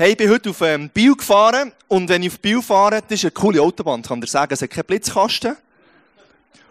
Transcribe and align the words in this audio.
Hey, 0.00 0.12
ich 0.12 0.16
bin 0.16 0.30
heute 0.30 0.50
auf 0.50 0.60
ähm, 0.60 0.88
Biel 0.88 1.16
gefahren 1.16 1.72
und 1.88 2.08
wenn 2.08 2.22
ich 2.22 2.30
auf 2.30 2.38
Biel 2.38 2.62
fahre, 2.62 3.02
das 3.02 3.18
ist 3.18 3.24
eine 3.24 3.30
coole 3.32 3.60
Autobahn, 3.60 4.00
kann 4.00 4.20
dir 4.20 4.28
sagen. 4.28 4.54
Es 4.54 4.62
hat 4.62 4.70
keinen 4.70 4.84
Blitzkasten 4.84 5.56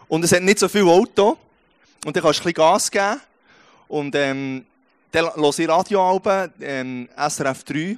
und 0.08 0.24
es 0.24 0.32
hat 0.32 0.44
nicht 0.44 0.60
so 0.60 0.70
viel 0.70 0.88
Auto 0.88 1.38
und 2.05 2.16
dann 2.16 2.24
kannst 2.24 2.40
du 2.40 2.44
ein 2.44 2.54
bisschen 2.54 2.54
Gas 2.54 2.90
geben 2.90 3.20
und 3.90 4.16
ähm, 4.16 4.66
dann 5.12 5.26
höre 5.36 5.60
ich 5.60 5.68
Radioalben, 5.68 6.54
ähm, 6.62 7.10
SRF 7.18 7.66
3 7.66 7.98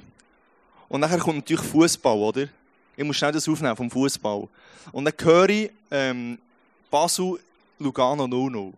und 0.88 1.00
dann 1.00 1.20
kommt 1.20 1.36
natürlich 1.36 1.64
Fußball, 1.64 2.16
oder? 2.16 2.48
Ich 2.96 3.04
muss 3.04 3.16
schnell 3.16 3.30
das 3.30 3.48
aufnehmen 3.48 3.76
vom 3.76 3.88
Fußball. 3.88 4.48
Und 4.90 5.04
dann 5.04 5.14
höre 5.16 5.48
ich 5.48 5.70
ähm, 5.92 6.38
Basel 6.90 7.38
Lugano 7.78 8.24
0-0. 8.24 8.72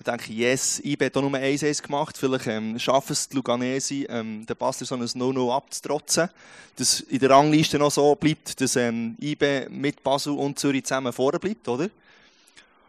Und 0.00 0.06
denke, 0.06 0.32
yes, 0.32 0.80
ich 0.82 0.94
habe 0.94 1.10
hier 1.12 1.20
nur 1.20 1.32
1-1 1.32 1.82
gemacht. 1.82 2.16
Vielleicht 2.16 2.46
ähm, 2.46 2.78
schaffen 2.78 3.12
es 3.12 3.28
die 3.28 3.36
Luganesi, 3.36 4.06
ähm, 4.08 4.46
den 4.46 4.56
Basler 4.56 4.86
so 4.86 4.94
ein 4.94 5.02
0-0 5.02 5.54
abzutrotzen. 5.54 6.30
Dass 6.76 7.00
in 7.00 7.18
der 7.18 7.28
Rangliste 7.28 7.78
noch 7.78 7.90
so 7.90 8.14
bleibt, 8.14 8.58
dass 8.62 8.76
ähm, 8.76 9.14
IB 9.20 9.68
mit 9.68 10.02
Basel 10.02 10.32
und 10.32 10.58
Zürich 10.58 10.84
zusammen 10.84 11.12
vorne 11.12 11.38
bleibt, 11.38 11.68
oder? 11.68 11.90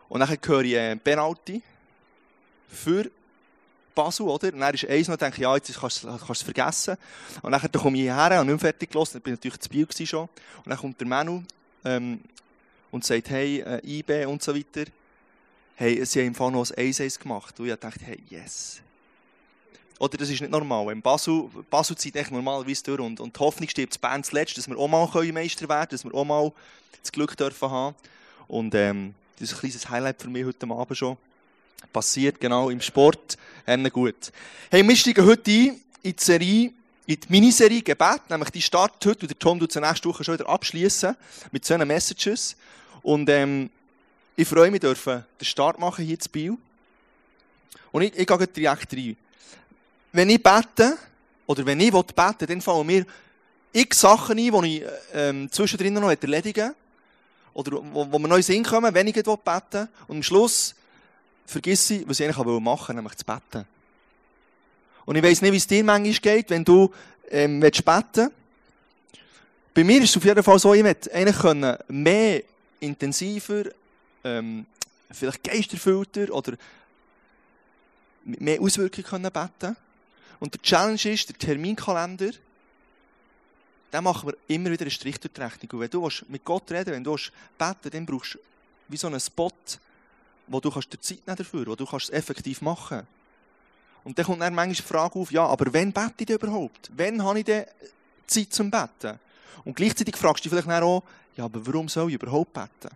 Und 0.08 0.22
dann 0.22 0.30
höre 0.30 0.62
ich 0.62 0.74
äh, 0.74 0.96
Penalty 0.96 1.62
für 2.70 3.12
Basel, 3.94 4.28
oder? 4.28 4.54
Und 4.54 4.62
dann 4.62 4.74
ist 4.74 4.88
eins 4.88 5.10
noch, 5.10 5.18
denke 5.18 5.36
ich, 5.36 5.42
ja, 5.42 5.54
jetzt 5.54 5.78
kannst 5.78 6.06
du 6.06 6.18
es 6.30 6.42
vergessen. 6.44 6.96
Und 7.42 7.52
dann 7.52 7.72
komme 7.74 7.98
ich 7.98 8.04
hierher, 8.04 8.38
habe 8.38 8.46
nicht 8.46 8.48
mehr 8.48 8.60
fertig 8.60 8.90
gelassen, 8.90 9.16
dann 9.16 9.24
bin 9.24 9.34
ich 9.34 9.40
natürlich 9.40 9.60
zu 9.60 9.70
Biel 9.70 10.08
schon. 10.08 10.30
Und 10.64 10.70
dann 10.70 10.78
kommt 10.78 10.98
der 10.98 11.08
Manu 11.08 11.44
ähm, 11.84 12.22
und 12.90 13.04
sagt, 13.04 13.30
hey, 13.32 13.60
äh, 13.60 13.82
IB 13.86 14.28
und 14.28 14.42
so 14.42 14.56
weiter 14.56 14.86
hey, 15.82 16.06
sie 16.06 16.20
haben 16.20 16.28
im 16.28 16.36
Fall 16.36 16.52
noch 16.52 16.70
ein 16.70 16.94
1-1 16.94 17.20
gemacht. 17.20 17.60
Und 17.60 17.68
ich 17.68 17.76
dachte, 17.76 18.00
hey, 18.06 18.20
yes. 18.30 18.82
Oder 19.98 20.18
das 20.18 20.30
ist 20.30 20.40
nicht 20.40 20.52
normal. 20.52 20.86
Wenn 20.88 21.02
Basel, 21.02 21.50
Basel 21.72 21.98
zieht 21.98 22.16
echt 22.16 22.30
normalerweise 22.30 22.84
durch 22.84 23.00
und, 23.00 23.20
und 23.20 23.36
die 23.36 23.40
Hoffnung 23.40 23.68
stirbt 23.68 24.00
Band 24.00 24.28
zuletzt, 24.28 24.58
dass 24.58 24.68
wir 24.68 24.78
auch 24.78 24.88
mal 24.88 25.08
Meister 25.32 25.68
werden 25.68 25.90
können, 25.90 25.90
dass 25.90 26.04
wir 26.04 26.14
auch 26.14 26.24
mal 26.24 26.52
das 27.02 27.12
Glück 27.12 27.36
dürfen 27.36 27.70
haben. 27.72 27.96
Und 28.48 28.76
ähm, 28.76 29.16
das 29.40 29.50
ist 29.50 29.56
ein 29.56 29.60
kleines 29.60 29.90
Highlight 29.90 30.22
für 30.22 30.30
mich 30.30 30.46
heute 30.46 30.68
Abend 30.68 30.98
schon. 30.98 31.18
Passiert 31.92 32.40
genau 32.40 32.70
im 32.70 32.80
Sport. 32.80 33.38
Ähm, 33.66 33.90
gut. 33.92 34.32
Hey, 34.70 34.88
wir 34.88 34.96
steigen 34.96 35.26
heute 35.26 35.50
ein 35.50 35.82
in 36.04 36.16
die 36.16 36.24
Serie, 36.24 36.74
in 37.08 37.20
die 37.20 37.28
Miniserie 37.28 37.82
Gebet, 37.82 38.22
nämlich 38.30 38.52
die 38.52 38.62
startet 38.62 39.04
heute 39.04 39.22
und 39.22 39.32
der 39.32 39.40
Tom 39.40 39.60
wird 39.60 39.72
sie 39.72 39.82
nächste 39.82 40.08
Woche 40.10 40.24
schon 40.24 40.36
wieder 40.36 40.48
abschließen 40.48 41.16
mit 41.52 41.66
so 41.66 41.76
Messages. 41.76 42.56
Und 43.02 43.28
ähm, 43.30 43.72
ich 44.36 44.48
freue 44.48 44.72
mich, 44.72 44.80
dürfen 44.80 45.26
den 45.40 45.46
Start 45.46 45.80
machen 45.80 46.06
hier 46.06 46.20
zu 46.20 46.30
Biel. 46.30 46.58
Und 47.92 48.02
ich, 48.04 48.16
ich 48.18 48.26
gehe 48.26 48.48
direkt 48.48 48.94
rein. 48.94 49.18
Wenn 50.14 50.30
ich 50.30 50.42
bete, 50.42 50.98
oder 51.46 51.66
wenn 51.66 51.80
ich 51.80 51.92
bete, 51.92 52.46
dann 52.46 52.62
fallen 52.62 52.88
mir 52.88 53.06
x 53.74 54.02
Sachen 54.02 54.38
ein, 54.38 54.62
die 54.64 54.78
ich 54.78 54.84
ähm, 55.14 55.52
zwischendrin 55.52 55.94
noch 55.94 56.10
erledigen 56.10 56.68
will. 56.70 56.76
Oder 57.54 57.72
wo, 57.92 58.12
wo 58.12 58.20
mir 58.20 58.28
neu 58.28 58.42
Sinn 58.42 58.64
kommen, 58.64 58.94
wenn 58.94 59.08
ich 59.08 59.14
bete. 59.14 59.90
Und 60.08 60.18
am 60.18 60.24
Schluss 60.24 60.76
vergesse 61.46 61.96
ich, 61.96 62.10
was 62.10 62.20
ich 62.20 62.26
eigentlich 62.26 62.60
machen 62.60 62.88
will, 62.90 62.96
nämlich 62.96 63.18
zu 63.18 63.26
beten. 63.26 63.66
Und 65.06 65.16
ich 65.16 65.24
weiss 65.24 65.42
nicht, 65.42 65.52
wie 65.52 65.58
es 65.58 65.68
dir 65.68 65.84
manchmal 65.84 66.14
geht, 66.14 66.50
wenn 66.50 66.64
du 66.64 66.92
ähm, 67.30 67.60
beten 67.60 67.84
willst. 67.86 68.32
Bei 69.74 69.84
mir 69.84 70.02
ist 70.02 70.12
es 70.12 70.18
auf 70.18 70.26
jeden 70.26 70.44
Fall 70.44 70.60
so, 70.60 70.74
ich 70.74 70.84
möchte 70.84 71.14
eigentlich 71.14 71.78
mehr 71.88 72.44
intensiver 72.80 73.64
ähm, 74.24 74.66
vielleicht 75.12 75.44
geisterfüllter 75.44 76.34
oder 76.34 76.54
mit 78.24 78.42
mehr 78.42 78.62
Auswirkungen 78.62 79.06
können 79.06 79.32
beten 79.32 79.76
Und 80.40 80.54
der 80.54 80.62
Challenge 80.62 81.06
ist, 81.06 81.30
der 81.30 81.38
Terminkalender, 81.38 82.32
da 83.92 84.02
machen 84.02 84.30
wir 84.30 84.38
immer 84.48 84.72
wieder 84.72 84.84
einen 84.84 84.92
Strich 84.92 85.20
durch 85.20 85.34
die 85.34 85.42
Rechnung. 85.42 85.72
Und 85.72 85.80
wenn 85.82 85.90
du 85.90 86.10
mit 86.30 86.46
Gott 86.46 86.72
reden 86.72 86.94
wenn 86.94 87.04
du 87.04 87.16
beten 87.58 87.90
dann 87.92 88.06
brauchst 88.06 88.36
du 88.36 88.40
wie 88.88 88.98
so 88.98 89.08
einen 89.08 89.20
Spot, 89.20 89.52
wo 90.48 90.60
du 90.60 90.72
kannst 90.72 90.94
dir 90.94 91.00
Zeit 91.00 91.26
nehmen 91.26 91.38
dafür, 91.38 91.66
wo 91.68 91.76
du 91.76 91.86
kannst 91.86 92.10
es 92.10 92.12
effektiv 92.12 92.62
machen 92.62 93.06
Und 94.04 94.18
dann 94.18 94.26
kommt 94.26 94.42
dann 94.42 94.56
manchmal 94.56 94.76
die 94.76 94.82
Frage 94.82 95.20
auf, 95.20 95.32
ja, 95.32 95.46
aber 95.46 95.74
wann 95.74 95.92
bete 95.92 96.14
ich 96.20 96.26
denn 96.26 96.36
überhaupt? 96.36 96.92
Wann 96.96 97.24
habe 97.24 97.40
ich 97.40 97.46
denn 97.46 97.66
Zeit 98.28 98.54
zum 98.54 98.72
Beten? 98.72 99.20
Und 99.64 99.76
gleichzeitig 99.76 100.16
fragst 100.16 100.46
du 100.46 100.50
dich 100.50 100.64
vielleicht 100.64 100.84
auch, 100.84 101.04
ja, 101.36 101.46
aber 101.46 101.66
warum 101.66 101.88
soll 101.88 102.10
ich 102.10 102.16
überhaupt 102.16 102.54
beten? 102.54 102.96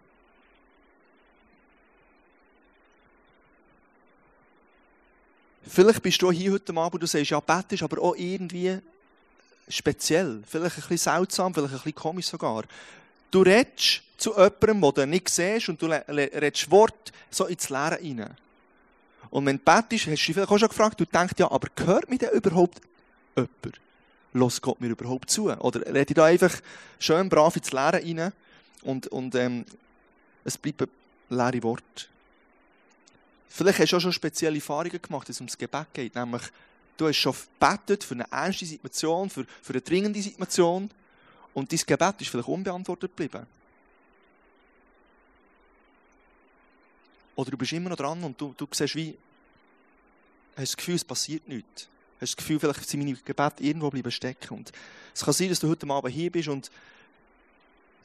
Vielleicht 5.67 6.01
bist 6.01 6.21
du 6.21 6.31
hier 6.31 6.51
heute 6.51 6.75
Abend 6.77 7.01
du 7.01 7.07
sagst, 7.07 7.31
ja, 7.31 7.39
Bett 7.39 7.71
ist 7.71 7.83
aber 7.83 8.01
auch 8.01 8.15
irgendwie 8.15 8.77
speziell. 9.67 10.43
Vielleicht 10.47 10.77
ein 10.77 10.81
bisschen 10.81 10.97
seltsam, 10.97 11.53
vielleicht 11.53 11.73
ein 11.73 11.77
bisschen 11.77 11.95
komisch 11.95 12.27
sogar. 12.27 12.63
Du 13.31 13.41
redest 13.41 14.01
zu 14.17 14.31
jemandem, 14.31 14.81
den 14.81 14.93
du 14.93 15.07
nicht 15.07 15.29
siehst, 15.29 15.69
und 15.69 15.81
du 15.81 15.87
redest 15.87 16.69
Wort 16.69 17.11
so 17.29 17.45
ins 17.45 17.69
Leere 17.69 17.99
rein. 17.99 18.35
Und 19.31 19.45
wenn 19.47 19.57
du 19.57 19.63
betest, 19.63 20.05
hast 20.05 20.05
du 20.05 20.11
dich 20.11 20.25
vielleicht 20.25 20.51
auch 20.51 20.59
schon 20.59 20.69
gefragt, 20.69 20.99
du 20.99 21.05
denkst, 21.05 21.33
ja, 21.37 21.51
aber 21.51 21.67
gehört 21.75 22.09
mir 22.09 22.17
denn 22.17 22.29
überhaupt 22.29 22.79
jemand? 23.35 23.81
Los 24.33 24.61
Gott 24.61 24.79
mir 24.79 24.89
überhaupt 24.89 25.29
zu? 25.29 25.49
Oder 25.49 25.81
rede 25.87 26.05
ich 26.09 26.13
da 26.13 26.25
einfach 26.25 26.53
schön 26.99 27.27
brav 27.27 27.55
ins 27.55 27.71
Leere 27.71 28.03
rein 28.03 28.31
und, 28.83 29.07
und 29.07 29.33
ähm, 29.35 29.65
es 30.43 30.57
bleibt 30.57 30.81
ein 30.81 30.89
leere 31.29 31.63
Wort. 31.63 32.09
Vielleicht 33.55 33.79
hast 33.79 33.93
du 33.93 33.95
auch 33.95 34.01
schon 34.01 34.11
spezielle 34.11 34.57
Erfahrungen 34.57 35.01
gemacht, 35.01 35.29
wenn 35.29 35.31
es 35.31 35.39
ums 35.39 35.57
Gebet 35.57 35.87
geht. 35.93 36.13
Nämlich, 36.13 36.41
du 36.97 37.07
hast 37.07 37.15
schon 37.15 37.33
gebetet 37.33 38.03
für 38.03 38.15
eine 38.15 38.29
ernste 38.29 38.65
Situation, 38.65 39.29
für, 39.29 39.45
für 39.61 39.71
eine 39.71 39.81
dringende 39.81 40.21
Situation. 40.21 40.91
Und 41.53 41.71
dein 41.71 41.79
Gebet 41.79 42.19
ist 42.19 42.29
vielleicht 42.31 42.49
unbeantwortet 42.49 43.15
geblieben. 43.15 43.47
Oder 47.37 47.51
du 47.51 47.57
bist 47.57 47.71
immer 47.71 47.91
noch 47.91 47.95
dran 47.95 48.21
und 48.25 48.39
du, 48.41 48.53
du 48.57 48.67
siehst 48.69 48.93
wie, 48.97 49.17
hast 50.57 50.73
das 50.73 50.77
Gefühl, 50.77 50.95
es 50.95 51.05
passiert 51.05 51.47
nichts. 51.47 51.87
Hast 52.19 52.33
das 52.33 52.35
Gefühl, 52.35 52.59
vielleicht 52.59 52.89
sind 52.89 53.05
meine 53.05 53.15
Gebete 53.15 53.63
irgendwo 53.63 53.89
bleiben 53.89 54.11
stecken. 54.11 54.53
Und 54.53 54.73
es 55.13 55.23
kann 55.23 55.33
sein, 55.33 55.47
dass 55.47 55.61
du 55.61 55.69
heute 55.69 55.89
Abend 55.89 56.13
hier 56.13 56.29
bist 56.29 56.49
und 56.49 56.69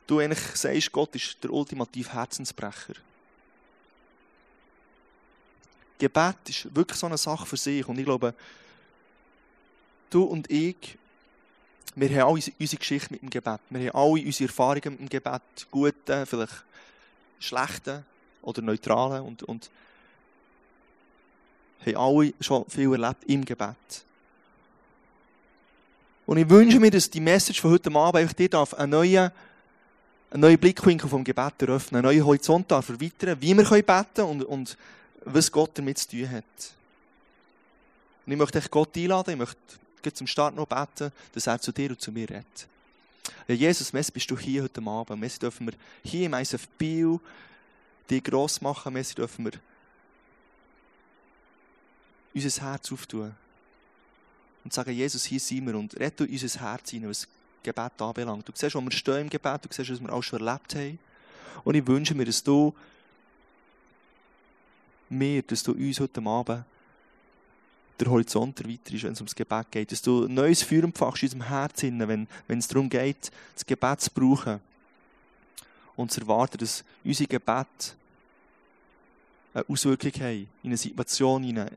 du 0.06 0.20
eigentlich 0.20 0.38
sagst, 0.54 0.92
Gott 0.92 1.12
ist 1.16 1.42
der 1.42 1.52
ultimative 1.52 2.12
Herzensbrecher. 2.12 2.94
Gebet 6.00 6.36
ist 6.48 6.74
wirklich 6.74 6.98
so 6.98 7.06
eine 7.06 7.16
Sache 7.16 7.46
für 7.46 7.56
sich. 7.56 7.86
Und 7.86 7.98
ich 7.98 8.04
glaube, 8.04 8.34
du 10.10 10.24
und 10.24 10.50
ich, 10.50 10.98
wir 11.94 12.08
haben 12.08 12.34
alle 12.34 12.42
unsere 12.58 12.78
Geschichte 12.78 13.12
mit 13.12 13.22
dem 13.22 13.30
Gebet. 13.30 13.60
Wir 13.68 13.92
haben 13.92 13.96
alle 13.96 14.24
unsere 14.26 14.48
Erfahrungen 14.48 14.90
mit 14.92 15.00
dem 15.00 15.08
Gebet. 15.08 15.42
Gute, 15.70 16.26
vielleicht 16.26 16.64
schlechte 17.38 18.04
oder 18.42 18.62
neutrale. 18.62 19.22
Und, 19.22 19.42
und 19.44 19.70
haben 21.86 21.96
alle 21.96 22.34
schon 22.40 22.64
viel 22.68 22.92
erlebt 22.92 23.24
im 23.26 23.44
Gebet. 23.44 24.04
Und 26.26 26.36
ich 26.36 26.48
wünsche 26.48 26.78
mir, 26.78 26.90
dass 26.90 27.10
die 27.10 27.20
Message 27.20 27.60
von 27.60 27.72
heute 27.72 27.92
Abend 27.92 28.38
dir 28.38 28.48
darf 28.48 28.74
einen 28.74 28.90
neuen, 28.90 29.32
einen 30.30 30.40
neuen 30.40 30.58
Blickwinkel 30.58 31.08
vom 31.08 31.24
Gebet 31.24 31.60
eröffnen, 31.60 31.98
einen 31.98 32.06
neuen 32.06 32.24
Horizont 32.24 32.70
erweitern, 32.70 33.36
wie 33.40 33.56
wir 33.56 33.64
beten 33.64 34.06
können 34.14 34.28
und, 34.28 34.44
und 34.44 34.76
was 35.24 35.50
Gott 35.50 35.70
damit 35.74 35.98
zu 35.98 36.08
tun 36.08 36.30
hat. 36.30 36.44
Und 38.26 38.32
ich 38.32 38.38
möchte 38.38 38.60
dich 38.60 38.70
Gott 38.70 38.96
einladen, 38.96 39.32
ich 39.32 39.38
möchte 39.38 40.12
zum 40.14 40.26
Start 40.26 40.54
noch 40.54 40.66
beten, 40.66 41.12
dass 41.32 41.46
er 41.46 41.60
zu 41.60 41.72
dir 41.72 41.90
und 41.90 42.00
zu 42.00 42.12
mir 42.12 42.28
redet. 42.28 42.68
Ja, 43.48 43.54
Jesus, 43.54 43.92
Messi, 43.92 44.12
bist 44.12 44.30
du 44.30 44.38
hier 44.38 44.62
heute 44.62 44.82
Abend. 44.82 45.20
Messi 45.20 45.38
dürfen 45.38 45.66
wir 45.66 45.74
hier 46.04 46.26
im 46.26 46.34
ISF 46.34 46.68
Bio 46.78 47.20
dich 48.08 48.22
gross 48.22 48.60
machen. 48.60 48.92
Messi 48.92 49.14
dürfen 49.14 49.44
wir 49.44 49.52
unser 52.34 52.62
Herz 52.62 52.92
auftun. 52.92 53.34
Und 54.62 54.72
sagen, 54.72 54.92
Jesus, 54.92 55.24
hier 55.24 55.40
sind 55.40 55.66
wir 55.66 55.74
und 55.74 55.98
rette 55.98 56.24
unser 56.24 56.60
Herz 56.60 56.90
hinein, 56.90 57.10
was 57.10 57.26
Gebet 57.62 58.00
anbelangt. 58.00 58.48
Du 58.48 58.52
siehst, 58.54 58.74
wo 58.74 58.80
wir 58.80 58.92
stehen 58.92 59.22
im 59.22 59.30
Gebet, 59.30 59.64
du 59.64 59.68
siehst, 59.70 59.90
was 59.90 60.00
wir 60.00 60.12
auch 60.12 60.22
schon 60.22 60.46
erlebt 60.46 60.74
haben. 60.74 60.98
Und 61.64 61.74
ich 61.74 61.86
wünsche 61.86 62.14
mir, 62.14 62.24
dass 62.24 62.42
du 62.42 62.74
mir, 65.10 65.42
dass 65.42 65.62
du 65.62 65.72
uns 65.72 66.00
heute 66.00 66.22
Abend 66.22 66.64
der 67.98 68.10
Horizont 68.10 68.58
erweiterst, 68.60 69.04
wenn 69.04 69.12
es 69.12 69.20
ums 69.20 69.34
Gebet 69.34 69.70
geht. 69.70 69.92
Dass 69.92 70.02
du 70.02 70.24
ein 70.24 70.34
neues 70.34 70.62
Feuer 70.62 70.84
empfachst 70.84 71.22
in 71.22 71.26
unserem 71.28 71.48
Herzen, 71.48 72.08
wenn, 72.08 72.26
wenn 72.46 72.58
es 72.58 72.68
darum 72.68 72.88
geht, 72.88 73.30
das 73.54 73.66
Gebet 73.66 74.00
zu 74.00 74.10
brauchen. 74.10 74.60
Und 75.96 76.10
zu 76.10 76.20
erwarten, 76.20 76.58
dass 76.58 76.82
unsere 77.04 77.28
Gebet 77.28 77.96
eine 79.52 79.68
Auswirkung 79.68 80.12
haben 80.12 80.48
in 80.62 80.70
eine 80.70 80.76
Situation 80.76 81.42
hinein, 81.42 81.76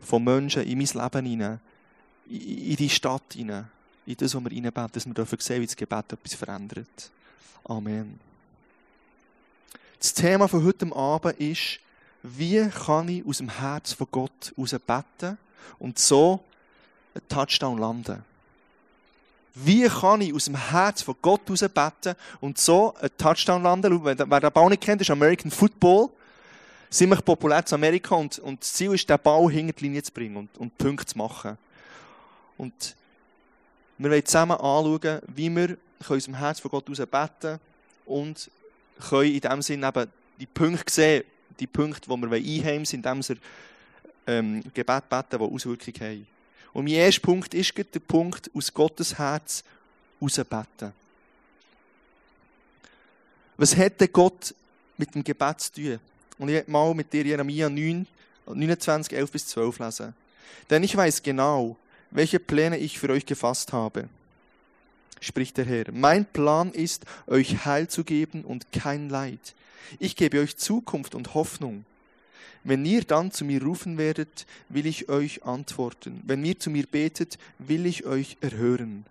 von 0.00 0.22
Menschen 0.22 0.62
in 0.62 0.78
mein 0.78 0.86
Leben 0.86 1.26
hinein, 1.26 1.60
in 2.28 2.76
die 2.76 2.90
Stadt 2.90 3.34
hinein, 3.34 3.68
in 4.06 4.16
das, 4.16 4.34
was 4.34 4.44
wir 4.44 4.50
hineinbeten, 4.50 4.92
dass 4.92 5.06
wir 5.06 5.14
dürfen 5.14 5.38
sehen, 5.40 5.62
wie 5.62 5.66
das 5.66 5.76
Gebet 5.76 6.12
etwas 6.12 6.34
verändert. 6.34 7.10
Amen. 7.64 8.20
Das 9.98 10.14
Thema 10.14 10.46
von 10.46 10.62
heute 10.62 10.94
Abend 10.94 11.40
ist, 11.40 11.80
wie 12.22 12.68
kann 12.68 13.08
ich 13.08 13.24
aus 13.26 13.38
dem 13.38 13.48
Herz 13.48 13.92
von 13.92 14.06
Gott 14.10 14.52
beten 14.56 15.38
und 15.78 15.98
so 15.98 16.40
einen 17.14 17.28
Touchdown 17.28 17.78
landen? 17.78 18.24
Wie 19.54 19.88
kann 19.88 20.20
ich 20.20 20.34
aus 20.34 20.44
dem 20.44 20.56
Herz 20.56 21.02
von 21.02 21.16
Gott 21.20 21.44
beten 21.46 22.14
und 22.40 22.58
so 22.58 22.94
einen 22.94 23.16
Touchdown 23.16 23.62
landen? 23.62 24.04
Wer 24.04 24.14
den 24.14 24.52
Ball 24.52 24.68
nicht 24.68 24.82
kennt, 24.82 25.00
ist 25.00 25.10
American 25.10 25.50
Football. 25.50 26.10
Ziemlich 26.90 27.22
populär 27.24 27.62
in 27.66 27.74
Amerika 27.74 28.14
und, 28.14 28.38
und 28.38 28.60
das 28.62 28.72
Ziel 28.72 28.94
ist, 28.94 29.08
den 29.08 29.18
Ball 29.22 29.50
hinter 29.50 29.74
die 29.74 29.84
Linie 29.84 30.02
zu 30.02 30.12
bringen 30.12 30.36
und, 30.36 30.56
und 30.56 30.78
Punkte 30.78 31.06
zu 31.06 31.18
machen. 31.18 31.58
Und 32.56 32.96
wir 33.98 34.10
wollen 34.10 34.24
zusammen 34.24 34.52
anschauen, 34.52 35.20
wie 35.26 35.54
wir 35.54 35.76
aus 36.08 36.24
dem 36.24 36.34
Herz 36.34 36.60
von 36.60 36.70
Gott 36.70 36.86
beten 36.86 37.60
und 38.06 38.50
können 39.08 39.32
in 39.32 39.40
dem 39.40 39.62
Sinne 39.62 39.88
eben 39.88 40.10
die 40.38 40.46
Punkte 40.46 40.92
sehen, 40.92 41.24
die 41.58 41.66
Punkte, 41.66 42.10
die 42.10 42.30
wir 42.30 42.36
einheimsen 42.36 43.02
sind, 43.02 43.06
indem 43.06 43.28
wir 43.28 43.36
ähm, 44.26 44.62
Gebet 44.74 45.08
beten, 45.08 45.38
die 45.38 45.54
Auswirkungen 45.54 46.00
haben. 46.00 46.26
Und 46.72 46.84
mein 46.84 46.94
erster 46.94 47.22
Punkt 47.22 47.54
ist 47.54 47.76
der 47.76 48.00
Punkt, 48.00 48.50
aus 48.54 48.72
Gottes 48.72 49.18
Herz 49.18 49.64
beten. 50.20 50.92
Was 53.56 53.74
denn 54.00 54.12
Gott 54.12 54.54
mit 54.96 55.14
dem 55.14 55.24
Gebet 55.24 55.60
zu 55.60 55.72
tun? 55.72 56.00
Und 56.38 56.48
ich 56.48 56.54
werde 56.54 56.70
mal 56.70 56.94
mit 56.94 57.12
dir 57.12 57.24
Jeremia 57.24 57.68
9, 57.68 58.06
29, 58.46 59.12
11 59.12 59.30
bis 59.32 59.46
12 59.48 59.78
lesen. 59.80 60.14
Denn 60.70 60.82
ich 60.82 60.96
weiß 60.96 61.22
genau, 61.22 61.76
welche 62.10 62.38
Pläne 62.38 62.78
ich 62.78 62.98
für 62.98 63.10
euch 63.10 63.26
gefasst 63.26 63.72
habe, 63.72 64.08
spricht 65.28 65.56
der 65.56 65.64
Herr. 65.64 65.84
Mein 65.92 66.26
Plan 66.26 66.72
ist, 66.72 67.04
euch 67.26 67.64
Heil 67.64 67.88
zu 67.88 68.02
geben 68.02 68.44
und 68.44 68.72
kein 68.72 69.08
Leid. 69.08 69.54
Ich 69.98 70.16
gebe 70.16 70.40
euch 70.40 70.56
Zukunft 70.56 71.14
und 71.14 71.34
Hoffnung. 71.34 71.84
Wenn 72.64 72.84
ihr 72.84 73.04
dann 73.04 73.30
zu 73.30 73.44
mir 73.44 73.62
rufen 73.62 73.96
werdet, 73.96 74.46
will 74.68 74.86
ich 74.86 75.08
euch 75.08 75.44
antworten. 75.44 76.20
Wenn 76.26 76.44
ihr 76.44 76.58
zu 76.58 76.70
mir 76.70 76.86
betet, 76.86 77.38
will 77.58 77.86
ich 77.86 78.04
euch 78.04 78.36
erhören. 78.40 79.06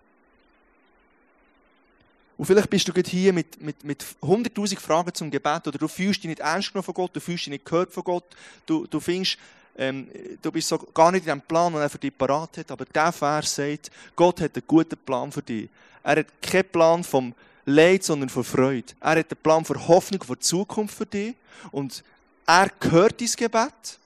Und 2.38 2.46
vielleicht 2.46 2.70
bist 2.70 2.88
du 2.88 2.94
gerade 2.94 3.10
hier 3.10 3.34
mit, 3.34 3.60
mit, 3.62 3.84
mit 3.84 4.06
100.000 4.22 4.80
Fragen 4.80 5.14
zum 5.14 5.32
Gebet 5.32 5.68
oder 5.68 5.80
du 5.80 5.88
fühlst 5.88 6.24
dich 6.24 6.30
nicht 6.30 6.42
ernst 6.42 6.72
genommen 6.72 6.84
von 6.84 6.94
Gott, 6.94 7.16
du 7.16 7.20
fühlst 7.20 7.46
dich 7.46 7.52
nicht 7.52 7.66
gehört 7.66 7.92
von 7.92 8.04
Gott, 8.04 8.26
du, 8.68 8.86
du 8.86 9.00
findest, 9.00 9.40
ähm, 9.78 10.08
du 10.42 10.52
bist 10.52 10.68
so 10.68 10.78
gar 10.78 11.12
nicht 11.12 11.26
in 11.26 11.34
dem 11.34 11.42
Plan, 11.42 11.72
den 11.72 11.82
er 11.82 11.90
für 11.90 11.98
dich 11.98 12.18
parat 12.18 12.58
hat, 12.58 12.72
aber 12.72 12.86
der 12.86 13.12
Vers 13.12 13.56
sagt, 13.56 13.92
Gott 14.16 14.42
hat 14.42 14.56
einen 14.56 14.64
guten 14.68 14.98
Plan 14.98 15.32
für 15.32 15.42
dich. 15.42 15.70
Er 16.04 16.18
hat 16.18 16.42
keinen 16.42 16.70
Plan 16.70 17.04
vom 17.04 17.34
Leid, 17.66 18.04
sondern 18.04 18.30
von 18.30 18.44
Freude. 18.44 18.94
Er 19.02 19.20
hat 19.20 19.32
einen 19.32 19.42
Plan 19.44 19.66
für 19.66 19.88
Hoffnung, 19.88 20.24
für 20.24 20.40
Zukunft 20.40 20.96
für 20.96 21.06
dich 21.06 21.36
und 21.72 22.04
er 22.46 22.72
hört 22.90 23.20
dein 23.20 23.30
Gebet, 23.36 24.00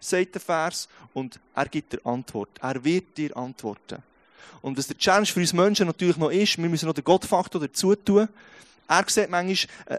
sagt 0.00 0.34
der 0.34 0.40
Vers, 0.40 0.88
und 1.14 1.38
er 1.54 1.66
gibt 1.66 1.92
dir 1.92 2.04
Antwort. 2.04 2.50
Er 2.60 2.82
wird 2.84 3.16
dir 3.16 3.34
antworten. 3.36 4.02
Und 4.60 4.76
was 4.76 4.88
der 4.88 4.98
Challenge 4.98 5.26
für 5.26 5.40
uns 5.40 5.52
Menschen 5.52 5.86
natürlich 5.86 6.16
noch 6.16 6.30
ist, 6.30 6.58
wir 6.58 6.68
müssen 6.68 6.86
noch 6.86 6.94
den 6.94 7.04
Gottfaktor 7.04 7.60
dazu 7.60 7.94
tun. 7.94 8.28
Er 8.88 9.04
sieht 9.06 9.30
manchmal 9.30 9.56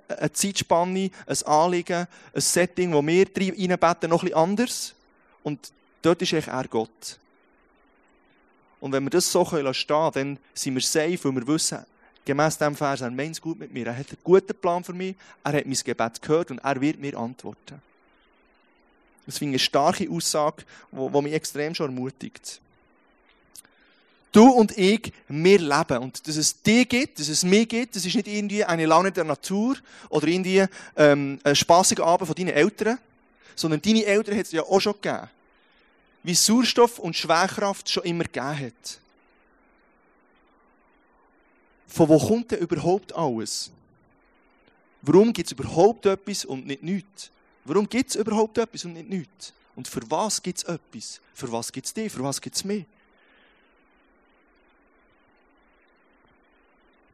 eine 0.10 0.32
Zeitspanne, 0.32 1.10
ein 1.26 1.44
Anliegen, 1.46 2.08
ein 2.34 2.42
Setting, 2.42 2.94
wo 2.94 3.06
wir 3.06 3.26
reinbeten, 3.36 4.10
noch 4.10 4.22
bisschen 4.22 4.38
anders. 4.38 4.94
Und 5.48 5.72
dort 6.02 6.22
ist 6.22 6.34
eigentlich 6.34 6.48
er 6.50 6.68
Gott. 6.68 7.20
Und 8.82 8.92
wenn 8.92 9.06
wir 9.06 9.10
das 9.10 9.32
so 9.32 9.46
stehen 9.46 9.74
können, 9.74 10.12
dann 10.14 10.40
sind 10.54 10.74
wir 10.74 10.82
safe, 10.82 11.18
weil 11.24 11.36
wir 11.36 11.48
wissen, 11.48 11.86
gemäß 12.26 12.58
dem 12.58 12.76
Vers, 12.76 13.00
er 13.00 13.12
meint 13.12 13.32
es 13.32 13.42
gut 13.42 13.58
mit 13.58 13.72
mir, 13.72 13.88
er 13.88 13.98
hat 13.98 14.10
einen 14.10 14.18
guten 14.26 14.54
Plan 14.54 14.84
für 14.84 14.92
mich, 14.92 15.16
er 15.46 15.54
hat 15.54 15.66
mein 15.66 15.78
Gebet 15.82 16.22
gehört 16.22 16.52
und 16.52 16.58
er 16.58 16.82
wird 16.82 17.00
mir 17.00 17.18
antworten. 17.18 17.82
Das 19.26 19.38
finde 19.38 19.56
ich 19.56 19.62
eine 19.62 19.66
starke 19.70 20.10
Aussage, 20.12 20.66
die 20.92 21.22
mich 21.22 21.32
extrem 21.32 21.74
schon 21.74 21.96
ermutigt. 21.96 22.60
Du 24.34 24.50
und 24.50 24.78
ich, 24.78 25.14
wir 25.30 25.60
leben. 25.60 25.98
Und 26.00 26.28
dass 26.28 26.36
es 26.36 26.62
dich 26.62 26.90
gibt, 26.90 27.20
dass 27.22 27.30
es 27.30 27.44
mich 27.44 27.70
gibt, 27.70 27.96
das 27.96 28.06
ist 28.06 28.16
nicht 28.16 28.28
irgendwie 28.28 28.66
eine 28.66 28.86
Laune 28.86 29.14
der 29.14 29.24
Natur 29.24 29.78
oder 30.10 30.28
irgendwie 30.28 30.66
ähm, 30.98 31.40
ein 31.42 31.56
spaßiger 31.56 32.06
Abend 32.06 32.28
von 32.28 32.36
deinen 32.36 32.50
Eltern, 32.50 32.98
sondern 33.56 33.82
deine 33.82 34.04
Eltern 34.04 34.38
hat 34.38 34.48
es 34.48 34.52
ja 34.52 34.64
auch 34.64 34.82
schon 34.82 34.94
gegeben. 35.02 35.30
Wie 36.28 36.36
Sauerstoff 36.36 37.00
und 37.00 37.16
Schwerkraft 37.16 37.90
schon 37.90 38.04
immer 38.04 38.26
gegeben 38.26 38.60
hat. 38.60 39.00
Von 41.88 42.10
wo 42.10 42.20
kommt 42.20 42.52
denn 42.52 42.60
überhaupt 42.60 43.16
alles? 43.16 43.72
Warum 45.04 45.32
gibt 45.32 45.48
es 45.48 45.54
überhaupt 45.54 46.06
etwas 46.06 46.44
und 46.44 46.68
nicht 46.68 46.84
nichts? 46.84 47.32
Warum 47.64 47.88
gibt 47.88 48.10
es 48.10 48.18
überhaupt 48.18 48.58
etwas 48.58 48.84
und 48.84 48.96
nicht 48.96 49.08
nichts? 49.08 49.54
Und 49.74 49.88
für 49.88 50.02
was 50.12 50.44
gibt 50.44 50.58
es 50.58 50.64
etwas? 50.66 51.22
Für 51.34 51.50
was 51.50 51.72
gibt 51.72 51.88
es 51.88 51.94
dich? 51.94 52.12
Für 52.12 52.24
was 52.24 52.42
gibt 52.42 52.58
es 52.58 52.66
mich? 52.66 52.84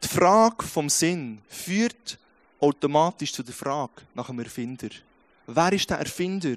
Die 0.02 0.08
Frage 0.08 0.66
vom 0.66 0.90
Sinn 0.90 1.40
führt 1.48 2.18
automatisch 2.60 3.32
zu 3.32 3.44
der 3.44 3.54
Frage 3.54 4.02
nach 4.16 4.26
dem 4.26 4.40
Erfinder. 4.40 4.90
Wer 5.46 5.74
ist 5.74 5.88
der 5.88 6.00
Erfinder, 6.00 6.56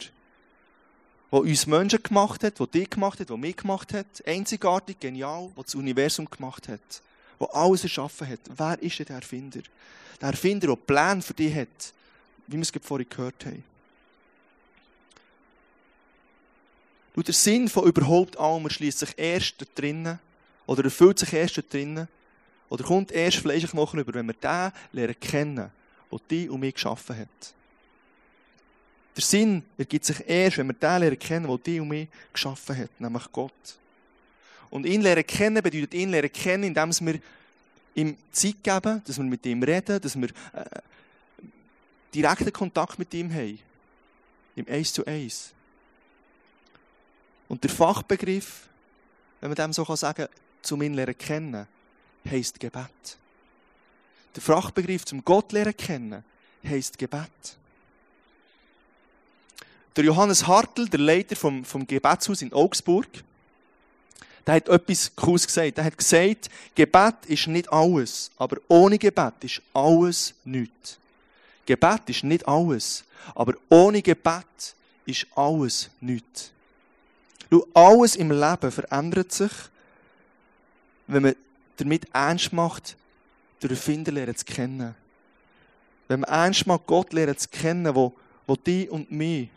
der 1.33 1.41
uns 1.41 1.67
Menschen 1.67 2.03
gemacht 2.03 2.43
hat, 2.45 2.59
der 2.59 2.67
dich 2.67 2.91
gemacht 2.91 3.21
hat, 3.21 3.31
der 3.31 3.37
mich 3.37 3.57
gemacht 3.57 3.93
hat, 3.93 4.07
einzigartig, 4.27 5.01
genial, 5.01 5.51
der 5.57 5.65
das 5.65 5.75
Universum 5.75 6.29
gemacht 6.31 6.69
hat? 6.69 7.03
der 7.41 7.55
alles 7.55 7.83
erschaffen 7.85 8.29
hat. 8.29 8.41
Wer 8.55 8.83
ist 8.83 8.99
denn 8.99 9.07
der 9.07 9.17
Erfinder? 9.17 9.61
Der 10.21 10.29
Erfinder, 10.29 10.69
der 10.69 10.77
Pläne 10.77 11.23
für 11.23 11.35
dich 11.35 11.55
hat, 11.55 11.93
wie 12.47 12.57
wir 12.57 12.63
es 12.63 12.73
vorhin 12.83 13.09
gehört 13.09 13.45
haben. 13.45 13.65
Und 17.15 17.27
der 17.27 17.35
Sinn 17.35 17.69
von 17.69 17.85
überhaupt 17.85 18.39
allem 18.39 18.65
erschließt 18.65 18.99
sich 18.99 19.15
erst 19.17 19.67
drinnen, 19.75 20.19
oder 20.67 20.85
erfüllt 20.85 21.19
sich 21.19 21.33
erst 21.33 21.63
drinnen, 21.73 22.09
oder 22.69 22.85
kommt 22.85 23.13
erst 23.13 23.39
Fleisch 23.39 23.65
und 23.65 23.71
Knochen 23.71 24.01
über, 24.01 24.13
wenn 24.15 24.27
wir 24.27 24.35
den 24.35 24.73
lernen 24.93 25.21
kennen, 25.21 25.71
der 26.11 26.19
dich 26.31 26.51
und 26.51 26.61
mich 26.61 26.75
geschaffen 26.75 27.17
hat. 27.17 27.55
Der 29.17 29.23
Sinn 29.23 29.63
ergibt 29.79 30.05
sich 30.05 30.29
erst, 30.29 30.59
wenn 30.59 30.67
wir 30.67 30.75
den 30.75 31.01
lernen 31.01 31.19
kennen, 31.19 31.47
der 31.47 31.59
dich 31.59 31.81
und 31.81 31.89
mich 31.89 32.09
geschaffen 32.33 32.77
hat, 32.77 33.01
nämlich 33.01 33.33
Gott. 33.33 33.79
Und 34.69 34.85
ihn 34.85 35.01
lernen 35.01 35.27
kennen 35.27 35.63
bedeutet 35.63 35.95
ihn 35.95 36.11
lernen 36.11 36.33
kennen, 36.33 36.65
indem 36.65 36.91
wir 37.01 37.21
ihm 37.95 38.17
Zeit 38.31 38.63
geben, 38.63 39.03
dass 39.07 39.17
wir 39.17 39.25
mit 39.25 39.45
ihm 39.47 39.63
reden, 39.63 40.01
dass 40.01 40.17
wir 40.17 40.29
äh, 40.29 40.65
direkten 42.13 42.53
Kontakt 42.53 42.99
mit 42.99 43.13
ihm 43.15 43.33
haben. 43.33 43.59
Im 44.55 44.69
Eins 44.69 44.93
zu 44.93 45.05
Eins. 45.07 45.53
Und 47.49 47.63
der 47.63 47.71
Fachbegriff, 47.71 48.69
wenn 49.41 49.51
man 49.51 49.57
dem 49.57 49.73
so 49.73 49.85
sagen 49.97 50.27
kann, 50.27 50.29
zum 50.63 50.83
ihn 50.83 50.95
lernen 50.95 51.17
kennen, 51.17 51.67
heisst 52.29 52.61
Gebet. 52.61 53.19
Der 54.35 54.43
Fachbegriff 54.43 55.05
zum 55.05 55.25
Gott 55.25 55.53
lernen 55.53 55.77
kennen, 55.77 56.25
heisst 56.65 56.99
Gebet. 56.99 57.57
Der 59.97 60.05
Johannes 60.05 60.47
Hartl, 60.47 60.89
der 60.89 61.01
Leiter 61.01 61.35
vom, 61.35 61.65
vom 61.65 61.87
Gebetshaus 61.87 62.43
in 62.43 62.53
Augsburg, 62.53 63.09
der 64.47 64.57
hat 64.57 64.69
etwas 64.69 65.11
Cooles 65.17 65.47
gesagt. 65.47 65.79
Der 65.79 65.85
hat 65.85 65.97
gesagt, 65.97 66.51
Gebet 66.75 67.15
ist 67.27 67.47
nicht 67.49 67.73
alles, 67.73 68.31
aber 68.37 68.59
ohne 68.69 68.99
Gebet 68.99 69.35
ist 69.41 69.63
alles 69.73 70.35
nichts. 70.45 70.99
Gebet 71.65 72.03
ist 72.09 72.25
nicht 72.25 72.47
alles, 72.47 73.05
aber 73.35 73.55
ohne 73.71 74.03
Gebet 74.03 74.75
ist 75.07 75.27
alles 75.35 75.91
nichts. 76.01 76.53
Du, 77.49 77.67
alles 77.73 78.17
im 78.17 78.31
Leben 78.31 78.71
verändert 78.71 79.33
sich, 79.33 79.53
wenn 81.07 81.23
man 81.23 81.37
damit 81.79 82.07
ernst 82.13 82.53
macht, 82.53 82.97
den 83.63 83.71
Erfinder 83.71 84.13
lernen 84.13 84.37
zu 84.37 84.45
kennen. 84.45 84.95
Wenn 86.07 86.21
man 86.21 86.31
ernst 86.31 86.67
macht, 86.67 86.87
Gott 86.87 87.13
lernen 87.13 87.39
zu 87.39 87.49
kennen, 87.49 87.95
wo, 87.95 88.13
wo 88.47 88.57
die 88.57 88.89
und 88.89 89.11
mich 89.11 89.49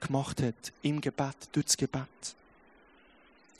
gemacht 0.00 0.42
hat, 0.42 0.72
im 0.82 1.00
Gebet, 1.00 1.36
durch 1.52 1.66
das 1.66 1.76
Gebet. 1.76 2.02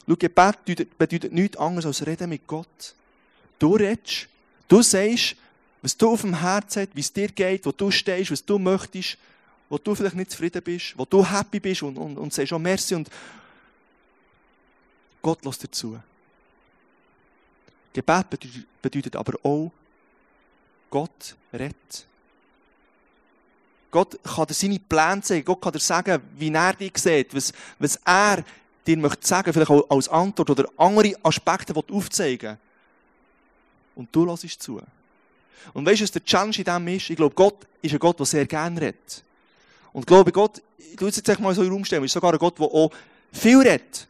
Schau, 0.07 0.17
Gebet 0.17 0.65
bedeutet 0.97 1.33
nichts 1.33 1.57
anderes 1.57 1.87
als 1.87 2.07
reden 2.07 2.31
mit 2.31 2.47
Gott. 2.47 2.95
Du 3.59 3.75
redest, 3.75 4.29
du 4.69 4.83
sagst, 4.83 5.37
was 5.83 5.97
du 5.97 6.11
auf 6.11 6.23
dem 6.23 6.39
Herzen 6.39 6.83
hast, 6.83 6.97
wie 6.97 7.01
es 7.01 7.13
dir 7.13 7.29
geht, 7.29 7.67
wo 7.67 7.73
du 7.73 7.91
stehst, 7.91 8.31
was 8.31 8.45
du 8.45 8.59
möchtest, 8.59 9.19
wo 9.69 9.79
du 9.79 9.95
vielleicht 9.95 10.17
nicht 10.17 10.31
zufrieden 10.31 10.63
bist, 10.63 10.95
wo 10.97 11.05
du 11.05 11.25
happy 11.25 11.61
bist 11.61 11.83
und, 11.83 11.97
und, 11.97 12.17
und 12.17 12.33
sagst, 12.33 12.53
oh 12.53 12.59
merci 12.59 12.95
und 12.95 13.11
Gott 15.21 15.45
lässt 15.45 15.63
dir 15.63 15.71
zu. 15.71 15.99
Gebet 17.93 18.27
bedeutet 18.81 19.17
aber 19.17 19.35
auch, 19.43 19.73
Gott 20.91 21.37
rettet. 21.53 22.07
Gott 23.91 24.19
kann 24.23 24.47
dir 24.47 24.55
seine 24.55 24.79
Pläne 24.79 25.23
zeigen, 25.23 25.45
Gott 25.45 25.61
kann 25.61 25.73
dir 25.73 25.79
sagen, 25.79 26.23
wie 26.37 26.53
er 26.53 26.75
dich 26.75 26.97
sieht, 26.99 27.35
was, 27.35 27.53
was 27.79 27.97
er 28.05 28.45
dir 28.87 28.97
möchte 28.99 29.27
sagen, 29.27 29.53
vielleicht 29.53 29.71
auch 29.71 29.89
als 29.89 30.09
Antwort 30.09 30.51
oder 30.51 30.69
andere 30.77 31.15
Aspekte 31.23 31.75
aufzeigen 31.75 32.59
Und 33.95 34.09
du 34.15 34.25
lässt 34.25 34.63
zu. 34.63 34.81
Und 35.73 35.87
weißt 35.87 36.01
du, 36.01 36.05
was 36.05 36.11
der 36.13 36.25
Challenge 36.25 36.57
in 36.57 36.65
dem 36.65 36.89
ist? 36.89 37.11
Ich 37.11 37.17
glaube, 37.17 37.35
Gott 37.35 37.67
ist 37.83 37.93
ein 37.93 37.99
Gott, 37.99 38.19
der 38.19 38.27
sehr 38.27 38.47
gerne 38.47 38.81
redet. 38.81 39.25
Und 39.93 40.03
ich 40.03 40.07
glaube, 40.07 40.33
Gott, 40.33 40.63
ich 40.79 40.97
tue 40.97 41.11
jetzt 41.11 41.41
mal 41.41 41.55
so 41.55 41.63
in 41.63 41.69
den 41.69 41.85
Raum 41.85 42.05
ist 42.05 42.13
sogar 42.13 42.33
ein 42.33 42.39
Gott, 42.39 42.59
der 42.59 42.67
auch 42.67 42.91
viel 43.33 43.59
redet. 43.59 44.07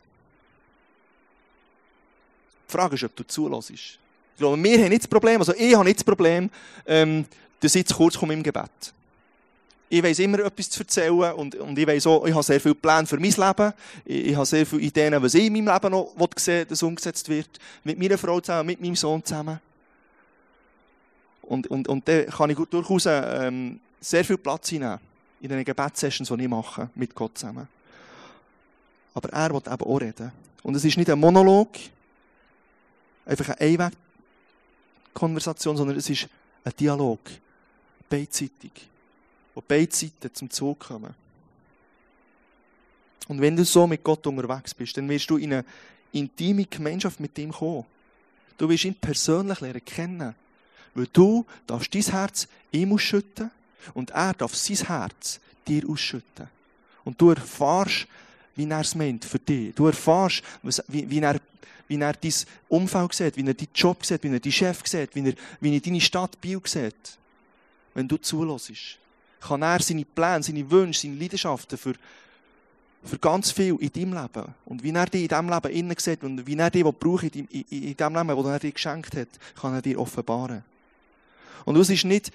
Die 2.68 2.72
Frage 2.72 2.96
ist, 2.96 3.04
ob 3.04 3.16
du 3.16 3.26
zulässt. 3.26 3.70
Ich 3.70 3.98
glaube, 4.36 4.62
wir 4.62 4.78
haben 4.78 4.88
nicht 4.88 5.02
das 5.02 5.08
Problem, 5.08 5.40
also 5.40 5.54
ich 5.54 5.74
habe 5.74 5.84
nicht 5.84 5.98
das 5.98 6.04
Problem, 6.04 6.50
ähm, 6.86 7.24
dass 7.60 7.74
ich 7.74 7.86
zu 7.86 7.96
kurz 7.96 8.16
komme 8.16 8.34
im 8.34 8.42
Gebet. 8.42 8.92
Ich 9.90 10.02
weiß 10.02 10.18
immer 10.18 10.40
etwas 10.40 10.68
zu 10.68 10.80
erzählen 10.80 11.32
und, 11.32 11.54
und 11.54 11.78
ich 11.78 11.86
weiß 11.86 12.06
auch, 12.08 12.26
ich 12.26 12.34
habe 12.34 12.42
sehr 12.42 12.60
viele 12.60 12.74
Pläne 12.74 13.06
für 13.06 13.18
mein 13.18 13.30
Leben. 13.30 13.72
Ich, 14.04 14.26
ich 14.26 14.36
habe 14.36 14.44
sehr 14.44 14.66
viele 14.66 14.82
Ideen, 14.82 15.22
was 15.22 15.32
ich 15.34 15.46
in 15.46 15.52
meinem 15.54 15.72
Leben 15.72 15.90
noch 15.90 16.12
sehen 16.36 16.66
dass 16.68 16.82
umgesetzt 16.82 17.26
wird. 17.28 17.48
Mit 17.84 17.98
meiner 17.98 18.18
Frau 18.18 18.38
zusammen, 18.40 18.66
mit 18.66 18.80
meinem 18.80 18.96
Sohn 18.96 19.24
zusammen. 19.24 19.60
Und, 21.42 21.68
und, 21.68 21.88
und 21.88 22.06
da 22.06 22.24
kann 22.24 22.50
ich 22.50 22.58
durchaus 22.58 23.06
ähm, 23.06 23.80
sehr 23.98 24.24
viel 24.24 24.36
Platz 24.36 24.68
hinnehmen 24.68 24.98
in 25.40 25.48
den 25.48 25.64
Gebetssessions, 25.64 26.28
die 26.28 26.42
ich 26.42 26.48
mache, 26.48 26.90
mit 26.94 27.14
Gott 27.14 27.38
zusammen. 27.38 27.66
Aber 29.14 29.30
er 29.30 29.50
will 29.50 29.62
eben 29.64 29.82
auch 29.82 30.00
reden. 30.00 30.32
Und 30.62 30.74
es 30.74 30.84
ist 30.84 30.98
nicht 30.98 31.08
ein 31.08 31.18
Monolog, 31.18 31.70
einfach 33.24 33.56
eine 33.56 33.60
Einweg-Konversation, 33.60 35.78
sondern 35.78 35.96
es 35.96 36.10
ist 36.10 36.28
ein 36.64 36.72
Dialog. 36.78 37.20
Beidseitig. 38.10 38.88
Wo 39.58 39.64
beide 39.66 39.92
Seiten 39.92 40.32
zum 40.32 40.48
Zug 40.48 40.78
kommen. 40.78 41.12
Und 43.26 43.40
wenn 43.40 43.56
du 43.56 43.64
so 43.64 43.88
mit 43.88 44.04
Gott 44.04 44.24
unterwegs 44.24 44.72
bist, 44.72 44.96
dann 44.96 45.08
wirst 45.08 45.28
du 45.28 45.36
in 45.36 45.52
eine 45.52 45.64
intime 46.12 46.64
Gemeinschaft 46.66 47.18
mit 47.18 47.36
ihm 47.38 47.50
kommen. 47.50 47.84
Du 48.56 48.68
wirst 48.68 48.84
ihn 48.84 48.94
persönlich 48.94 49.60
lernen 49.60 49.84
kennen. 49.84 50.36
Weil 50.94 51.08
du 51.12 51.44
darfst 51.66 51.92
dein 51.92 52.02
Herz 52.02 52.46
ihm 52.70 52.92
ausschütten 52.92 53.50
und 53.94 54.10
er 54.10 54.32
darf 54.32 54.54
sein 54.54 54.76
Herz 54.76 55.40
dir 55.66 55.90
ausschütten. 55.90 56.46
Und 57.04 57.20
du 57.20 57.30
erfährst, 57.30 58.06
wie 58.54 58.70
er 58.70 58.80
es 58.80 58.94
meint 58.94 59.24
für 59.24 59.40
dich. 59.40 59.74
Du 59.74 59.88
erfährst, 59.88 60.44
wie, 60.86 61.10
wie, 61.10 61.18
er, 61.18 61.40
wie 61.88 61.98
er 61.98 62.12
dein 62.12 62.32
Umfeld 62.68 63.12
sieht, 63.12 63.36
wie 63.36 63.44
er 63.44 63.54
deinen 63.54 63.68
Job 63.74 64.06
sieht, 64.06 64.22
wie 64.22 64.28
er 64.28 64.38
deinen 64.38 64.52
Chef 64.52 64.86
sieht, 64.86 65.16
wie 65.16 65.30
er, 65.30 65.34
wie 65.60 65.74
er 65.74 65.80
deine 65.80 66.00
Stadt 66.00 66.40
Biel 66.40 66.60
sieht. 66.64 67.18
Wenn 67.92 68.06
du 68.06 68.18
zulässt, 68.18 69.00
kann 69.40 69.62
er 69.62 69.80
seine 69.80 70.04
Pläne, 70.04 70.42
seine 70.42 70.70
Wünsche, 70.70 71.02
seine 71.02 71.14
Leidenschaften 71.14 71.78
für, 71.78 71.94
für 73.04 73.18
ganz 73.18 73.50
viel 73.50 73.76
in 73.76 73.92
deinem 73.92 74.22
Leben 74.22 74.54
und 74.64 74.82
wie 74.82 74.92
er 74.92 75.06
dich 75.06 75.22
in 75.22 75.28
diesem 75.28 75.48
Leben 75.48 75.72
innen 75.72 75.96
sieht 75.98 76.24
und 76.24 76.46
wie 76.46 76.56
er 76.56 76.70
dich 76.70 76.84
braucht 76.84 77.36
in, 77.36 77.46
in, 77.46 77.64
in 77.70 77.96
dem 77.96 78.14
Leben, 78.14 78.28
das 78.28 78.46
er 78.46 78.58
dir 78.58 78.72
geschenkt 78.72 79.16
hat, 79.16 79.28
kann 79.60 79.74
er 79.74 79.82
dir 79.82 79.98
offenbaren. 79.98 80.64
Und 81.64 81.76
es 81.76 81.90
ist 81.90 82.04
nicht 82.04 82.32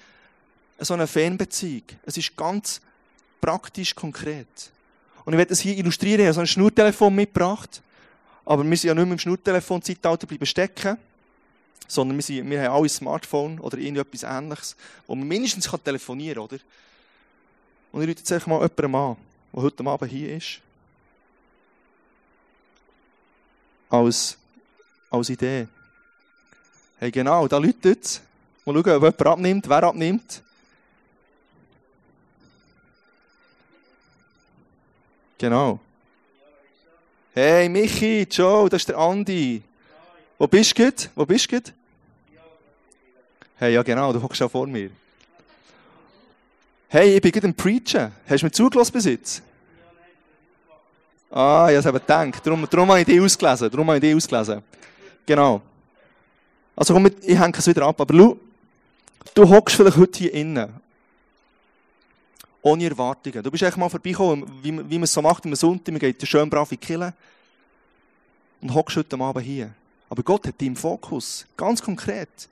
so 0.78 0.94
eine 0.94 1.06
Fanbeziehung. 1.06 1.82
Es 2.04 2.16
ist 2.16 2.36
ganz 2.36 2.80
praktisch, 3.40 3.94
konkret. 3.94 4.46
Und 5.24 5.32
ich 5.32 5.38
werde 5.38 5.50
das 5.50 5.60
hier 5.60 5.76
illustrieren. 5.76 6.20
Ich 6.20 6.26
habe 6.26 6.34
so 6.34 6.40
ein 6.40 6.46
Schnurtelefon 6.46 7.14
mitgebracht. 7.14 7.82
Aber 8.44 8.62
wir 8.62 8.76
sind 8.76 8.88
ja 8.88 8.94
nicht 8.94 9.04
mehr 9.04 9.12
im 9.12 9.18
Schnurtelefon-Zeitalter 9.18 10.26
bleiben 10.26 10.46
stecken. 10.46 10.98
Sondern 11.86 12.16
wir, 12.16 12.22
sind, 12.22 12.48
wir 12.48 12.62
haben 12.62 12.74
alle 12.74 12.84
ein 12.84 12.88
Smartphone 12.88 13.58
oder 13.60 13.76
irgendetwas 13.76 14.22
ähnliches, 14.22 14.76
wo 15.06 15.14
man 15.14 15.28
mindestens 15.28 15.70
telefonieren 15.84 16.36
kann, 16.36 16.44
oder? 16.44 16.58
Und 17.94 18.02
ich 18.02 18.08
rufe 18.08 18.18
jetzt 18.18 18.32
einfach 18.32 18.48
mal 18.48 18.60
jemanden 18.60 18.96
an, 18.96 19.16
der 19.52 19.62
heute 19.62 19.86
Abend 19.86 20.10
hier 20.10 20.36
ist. 20.36 20.60
Als, 23.88 24.36
als 25.08 25.28
Idee. 25.28 25.68
Hey, 26.98 27.12
genau, 27.12 27.46
da 27.46 27.58
läutet 27.58 28.04
es. 28.04 28.20
Mal 28.64 28.74
schauen, 28.74 28.96
ob 28.96 29.02
jemand 29.04 29.26
abnimmt, 29.26 29.68
wer 29.68 29.82
abnimmt. 29.84 30.42
Genau. 35.38 35.78
Hey 37.32 37.68
Michi, 37.68 38.26
Joe, 38.28 38.68
das 38.68 38.82
ist 38.82 38.88
der 38.88 38.98
Andi. 38.98 39.62
Wo 40.36 40.48
bist 40.48 40.76
du? 40.76 40.92
Wo 41.14 41.24
bist 41.24 41.52
du? 41.52 41.60
Hey, 43.54 43.72
ja 43.72 43.84
genau, 43.84 44.12
du 44.12 44.20
hockst 44.20 44.38
schon 44.38 44.50
vor 44.50 44.66
mir. 44.66 44.90
Hey, 46.94 47.16
ich 47.16 47.20
bin 47.20 47.32
gerade 47.32 47.48
am 47.48 47.54
Preachen. 47.54 48.12
Hast 48.24 48.42
du 48.42 48.46
mir 48.46 48.52
zugelassen 48.52 48.92
bis 48.92 49.04
jetzt? 49.04 49.42
Ah, 51.28 51.66
ich 51.68 51.84
habe 51.84 51.96
es 51.98 52.02
gedacht. 52.02 52.46
Darum, 52.46 52.68
darum 52.70 52.88
habe 52.88 53.00
ich 53.00 53.06
die 53.06 53.20
ausgelesen. 53.20 53.68
Darum 53.68 53.88
habe 53.88 53.96
ich 53.96 54.00
die 54.00 54.14
ausgelesen. 54.14 54.62
Genau. 55.26 55.60
Also 56.76 56.94
komm, 56.94 57.06
ich 57.06 57.36
hänge 57.36 57.58
es 57.58 57.66
wieder 57.66 57.84
ab. 57.84 58.00
Aber 58.00 58.14
schau, 58.14 58.38
Du 59.34 59.48
hockst 59.48 59.74
vielleicht 59.74 59.96
heute 59.96 60.18
hier 60.20 60.34
innen. 60.34 60.72
Ohne 62.62 62.84
Erwartungen. 62.88 63.42
Du 63.42 63.50
bist 63.50 63.64
echt 63.64 63.76
mal 63.76 63.88
vorbeigekommen, 63.88 64.48
wie, 64.62 64.88
wie 64.88 64.98
man 64.98 65.02
es 65.02 65.12
so 65.12 65.20
macht 65.20 65.44
am 65.44 65.54
Sonntag. 65.56 65.90
Man 65.90 65.98
geht 65.98 66.24
schön 66.28 66.48
brav 66.48 66.70
in 66.70 66.78
die 66.78 66.86
Kirche 66.86 67.12
und 68.60 68.72
hockst 68.72 68.96
heute 68.96 69.18
Abend 69.18 69.44
hier. 69.44 69.74
Aber 70.08 70.22
Gott 70.22 70.46
hat 70.46 70.62
deinen 70.62 70.76
Fokus. 70.76 71.44
Ganz 71.56 71.82
konkret. 71.82 72.48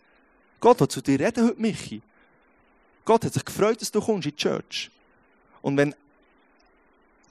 Gott 0.59 0.81
will 0.81 0.89
zu 0.89 1.01
dir 1.01 1.21
reden 1.21 1.47
heute, 1.47 1.63
Michi. 1.63 2.03
Gott 3.05 3.25
hat 3.25 3.33
sich 3.33 3.45
gefreut, 3.45 3.81
dass 3.81 3.91
du 3.91 4.01
kommst 4.01 4.27
in 4.27 4.31
die 4.31 4.37
Church. 4.37 4.91
Und 5.61 5.77
wenn 5.77 5.95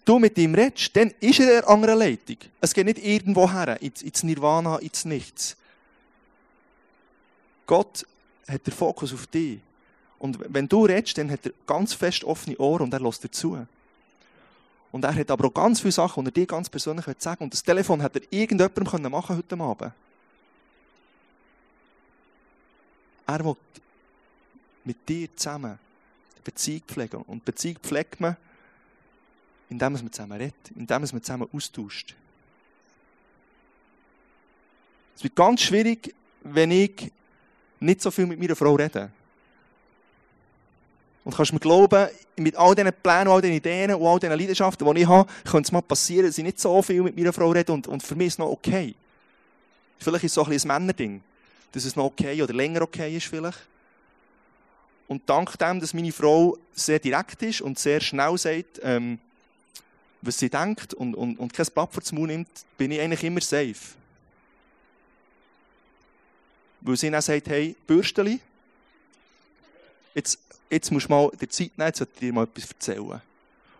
du 0.06 0.20
mit 0.20 0.38
ihm 0.38 0.56
redest, 0.56 0.96
dann 0.96 1.12
ist 1.20 1.40
er 1.40 1.46
in 1.46 1.58
einer 1.58 1.68
anderen 1.68 2.00
Leitung. 2.00 2.38
Es 2.60 2.74
geht 2.74 2.86
nicht 2.86 3.04
irgendwo 3.04 3.51
her, 3.51 3.82
ins 3.82 4.24
Nirvana, 4.24 4.78
ins 4.78 5.06
Nichts. 5.06 5.56
Gott 7.66 8.06
hat 8.48 8.66
der 8.66 8.74
Fokus 8.74 9.13
auf 9.13 9.28
dich. 9.28 9.60
Und 10.20 10.38
wenn 10.54 10.68
du 10.68 10.86
redest, 10.86 11.18
dann 11.18 11.32
hat 11.32 11.46
er 11.46 11.54
ganz 11.66 11.94
fest 11.94 12.24
offene 12.24 12.58
Ohren 12.58 12.84
und 12.84 12.94
er 12.94 13.00
lässt 13.00 13.24
dir 13.24 13.32
zu. 13.32 13.66
Und 14.92 15.06
er 15.06 15.16
hat 15.16 15.32
aber 15.32 15.48
auch 15.48 15.54
ganz 15.54 15.80
viele 15.80 15.94
Sachen, 15.94 16.25
die 16.25 16.30
er 16.30 16.34
dir 16.34 16.46
ganz 16.46 16.70
persönlich 16.70 17.06
sagen 17.18 17.40
will. 17.40 17.46
Und 17.46 17.54
das 17.54 17.63
Telefon 17.63 18.01
hat 18.04 18.16
er 18.16 18.22
irgendjemandem 18.30 19.12
machen 19.12 19.38
heute 19.38 19.58
Abend. 19.58 19.94
Er 23.25 23.46
will 23.46 23.56
mit 24.84 25.08
dir 25.08 25.28
zusammen 25.36 25.80
Beziehung 26.44 26.82
pflegen. 26.88 27.22
Und 27.24 27.46
Beziehung 27.46 27.78
pflegt 27.82 28.20
man, 28.20 28.36
indem 29.70 29.94
man 29.94 30.12
zusammen 30.12 30.34
redet, 30.34 30.56
indem 30.76 31.02
man 31.02 31.24
zusammen 31.24 31.48
austauscht. 31.52 32.16
Es 35.16 35.24
wird 35.24 35.36
ganz 35.36 35.62
schwierig, 35.62 36.14
wenn 36.44 36.72
ich 36.72 37.12
nicht 37.80 38.02
so 38.02 38.12
viel 38.12 38.26
mit 38.26 38.40
meiner 38.40 38.56
Frau 38.56 38.76
reden. 38.76 39.12
Und 41.24 41.36
kannst 41.36 41.54
mir 41.54 41.60
glauben, 41.60 42.10
mit 42.38 42.56
all 42.56 42.74
diesen 42.74 42.92
Plänen, 42.94 43.28
all 43.28 43.42
diesen 43.42 43.56
Ideen 43.56 43.94
und 43.94 44.08
all 44.08 44.20
diesen 44.20 44.38
Leidenschaften, 44.38 44.96
die 44.96 45.02
ich 45.02 45.08
habe, 45.08 45.30
könnte 45.44 45.68
es 45.68 45.72
mal 45.72 45.82
passieren, 45.82 46.26
dass 46.26 46.38
ich 46.38 46.44
nicht 46.44 46.60
so 46.60 46.82
viel 46.82 47.04
mit 47.04 47.16
meiner 47.16 47.32
Frau 47.32 47.52
rede 47.52 47.72
und, 47.72 47.88
und 47.88 48.02
für 48.02 48.16
mich 48.16 48.28
ist 48.28 48.34
es 48.34 48.40
noch 48.40 48.50
okay. 48.50 48.96
Vielleicht 50.00 50.24
ist 50.24 50.32
es 50.32 50.36
so 50.36 50.46
ein, 50.46 50.52
ein 50.52 50.68
Männerding, 50.68 51.22
dass 51.72 51.86
es 51.86 51.96
noch 51.96 52.06
okay 52.06 52.42
oder 52.42 52.54
länger 52.54 52.82
okay 52.82 53.16
ist 53.16 53.28
vielleicht. 53.28 53.60
Und 55.12 55.30
dank 55.30 55.60
dem, 55.60 55.82
dass 55.82 55.94
meine 55.94 56.13
Frau 56.13 56.58
sehr 56.74 56.98
direkt 56.98 57.44
ist 57.44 57.60
und 57.60 57.77
sehr 57.77 58.00
schnell 58.00 58.38
sagt, 58.38 58.80
ähm, 58.82 59.20
was 60.22 60.39
sie 60.39 60.50
denkt 60.50 60.94
und, 60.94 61.15
und, 61.15 61.38
und 61.38 61.53
kein 61.53 61.65
Blatt 61.65 61.94
vor 61.94 62.01
den 62.01 62.18
Mund 62.18 62.32
nimmt, 62.32 62.48
bin 62.77 62.91
ich 62.91 63.01
eigentlich 63.01 63.25
immer 63.25 63.41
safe. 63.41 63.75
Weil 66.80 66.96
sie 66.96 67.12
dann 67.12 67.22
sagt, 67.22 67.50
hey, 67.50 67.75
Bürsteli, 67.86 68.39
jetzt, 70.15 70.39
jetzt 70.70 70.89
musst 70.94 71.08
du 71.08 71.12
mal 71.12 71.30
die 71.41 71.50
Zeit 71.50 71.77
nehmen, 71.77 71.88
jetzt 71.88 71.98
sollte 71.98 72.18
dir 72.18 72.32
mal 72.32 72.46
etwas 72.46 72.72
erzählen. 72.72 73.22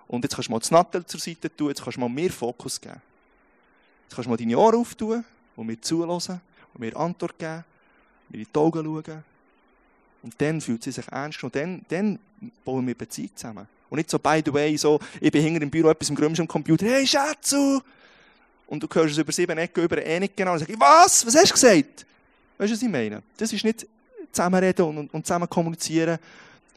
Und 0.10 0.26
jetzt 0.26 0.36
kannst 0.36 0.50
du 0.50 0.52
mal 0.52 0.60
das 0.60 0.72
Nattel 0.72 1.06
zur 1.06 1.22
Seite 1.22 1.56
tun, 1.56 1.70
jetzt 1.70 1.82
kannst 1.82 1.96
du 1.96 2.02
mal 2.02 2.10
mehr 2.10 2.30
Fokus 2.30 2.82
geben. 2.82 3.02
Jetzt 4.04 4.16
kannst 4.16 4.26
du 4.26 4.32
mal 4.32 4.36
deine 4.36 4.58
Ohren 4.58 4.82
auftun 4.82 5.24
und 5.56 5.66
mir 5.66 5.80
zuhören 5.80 6.10
und 6.10 6.42
mir 6.78 6.94
Antwort 6.98 7.40
geben, 7.40 7.64
mir 8.28 8.40
in 8.40 8.48
die 8.54 8.60
Augen 8.60 8.84
schauen. 8.84 9.31
Und 10.24 10.34
dann 10.38 10.62
fühlt 10.62 10.84
sie 10.84 10.92
sich 10.92 11.08
ernst 11.08 11.44
und 11.44 11.56
dann, 11.56 11.84
dann 11.90 12.20
bauen 12.64 12.86
wir 12.86 12.96
Beziehung 12.96 13.32
zusammen. 13.36 13.68
Und 13.90 13.98
nicht 13.98 14.10
so, 14.10 14.20
by 14.20 14.42
the 14.46 14.54
way, 14.54 14.78
so, 14.78 15.00
ich 15.20 15.32
bin 15.32 15.44
hinter 15.44 15.62
im 15.62 15.70
Büro 15.70 15.90
etwas 15.90 16.10
im 16.10 16.16
Grümsch 16.16 16.40
am 16.40 16.48
Computer, 16.48 16.86
hey 16.86 17.06
Schatzu! 17.06 17.82
Und 18.68 18.82
du 18.82 18.88
hörst 18.90 19.12
es 19.12 19.18
über 19.18 19.34
sieben 19.34 19.58
Ecken 19.58 19.84
über 19.84 20.04
eh 20.04 20.20
nicht 20.20 20.38
genau 20.38 20.54
und 20.54 20.60
sagst, 20.60 20.80
was? 20.80 21.26
Was 21.26 21.36
hast 21.36 21.50
du 21.50 21.54
gesagt? 21.54 22.06
Weißt 22.58 22.72
du, 22.72 22.76
was 22.76 22.82
ich 22.82 22.90
meine? 22.90 23.22
Das 23.36 23.52
ist 23.52 23.66
nicht 23.66 23.86
zusammenreden 24.32 24.86
und, 24.86 25.14
und 25.14 25.26
zusammen 25.26 25.50
kommunizieren, 25.50 26.18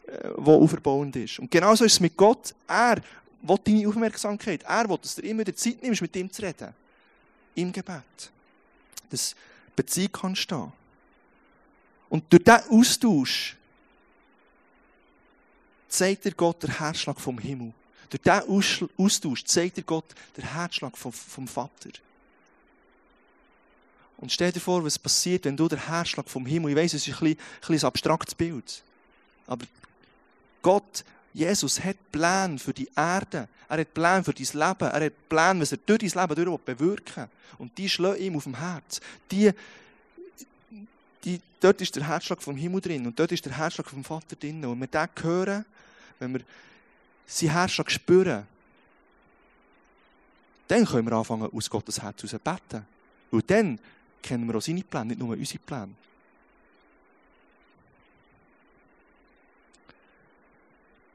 äh, 0.06 0.28
wo 0.36 0.62
aufbauend 0.62 1.14
ist. 1.14 1.38
Und 1.38 1.50
genauso 1.50 1.84
ist 1.84 1.92
es 1.92 2.00
mit 2.00 2.16
Gott. 2.16 2.52
Er 2.66 2.96
will 3.42 3.58
deine 3.62 3.86
Aufmerksamkeit. 3.86 4.64
Er 4.64 4.88
will, 4.88 4.98
dass 5.00 5.14
du 5.14 5.22
immer 5.22 5.44
die 5.44 5.54
Zeit 5.54 5.82
nimmst, 5.82 6.02
mit 6.02 6.16
ihm 6.16 6.32
zu 6.32 6.42
reden. 6.42 6.74
Im 7.54 7.70
Gebet. 7.70 8.30
Dass 9.10 9.36
Beziehung 9.76 10.10
kann 10.10 10.34
stehen. 10.34 10.72
Und 12.14 12.32
durch 12.32 12.44
diesen 12.44 12.70
Austausch 12.70 13.56
zeigt 15.88 16.24
dir 16.24 16.30
Gott 16.30 16.62
den 16.62 16.78
Herzschlag 16.78 17.18
vom 17.18 17.40
Himmel. 17.40 17.72
Durch 18.08 18.22
diesen 18.22 18.88
Austausch 18.96 19.42
zeigt 19.42 19.78
dir 19.78 19.82
Gott 19.82 20.04
den 20.36 20.44
Herzschlag 20.44 20.96
vom, 20.96 21.12
vom 21.12 21.48
Vater. 21.48 21.90
Und 24.18 24.30
stell 24.30 24.52
dir 24.52 24.60
vor, 24.60 24.84
was 24.84 24.96
passiert, 24.96 25.44
wenn 25.44 25.56
du 25.56 25.66
den 25.66 25.88
Herzschlag 25.88 26.30
vom 26.30 26.46
Himmel, 26.46 26.70
ich 26.70 26.76
weiß, 26.76 26.94
es 26.94 27.08
ist 27.08 27.14
ein, 27.14 27.18
bisschen, 27.18 27.36
ein, 27.36 27.60
bisschen 27.66 27.78
ein 27.78 27.88
abstraktes 27.88 28.36
Bild, 28.36 28.84
aber 29.48 29.66
Gott, 30.62 31.04
Jesus 31.32 31.82
hat 31.82 31.96
Pläne 32.12 32.60
für 32.60 32.72
die 32.72 32.88
Erde. 32.94 33.48
Er 33.68 33.80
hat 33.80 33.92
Pläne 33.92 34.22
für 34.22 34.32
dein 34.32 34.46
Leben. 34.46 34.88
Er 34.88 35.04
hat 35.06 35.28
Pläne, 35.28 35.60
was 35.60 35.72
er 35.72 35.78
durch 35.78 35.98
dein 35.98 36.28
Leben 36.28 36.44
durch 36.44 36.60
bewirken 36.60 37.24
will. 37.24 37.28
Und 37.58 37.76
die 37.76 37.88
schlagen 37.88 38.22
ihm 38.22 38.36
auf 38.36 38.44
dem 38.44 38.56
Herz. 38.56 39.00
Die, 39.32 39.52
die, 41.24 41.40
dort 41.60 41.80
ist 41.80 41.96
der 41.96 42.06
Herzschlag 42.06 42.42
vom 42.42 42.56
Himmel 42.56 42.80
drin 42.80 43.06
und 43.06 43.18
dort 43.18 43.32
ist 43.32 43.44
der 43.44 43.56
Herzschlag 43.56 43.88
vom 43.88 44.04
Vater 44.04 44.36
drin. 44.36 44.64
Und 44.64 44.72
wenn 44.72 44.80
wir 44.80 44.86
den 44.86 45.24
hören, 45.24 45.64
wenn 46.18 46.34
wir 46.34 46.40
seinen 47.26 47.52
Herzschlag 47.52 47.90
spüren, 47.90 48.46
dann 50.68 50.84
können 50.84 51.08
wir 51.08 51.12
anfangen, 51.16 51.50
aus 51.52 51.68
Gottes 51.68 52.00
Herz 52.00 52.20
zu 52.20 52.38
beten. 52.38 52.86
Und 53.30 53.50
dann 53.50 53.78
kennen 54.22 54.46
wir 54.46 54.56
auch 54.56 54.62
seine 54.62 54.82
Pläne, 54.82 55.06
nicht 55.06 55.18
nur 55.18 55.36
unsere 55.36 55.58
Pläne. 55.58 55.94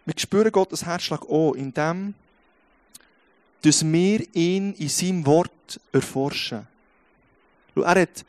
Wir 0.06 0.14
spüren 0.18 0.52
Gottes 0.52 0.86
Herzschlag 0.86 1.22
auch, 1.30 1.54
indem 1.54 2.14
dass 3.62 3.84
wir 3.84 4.26
ihn 4.34 4.74
in 4.74 4.90
seinem 4.90 5.26
Wort 5.26 5.80
erforschen. 5.92 6.66
Er 7.76 8.02
hat 8.02 8.26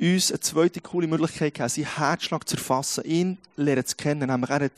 uns 0.00 0.30
eine 0.30 0.40
zweite 0.40 0.80
coole 0.80 1.06
Möglichkeit 1.06 1.54
gegeben, 1.54 1.68
seinen 1.68 1.96
Herzschlag 1.96 2.48
zu 2.48 2.56
erfassen, 2.56 3.04
ihn 3.04 3.38
lernen 3.56 3.84
zu 3.84 3.96
kennen. 3.96 4.28
Nämlich 4.30 4.50
er 4.50 4.60
hat 4.60 4.72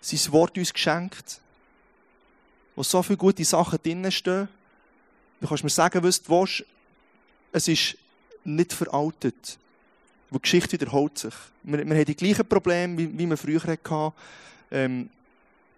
sein 0.00 0.32
Wort 0.32 0.56
uns 0.56 0.72
geschenkt, 0.72 1.40
wo 2.76 2.82
so 2.82 3.02
viele 3.02 3.16
gute 3.16 3.44
Sachen 3.44 3.78
drinstehen. 3.82 4.48
Du 5.40 5.48
kannst 5.48 5.64
mir 5.64 5.70
sagen, 5.70 6.02
was 6.02 6.22
du 6.22 6.30
willst, 6.30 6.64
es 7.52 7.68
ist 7.68 7.96
nicht 8.44 8.72
veraltet. 8.72 9.58
Die 10.30 10.40
Geschichte 10.40 10.72
wiederholt 10.72 11.18
sich. 11.18 11.34
Wir, 11.62 11.86
wir 11.86 11.96
haben 11.96 12.04
die 12.04 12.16
gleichen 12.16 12.46
Probleme, 12.46 12.98
wie, 12.98 13.18
wie 13.18 13.26
wir 13.26 13.36
früher 13.36 13.62
hatten. 13.62 14.12
Ähm, 14.70 15.10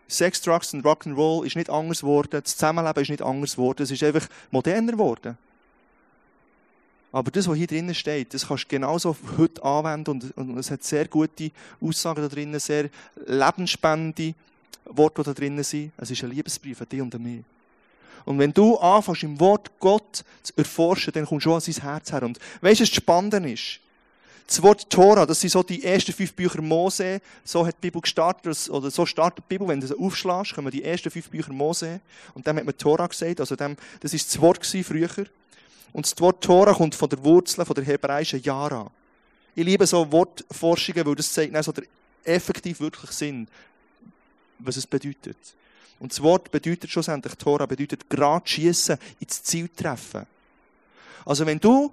Sex, 0.08 0.40
Drugs 0.40 0.72
und 0.72 0.84
Rock'n'Roll 0.84 1.44
ist 1.46 1.56
nicht 1.56 1.70
anders 1.70 2.00
geworden. 2.00 2.28
Das 2.30 2.56
Zusammenleben 2.56 3.02
ist 3.02 3.10
nicht 3.10 3.22
anders 3.22 3.56
geworden. 3.56 3.82
Es 3.82 3.90
ist 3.90 4.02
einfach 4.02 4.26
moderner 4.50 4.92
geworden. 4.92 5.36
Aber 7.10 7.30
das, 7.30 7.48
was 7.48 7.56
hier 7.56 7.66
drinnen 7.66 7.94
steht, 7.94 8.34
das 8.34 8.46
kannst 8.46 8.64
du 8.64 8.68
genauso 8.68 9.16
heute 9.38 9.62
anwenden 9.64 10.10
und, 10.10 10.36
und 10.36 10.58
es 10.58 10.70
hat 10.70 10.84
sehr 10.84 11.08
gute 11.08 11.50
Aussagen 11.80 12.20
da 12.20 12.28
drinnen, 12.28 12.60
sehr 12.60 12.90
lebensspannende 13.26 14.34
Worte, 14.84 15.22
die 15.22 15.26
da 15.26 15.34
drinnen 15.34 15.64
sind. 15.64 15.92
Es 15.96 16.10
ist 16.10 16.22
ein 16.22 16.30
Liebesbrief 16.30 16.80
an 16.80 16.88
dich 16.88 17.00
und 17.00 17.14
an 17.14 17.22
mich. 17.22 17.42
Und 18.26 18.38
wenn 18.38 18.52
du 18.52 18.76
anfängst, 18.76 19.22
im 19.22 19.40
Wort 19.40 19.70
Gott 19.80 20.22
zu 20.42 20.52
erforschen, 20.54 21.14
dann 21.14 21.24
kommst 21.24 21.46
du 21.46 21.54
an 21.54 21.60
sein 21.60 21.82
Herz 21.82 22.12
her. 22.12 22.22
Und 22.22 22.38
weißt 22.60 22.80
du, 22.80 22.84
was 22.84 22.90
spannend 22.90 23.46
ist? 23.46 23.80
Das 24.46 24.62
Wort 24.62 24.88
Tora, 24.90 25.24
das 25.26 25.40
sind 25.40 25.50
so 25.50 25.62
die 25.62 25.84
ersten 25.84 26.12
fünf 26.12 26.34
Bücher 26.34 26.60
Mose. 26.60 27.20
So 27.44 27.66
hat 27.66 27.76
die 27.76 27.86
Bibel 27.86 28.00
gestartet, 28.02 28.68
oder 28.70 28.90
so 28.90 29.06
startet 29.06 29.44
die 29.44 29.54
Bibel. 29.54 29.68
Wenn 29.68 29.80
du 29.80 29.86
sie 29.86 29.98
aufschlägst, 29.98 30.54
kommen 30.54 30.70
die 30.70 30.84
ersten 30.84 31.10
fünf 31.10 31.30
Bücher 31.30 31.52
Mose. 31.52 32.00
Und 32.34 32.46
dann 32.46 32.56
hat 32.56 32.64
man 32.64 32.76
Tora 32.76 33.06
gesagt. 33.06 33.40
Also 33.40 33.56
dem, 33.56 33.76
das 34.00 34.12
ist 34.12 34.28
das 34.28 34.40
Wort 34.40 34.64
früher. 34.64 35.08
Und 35.92 36.06
das 36.06 36.18
Wort 36.20 36.42
Tora 36.42 36.74
kommt 36.74 36.94
von 36.94 37.08
der 37.08 37.22
Wurzel, 37.24 37.64
von 37.64 37.74
der 37.74 37.84
hebräischen 37.84 38.42
Yara. 38.42 38.90
Ich 39.54 39.64
liebe 39.64 39.86
so 39.86 40.10
Wortforschungen, 40.12 41.04
weil 41.06 41.14
das 41.14 41.32
zeigt 41.32 41.64
so 41.64 41.72
der 41.72 41.84
effektiv 42.24 42.80
wirklich 42.80 43.10
Sinn, 43.10 43.48
was 44.58 44.76
es 44.76 44.86
bedeutet. 44.86 45.36
Und 45.98 46.12
das 46.12 46.22
Wort 46.22 46.50
bedeutet 46.50 46.90
schlussendlich, 46.90 47.34
Tora 47.34 47.66
bedeutet 47.66 48.08
gerade 48.08 48.46
schießen, 48.46 48.98
ins 49.18 49.42
Ziel 49.42 49.68
treffen. 49.68 50.26
Also 51.24 51.44
wenn 51.44 51.58
du, 51.58 51.92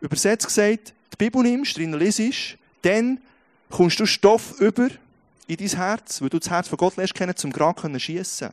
übersetzt 0.00 0.46
gesagt, 0.46 0.92
die 1.12 1.16
Bibel 1.16 1.42
nimmst, 1.42 1.76
drin 1.76 1.94
liest, 1.94 2.56
dann 2.82 3.20
kommst 3.70 4.00
du 4.00 4.06
Stoff 4.06 4.60
über 4.60 4.88
in 5.46 5.56
dein 5.56 5.68
Herz, 5.68 6.20
weil 6.20 6.28
du 6.28 6.38
das 6.38 6.50
Herz 6.50 6.68
von 6.68 6.78
Gott 6.78 6.96
lässt 6.96 7.14
kennen, 7.14 7.36
zum 7.36 7.52
gerade 7.52 7.98
schießen. 7.98 8.50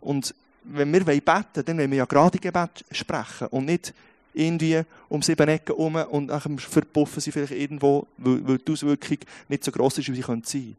Und 0.00 0.34
wenn 0.68 0.92
wir 0.92 1.04
beten 1.04 1.26
wollen, 1.26 1.64
dann 1.64 1.78
wollen 1.78 1.90
wir 1.90 1.98
ja 1.98 2.04
gerade 2.04 2.38
Gebet 2.38 2.84
sprechen 2.90 3.48
und 3.48 3.66
nicht 3.66 3.94
irgendwie 4.34 4.82
um 5.08 5.22
sieben 5.22 5.48
Ecken 5.48 5.74
herum 5.74 5.96
und 6.10 6.26
nachher 6.26 6.50
verpuffen 6.58 7.20
sie 7.20 7.32
vielleicht 7.32 7.52
irgendwo, 7.52 8.06
weil, 8.18 8.58
die 8.58 8.72
Auswirkung 8.72 9.18
nicht 9.48 9.64
so 9.64 9.72
gross 9.72 9.98
ist, 9.98 10.08
wie 10.08 10.14
sie 10.14 10.22
sein 10.22 10.42
können. 10.42 10.76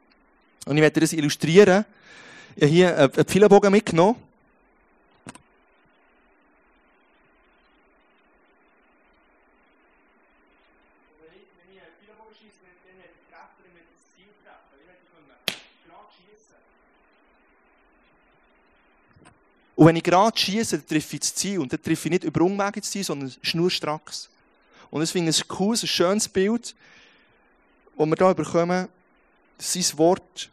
Und 0.65 0.77
ich 0.77 0.81
werde 0.81 0.99
das 0.99 1.13
illustrieren. 1.13 1.85
Ich 2.55 2.63
habe 2.63 2.71
hier 2.71 2.97
einen 2.97 3.25
Pfeilenbogen 3.25 3.71
mitgenommen. 3.71 4.15
Und 19.77 19.85
wenn 19.85 19.95
ich 19.95 20.03
gerade 20.03 20.35
schieße, 20.35 20.79
dann 20.79 20.87
treffe 20.87 21.15
ich 21.15 21.19
das 21.19 21.35
Ziel. 21.35 21.59
Und 21.59 21.71
dann 21.71 21.79
treffe 21.79 22.07
ich 22.07 22.11
nicht 22.11 22.23
über 22.23 22.41
Umwege 22.41 22.81
das 22.81 22.89
Ziel, 22.89 23.03
sondern 23.03 23.31
schnurstracks. 23.43 24.27
Und 24.89 25.03
ich 25.03 25.11
finde 25.11 25.29
es 25.29 25.39
ein 25.39 25.47
cooles, 25.47 25.83
ein 25.83 25.87
schönes 25.87 26.27
Bild, 26.27 26.75
das 27.95 28.07
wir 28.07 28.15
hier 28.17 28.33
bekommen, 28.33 28.87
sein 29.59 29.97
Wort 29.99 30.49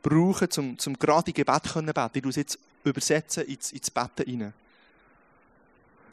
brauchen, 0.00 0.48
um, 0.58 0.76
um 0.86 0.98
gerade 0.98 1.32
in 1.32 1.34
Gebet 1.34 1.66
zu 1.66 1.82
beten. 1.82 2.18
Ich 2.18 2.24
es 2.24 2.36
jetzt 2.36 2.58
übersetzen 2.84 3.44
ins, 3.46 3.72
ins 3.72 3.90
Betten 3.90 4.26
hinein. 4.26 4.52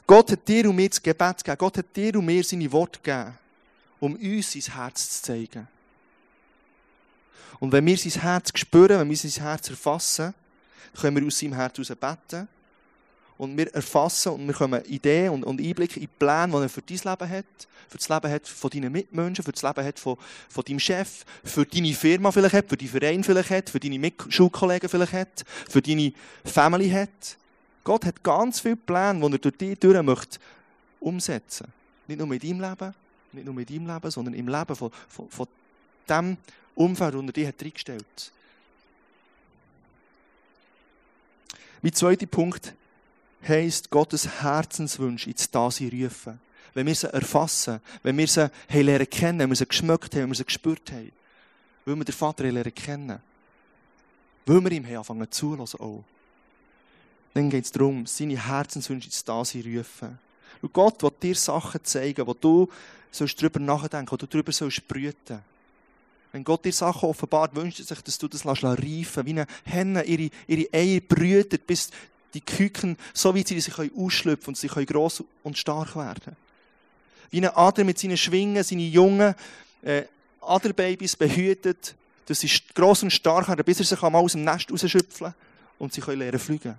Gott 0.07 0.31
hat 0.31 0.47
dir 0.47 0.67
und 0.67 0.75
mir 0.75 0.89
das 0.89 1.03
Gebet 1.03 1.37
gegeben. 1.37 1.57
Gott 1.59 1.77
hat 1.77 1.95
dir 1.95 2.15
und 2.15 2.25
mir 2.25 2.43
seine 2.43 2.71
Worte 2.71 2.99
gegeben, 2.99 3.37
um 3.99 4.15
uns 4.15 4.53
sein 4.53 4.73
Herz 4.73 5.21
zu 5.21 5.21
zeigen. 5.21 5.67
Und 7.59 7.71
wenn 7.71 7.85
wir 7.85 7.95
sein 7.95 8.23
Herz 8.23 8.51
spüren, 8.55 9.01
wenn 9.01 9.09
wir 9.09 9.17
sein 9.17 9.43
Herz 9.43 9.69
erfassen, 9.69 10.33
können 10.99 11.17
wir 11.17 11.25
aus 11.25 11.39
seinem 11.39 11.53
Herz 11.53 11.77
heraus 11.77 11.89
beten. 11.89 12.47
Und 13.37 13.57
wir 13.57 13.73
erfassen 13.73 14.33
und 14.33 14.45
wir 14.45 14.53
kommen 14.53 14.85
Ideen 14.85 15.31
und, 15.31 15.43
und 15.43 15.59
Einblicke 15.59 15.99
in 15.99 16.07
Pläne, 16.19 16.51
die 16.51 16.57
er 16.57 16.69
für 16.69 16.81
dein 16.83 16.97
Leben 16.97 17.29
hat, 17.29 17.67
für 17.89 17.97
das 17.97 18.07
Leben 18.07 18.31
hat 18.31 18.47
von 18.47 18.69
deinen 18.69 18.91
Mitmenschen, 18.91 19.43
für 19.43 19.51
das 19.51 19.63
Leben 19.63 19.83
hat 19.83 19.97
von, 19.97 20.17
von 20.47 20.63
deinem 20.63 20.79
Chef, 20.79 21.25
für 21.43 21.65
deine 21.65 21.91
Firma 21.93 22.31
vielleicht 22.31 22.53
hat, 22.53 22.69
für 22.69 22.77
deinen 22.77 22.89
Verein 22.89 23.23
vielleicht 23.23 23.49
hat, 23.49 23.69
für 23.71 23.79
deine 23.79 24.11
Schulkollegen 24.29 24.87
vielleicht 24.87 25.13
hat, 25.13 25.43
für 25.67 25.81
deine 25.81 26.13
Family 26.45 26.89
hat. 26.91 27.37
Gott 27.83 28.05
hat 28.05 28.21
ganz 28.21 28.59
viele 28.59 28.75
Pläne, 28.75 29.19
die 29.19 29.33
er 29.33 29.39
durch 29.39 29.57
dich 29.57 29.79
durch 29.79 30.01
möchte 30.03 30.37
umsetzen. 30.99 31.67
Nicht 32.07 32.19
nur 32.19 32.31
in 32.31 32.39
deinem 32.39 32.69
Leben, 32.69 32.93
nicht 33.31 33.45
nur 33.45 33.57
in 33.57 33.65
deinem 33.65 33.87
Leben, 33.87 34.11
sondern 34.11 34.33
im 34.35 34.47
Leben 34.47 34.75
von, 34.75 34.91
von, 35.07 35.29
von 35.29 35.47
dem 36.07 36.37
Umfeld, 36.75 37.15
das 37.15 37.23
er 37.23 37.31
dich 37.31 37.47
hat 37.47 37.61
reingestellt 37.61 38.05
hat. 38.05 38.31
Mein 41.81 41.93
zweiter 41.93 42.27
Punkt 42.27 42.75
heisst, 43.47 43.89
Gottes 43.89 44.43
Herzenswünsche 44.43 45.29
ins 45.29 45.49
Dasein 45.49 45.89
rufen. 45.89 46.39
Wenn 46.73 46.85
wir 46.85 46.95
sie 46.95 47.11
erfassen, 47.11 47.81
wenn 48.03 48.17
wir 48.17 48.27
sie 48.27 48.51
haben 48.69 48.85
lernen 48.85 49.09
kennen, 49.09 49.39
wenn 49.39 49.49
wir 49.49 49.55
sie 49.55 49.65
geschmeckt 49.65 50.13
haben, 50.13 50.21
wenn 50.21 50.29
wir 50.29 50.35
sie 50.35 50.45
gespürt 50.45 50.91
haben, 50.91 51.11
weil 51.85 51.95
wir 51.95 52.05
den 52.05 52.13
Vater 52.13 52.49
lernen 52.49 52.73
kennen, 52.73 53.19
weil 54.45 54.61
wir 54.61 54.71
ihm 54.71 54.85
haben 54.85 54.97
anfangen 54.97 55.31
zulassen 55.31 55.79
auch. 55.79 56.03
Dann 57.33 57.49
geht 57.49 57.65
es 57.65 57.71
darum, 57.71 58.05
seine 58.05 58.45
Herzenswünsche 58.45 59.07
ins 59.07 59.23
Dasein 59.23 59.63
rufen. 59.63 60.19
Und 60.61 60.73
Gott 60.73 61.01
will 61.01 61.11
dir 61.21 61.35
Sachen 61.35 61.83
zeigen, 61.83 62.27
wo 62.27 62.33
du 62.33 62.69
sollst 63.09 63.41
darüber 63.41 63.59
nachdenken, 63.59 64.11
wo 64.11 64.17
du 64.17 64.27
darüber 64.27 64.51
sollst 64.51 64.87
brüten. 64.87 65.39
Wenn 66.31 66.43
Gott 66.43 66.63
dir 66.63 66.71
Sachen 66.71 67.09
offenbart, 67.09 67.55
wünscht 67.55 67.79
er 67.79 67.85
sich, 67.85 68.01
dass 68.01 68.17
du 68.17 68.27
das 68.27 68.45
reifen 68.45 68.75
lässt, 68.77 69.25
wie 69.25 69.29
eine 69.31 69.47
Henne 69.65 70.03
ihre, 70.03 70.29
ihre 70.47 70.73
Eier 70.73 71.01
brütet, 71.01 71.67
bis 71.67 71.89
die 72.33 72.41
Küken, 72.41 72.97
so 73.13 73.35
wie 73.35 73.45
sie 73.45 73.59
sich 73.59 73.77
ausschlüpfen 73.77 74.49
und 74.49 74.57
sie 74.57 74.67
gross 74.67 75.23
und 75.43 75.57
stark 75.57 75.95
werden. 75.95 76.35
Wie 77.29 77.41
ein 77.41 77.53
Adler 77.53 77.83
mit 77.83 77.99
seinen 77.99 78.17
Schwingen, 78.17 78.63
seine 78.63 78.83
jungen 78.83 79.35
äh, 79.81 80.03
Adlerbabys 80.39 81.15
behütet, 81.15 81.95
dass 82.25 82.39
sie 82.39 82.49
gross 82.73 83.03
und 83.03 83.11
stark 83.11 83.49
werden, 83.49 83.65
bis 83.65 83.79
er 83.79 83.85
sich 83.85 84.01
einmal 84.01 84.23
aus 84.23 84.33
dem 84.33 84.45
Nest 84.45 84.71
rausschöpfen 84.71 85.33
und 85.79 85.93
sie 85.93 86.01
können 86.01 86.19
lernen 86.19 86.39
fliegen. 86.39 86.77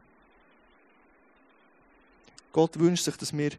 Gott 2.53 2.79
wünscht 2.79 3.05
sich, 3.05 3.17
dass 3.17 3.37
wir 3.37 3.51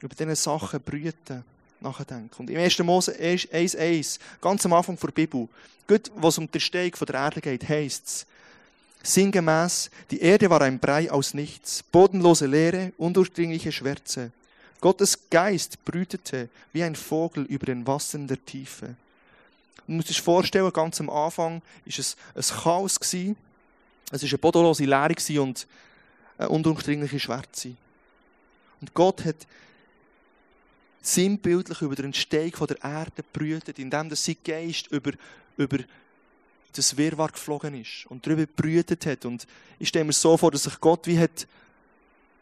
über 0.00 0.14
diese 0.14 0.36
Sachen 0.36 0.80
brüten 0.80 1.44
nachdenken. 1.80 2.30
Und 2.38 2.50
im 2.50 2.58
1. 2.58 2.78
Mose 2.80 3.12
1,1, 3.12 4.18
ganz 4.40 4.64
am 4.64 4.72
Anfang 4.72 4.96
der 4.96 5.08
Bibel, 5.08 5.48
gut, 5.86 6.10
was 6.16 6.38
um 6.38 6.50
die 6.50 6.54
Erstehung 6.54 6.92
der 7.06 7.14
Erde 7.14 7.40
geht, 7.40 7.68
heisst 7.68 8.06
es, 8.06 8.26
sinngemäß, 9.02 9.90
die 10.10 10.20
Erde 10.20 10.50
war 10.50 10.60
ein 10.62 10.78
Brei 10.78 11.10
aus 11.10 11.34
nichts, 11.34 11.82
bodenlose 11.82 12.46
Leere, 12.46 12.92
undurchdringliche 12.98 13.72
Schwärze. 13.72 14.32
Gottes 14.80 15.30
Geist 15.30 15.84
brütete 15.84 16.48
wie 16.72 16.82
ein 16.82 16.96
Vogel 16.96 17.44
über 17.44 17.66
den 17.66 17.86
Wassern 17.86 18.26
der 18.26 18.44
Tiefe. 18.44 18.94
Du 19.86 19.92
musst 19.92 20.10
dir 20.10 20.14
vorstellen, 20.14 20.72
ganz 20.72 21.00
am 21.00 21.08
Anfang 21.08 21.62
war 21.84 21.98
es 21.98 22.16
ein 22.34 22.42
Chaos. 22.62 22.98
Es 23.00 24.22
war 24.22 24.28
eine 24.28 24.38
bodenlose 24.38 24.84
Leere 24.84 25.42
und 25.42 25.66
eine 26.38 26.48
undurchdringliche 26.48 27.20
Schwärze. 27.20 27.72
Und 28.80 28.92
Gott 28.94 29.24
hat 29.24 29.36
sinnbildlich 31.06 31.82
über 31.82 31.94
den 31.94 32.06
Entstehung 32.06 32.66
der 32.66 32.82
Erde 32.82 33.22
brütet, 33.32 33.78
indem 33.78 34.14
sein 34.14 34.36
Geist 34.44 34.88
über, 34.88 35.12
über 35.56 35.78
das 36.72 36.96
Wirrwarr 36.96 37.30
geflogen 37.30 37.80
ist 37.80 38.06
und 38.08 38.26
darüber 38.26 38.46
brütet 38.46 39.06
hat. 39.06 39.24
Und 39.24 39.46
ich 39.78 39.88
stelle 39.88 40.04
mir 40.04 40.12
so 40.12 40.36
vor, 40.36 40.50
dass 40.50 40.64
sich 40.64 40.80
Gott 40.80 41.06
wie 41.06 41.18
hat 41.18 41.46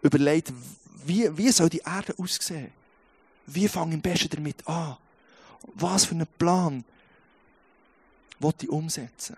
überlegt, 0.02 0.52
wie, 1.06 1.36
wie 1.36 1.50
soll 1.50 1.68
die 1.68 1.82
Erde 1.84 2.14
aussehen? 2.18 2.72
Wie 3.46 3.68
fange 3.68 3.90
ich 3.90 3.96
am 3.96 4.02
besten 4.02 4.30
damit 4.30 4.66
an? 4.66 4.96
Was 5.74 6.06
für 6.06 6.14
einen 6.14 6.26
Plan 6.38 6.84
will 8.38 8.52
ich 8.60 8.68
umsetzen? 8.68 9.36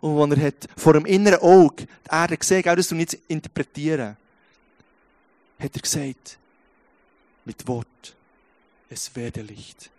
Und 0.00 0.18
wenn 0.18 0.38
er 0.38 0.48
hat 0.48 0.68
vor 0.76 0.92
dem 0.92 1.06
inneren 1.06 1.40
Auge 1.40 1.86
die 1.86 2.10
Erde 2.10 2.36
gesehen, 2.36 2.68
auch 2.68 2.74
das 2.74 2.88
du 2.88 2.94
nicht 2.94 3.16
interpretieren, 3.28 4.16
hat 5.58 5.74
er 5.74 5.80
gesagt, 5.80 6.38
mit 7.44 7.66
Wort, 7.68 8.16
es 8.88 9.14
werde 9.14 9.42
Licht. 9.42 9.90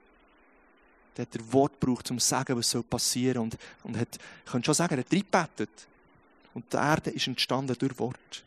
Der 1.15 1.26
hat 1.26 1.34
der 1.34 1.54
Wort 1.54 1.80
braucht, 1.80 2.12
um 2.12 2.19
zu 2.19 2.28
sagen, 2.28 2.58
was 2.58 2.69
soll 2.69 2.84
passieren. 2.84 3.43
Und, 3.43 3.58
und 3.84 3.98
hat, 3.98 4.17
ich 4.45 4.52
könnte 4.52 4.65
schon 4.65 4.74
sagen, 4.74 4.95
er 4.95 5.00
hat 5.00 5.12
reingebetet. 5.12 5.88
Und 6.54 6.71
die 6.71 6.78
Erde 6.78 7.10
ist 7.12 7.28
entstanden 7.28 7.76
durch 7.78 7.98
Wort. 8.00 8.43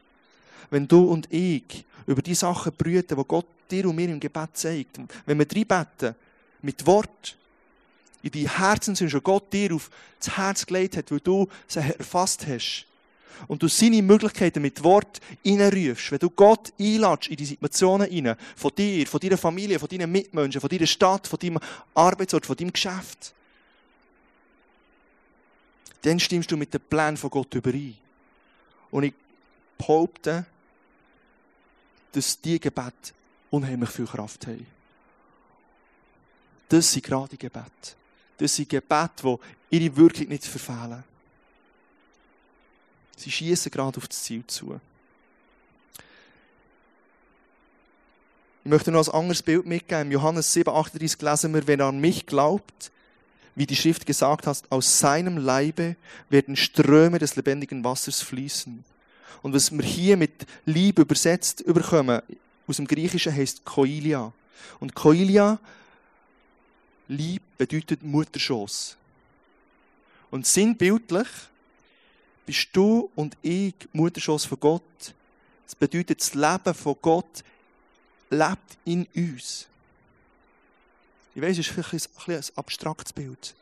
Wenn 0.70 0.86
du 0.86 1.04
und 1.04 1.32
ich 1.32 1.84
über 2.06 2.22
die 2.22 2.34
Sachen 2.34 2.72
brüten, 2.72 3.16
die 3.16 3.24
Gott 3.26 3.46
dir 3.70 3.88
und 3.88 3.96
mir 3.96 4.08
im 4.08 4.20
Gebet 4.20 4.50
zeigt, 4.54 4.98
wenn 5.26 5.38
wir 5.38 5.46
reinbeten, 5.50 6.14
mit 6.62 6.84
Wort, 6.86 7.36
in 8.22 8.30
die 8.30 8.48
Herzenswünsche, 8.48 9.18
die 9.18 9.22
Gott 9.22 9.52
dir 9.52 9.74
auf 9.74 9.90
das 10.18 10.36
Herz 10.36 10.66
gelegt 10.66 10.96
hat, 10.96 11.10
weil 11.10 11.20
du 11.20 11.48
sie 11.66 11.78
erfasst 11.78 12.46
hast, 12.46 12.86
und 13.46 13.62
du 13.62 13.68
seine 13.68 14.02
Möglichkeiten 14.02 14.62
mit 14.62 14.82
Wort 14.82 15.20
hineinrufst, 15.42 16.12
wenn 16.12 16.18
du 16.18 16.30
Gott 16.30 16.72
einladest 16.78 17.30
in 17.30 17.36
die 17.36 17.44
Situationen 17.44 18.08
hinein, 18.08 18.36
von 18.56 18.72
dir, 18.76 19.06
von 19.06 19.20
deiner 19.20 19.38
Familie, 19.38 19.78
von 19.78 19.88
deinen 19.88 20.10
Mitmenschen, 20.10 20.60
von 20.60 20.70
deiner 20.70 20.86
Stadt, 20.86 21.26
von 21.26 21.38
deinem 21.38 21.58
Arbeitsort, 21.94 22.46
von 22.46 22.56
deinem 22.56 22.72
Geschäft, 22.72 23.34
dann 26.02 26.20
stimmst 26.20 26.50
du 26.50 26.56
mit 26.56 26.72
dem 26.72 26.80
Plan 26.80 27.16
von 27.16 27.30
Gott 27.30 27.54
überein. 27.54 27.96
Und 28.90 29.04
ich 29.04 29.14
behaupte, 29.76 30.46
dass 32.12 32.40
diese 32.40 32.58
Gebete 32.58 33.12
unheimlich 33.50 33.90
viel 33.90 34.06
Kraft 34.06 34.46
haben. 34.46 34.66
Das 36.68 36.92
sind 36.92 37.04
gerade 37.04 37.30
die 37.30 37.38
Gebete. 37.38 37.96
Das 38.36 38.54
sind 38.54 38.68
Gebete, 38.68 39.38
die 39.70 39.76
ihre 39.76 39.96
Wirkung 39.96 40.28
nicht 40.28 40.44
verfehlen. 40.44 41.02
Sie 43.18 43.32
schießen 43.32 43.72
gerade 43.72 43.98
auf 43.98 44.06
das 44.06 44.22
Ziel 44.22 44.44
zu. 44.46 44.80
Ich 48.64 48.70
möchte 48.70 48.92
noch 48.92 49.08
ein 49.08 49.14
anderes 49.14 49.42
Bild 49.42 49.66
mitgeben. 49.66 50.02
Im 50.02 50.12
Johannes 50.12 50.52
7, 50.52 50.72
38 50.72 51.20
lesen 51.20 51.52
wir, 51.52 51.66
wenn 51.66 51.80
er 51.80 51.86
an 51.86 51.98
mich 51.98 52.26
glaubt, 52.26 52.92
wie 53.56 53.66
die 53.66 53.74
Schrift 53.74 54.06
gesagt 54.06 54.46
hat, 54.46 54.62
aus 54.70 55.00
seinem 55.00 55.36
Leibe 55.36 55.96
werden 56.30 56.54
Ströme 56.54 57.18
des 57.18 57.34
lebendigen 57.34 57.82
Wassers 57.82 58.22
fließen. 58.22 58.84
Und 59.42 59.52
was 59.52 59.72
wir 59.72 59.82
hier 59.82 60.16
mit 60.16 60.46
Liebe 60.64 61.02
übersetzt 61.02 61.60
überkommen, 61.60 62.22
aus 62.68 62.76
dem 62.76 62.86
Griechischen 62.86 63.34
heißt 63.34 63.64
Koilia. 63.64 64.32
Und 64.78 64.94
Koilia, 64.94 65.58
Lieb, 67.08 67.42
bedeutet 67.56 68.04
Mutterschoß. 68.04 68.96
Und 70.30 70.46
sinnbildlich 70.46 71.26
bist 72.48 72.68
du 72.72 73.10
und 73.14 73.36
ich 73.42 73.74
Mutterschoss 73.92 74.46
von 74.46 74.58
Gott. 74.58 75.14
Das 75.66 75.74
bedeutet, 75.74 76.18
das 76.18 76.32
Leben 76.32 76.72
von 76.72 76.96
Gott 77.02 77.44
lebt 78.30 78.78
in 78.86 79.06
uns. 79.14 79.66
Ich 81.34 81.42
weiß, 81.42 81.58
es 81.58 81.68
ist 81.68 81.68
vielleicht 81.68 82.08
ein, 82.26 82.36
ein 82.36 82.44
abstraktes 82.56 83.12
Bild. 83.12 83.54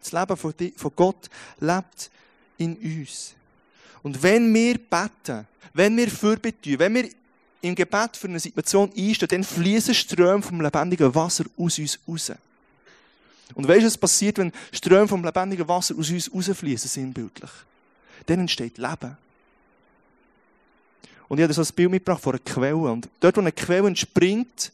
Das 0.00 0.10
Leben 0.10 0.36
von, 0.36 0.52
Gott 0.96 1.30
lebt 1.60 2.10
in 2.58 2.74
uns. 2.74 3.34
Und 4.02 4.20
wenn 4.20 4.52
wir 4.52 4.76
beten, 4.76 5.46
wenn 5.72 5.96
wir 5.96 6.10
Fürbitte 6.10 6.76
wenn 6.80 6.96
wir 6.96 7.08
im 7.60 7.76
Gebet 7.76 8.16
für 8.16 8.26
eine 8.26 8.40
Situation 8.40 8.92
einstehen, 8.96 9.28
dann 9.28 9.44
fließen 9.44 9.94
Ströme 9.94 10.42
vom 10.42 10.60
lebendigen 10.60 11.14
Wasser 11.14 11.44
aus 11.56 11.78
uns 11.78 11.96
raus. 12.08 12.32
Und 13.54 13.68
weißt 13.68 13.82
du, 13.82 13.86
was 13.86 13.98
passiert, 13.98 14.38
wenn 14.38 14.50
Ströme 14.72 15.06
vom 15.06 15.24
lebendigen 15.24 15.68
Wasser 15.68 15.94
aus 15.96 16.10
uns 16.10 16.28
rausfließen, 16.34 16.90
sinnbildlich? 16.90 17.52
Dann 18.26 18.40
entsteht 18.40 18.78
Leben. 18.78 19.16
Und 21.28 21.38
ich 21.38 21.44
habe 21.44 21.54
so 21.54 21.62
ein 21.62 21.74
Bild 21.74 21.90
mitgebracht 21.90 22.22
von 22.22 22.34
einer 22.34 22.44
Quelle. 22.44 22.76
Und 22.76 23.08
dort, 23.20 23.36
wo 23.36 23.40
eine 23.40 23.52
Quelle 23.52 23.88
entspringt, 23.88 24.72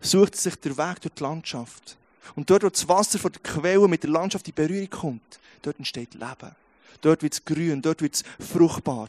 sucht 0.00 0.36
sich 0.36 0.56
der 0.56 0.76
Weg 0.76 1.00
durch 1.00 1.14
die 1.14 1.22
Landschaft. 1.22 1.96
Und 2.36 2.50
dort, 2.50 2.64
wo 2.64 2.68
das 2.68 2.88
Wasser 2.88 3.18
von 3.18 3.32
der 3.32 3.40
Quelle 3.42 3.88
mit 3.88 4.02
der 4.02 4.10
Landschaft 4.10 4.46
in 4.48 4.54
Berührung 4.54 4.90
kommt, 4.90 5.40
dort 5.62 5.78
entsteht 5.78 6.14
Leben. 6.14 6.54
Dort 7.00 7.22
wird 7.22 7.32
es 7.32 7.44
grün, 7.44 7.80
dort 7.82 8.02
wird 8.02 8.14
es 8.14 8.24
fruchtbar. 8.38 9.08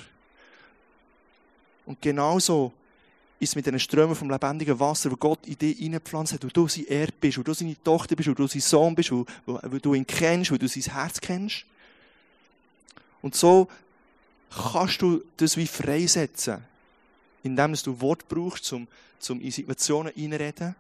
Und 1.86 2.02
genauso 2.02 2.74
ist 3.40 3.50
es 3.50 3.56
mit 3.56 3.66
den 3.66 3.80
Strömen 3.80 4.16
vom 4.16 4.30
lebendigen 4.30 4.80
Wasser, 4.80 5.12
wo 5.12 5.16
Gott 5.16 5.46
in 5.46 5.58
dich 5.58 5.78
hineingepflanzt 5.78 6.34
hat, 6.34 6.44
wo 6.44 6.48
du 6.48 6.68
sein 6.68 6.88
Erb 6.88 7.14
bist, 7.20 7.38
wo 7.38 7.44
du 7.44 7.54
seine 7.54 7.76
Tochter 7.84 8.16
bist, 8.16 8.30
wo 8.30 8.34
du 8.34 8.48
sein 8.48 8.62
Sohn 8.62 8.96
bist, 8.96 9.12
wo, 9.12 9.26
wo, 9.46 9.60
wo 9.62 9.78
du 9.78 9.94
ihn 9.94 10.08
kennst, 10.08 10.52
wo 10.52 10.58
du 10.58 10.68
sein 10.68 10.84
Herz 10.94 11.20
kennst. 11.20 11.66
Und 13.26 13.34
so 13.34 13.68
kannst 14.72 15.02
du 15.02 15.24
das 15.38 15.58
wie 15.58 15.66
freisetzen, 15.66 16.64
indem 17.42 17.74
du 17.74 18.00
Wort 18.00 18.28
brauchst, 18.28 18.72
um, 18.72 18.88
um 19.30 19.42
in 19.42 19.50
Situationen 19.50 20.14
reinreden. 20.16 20.76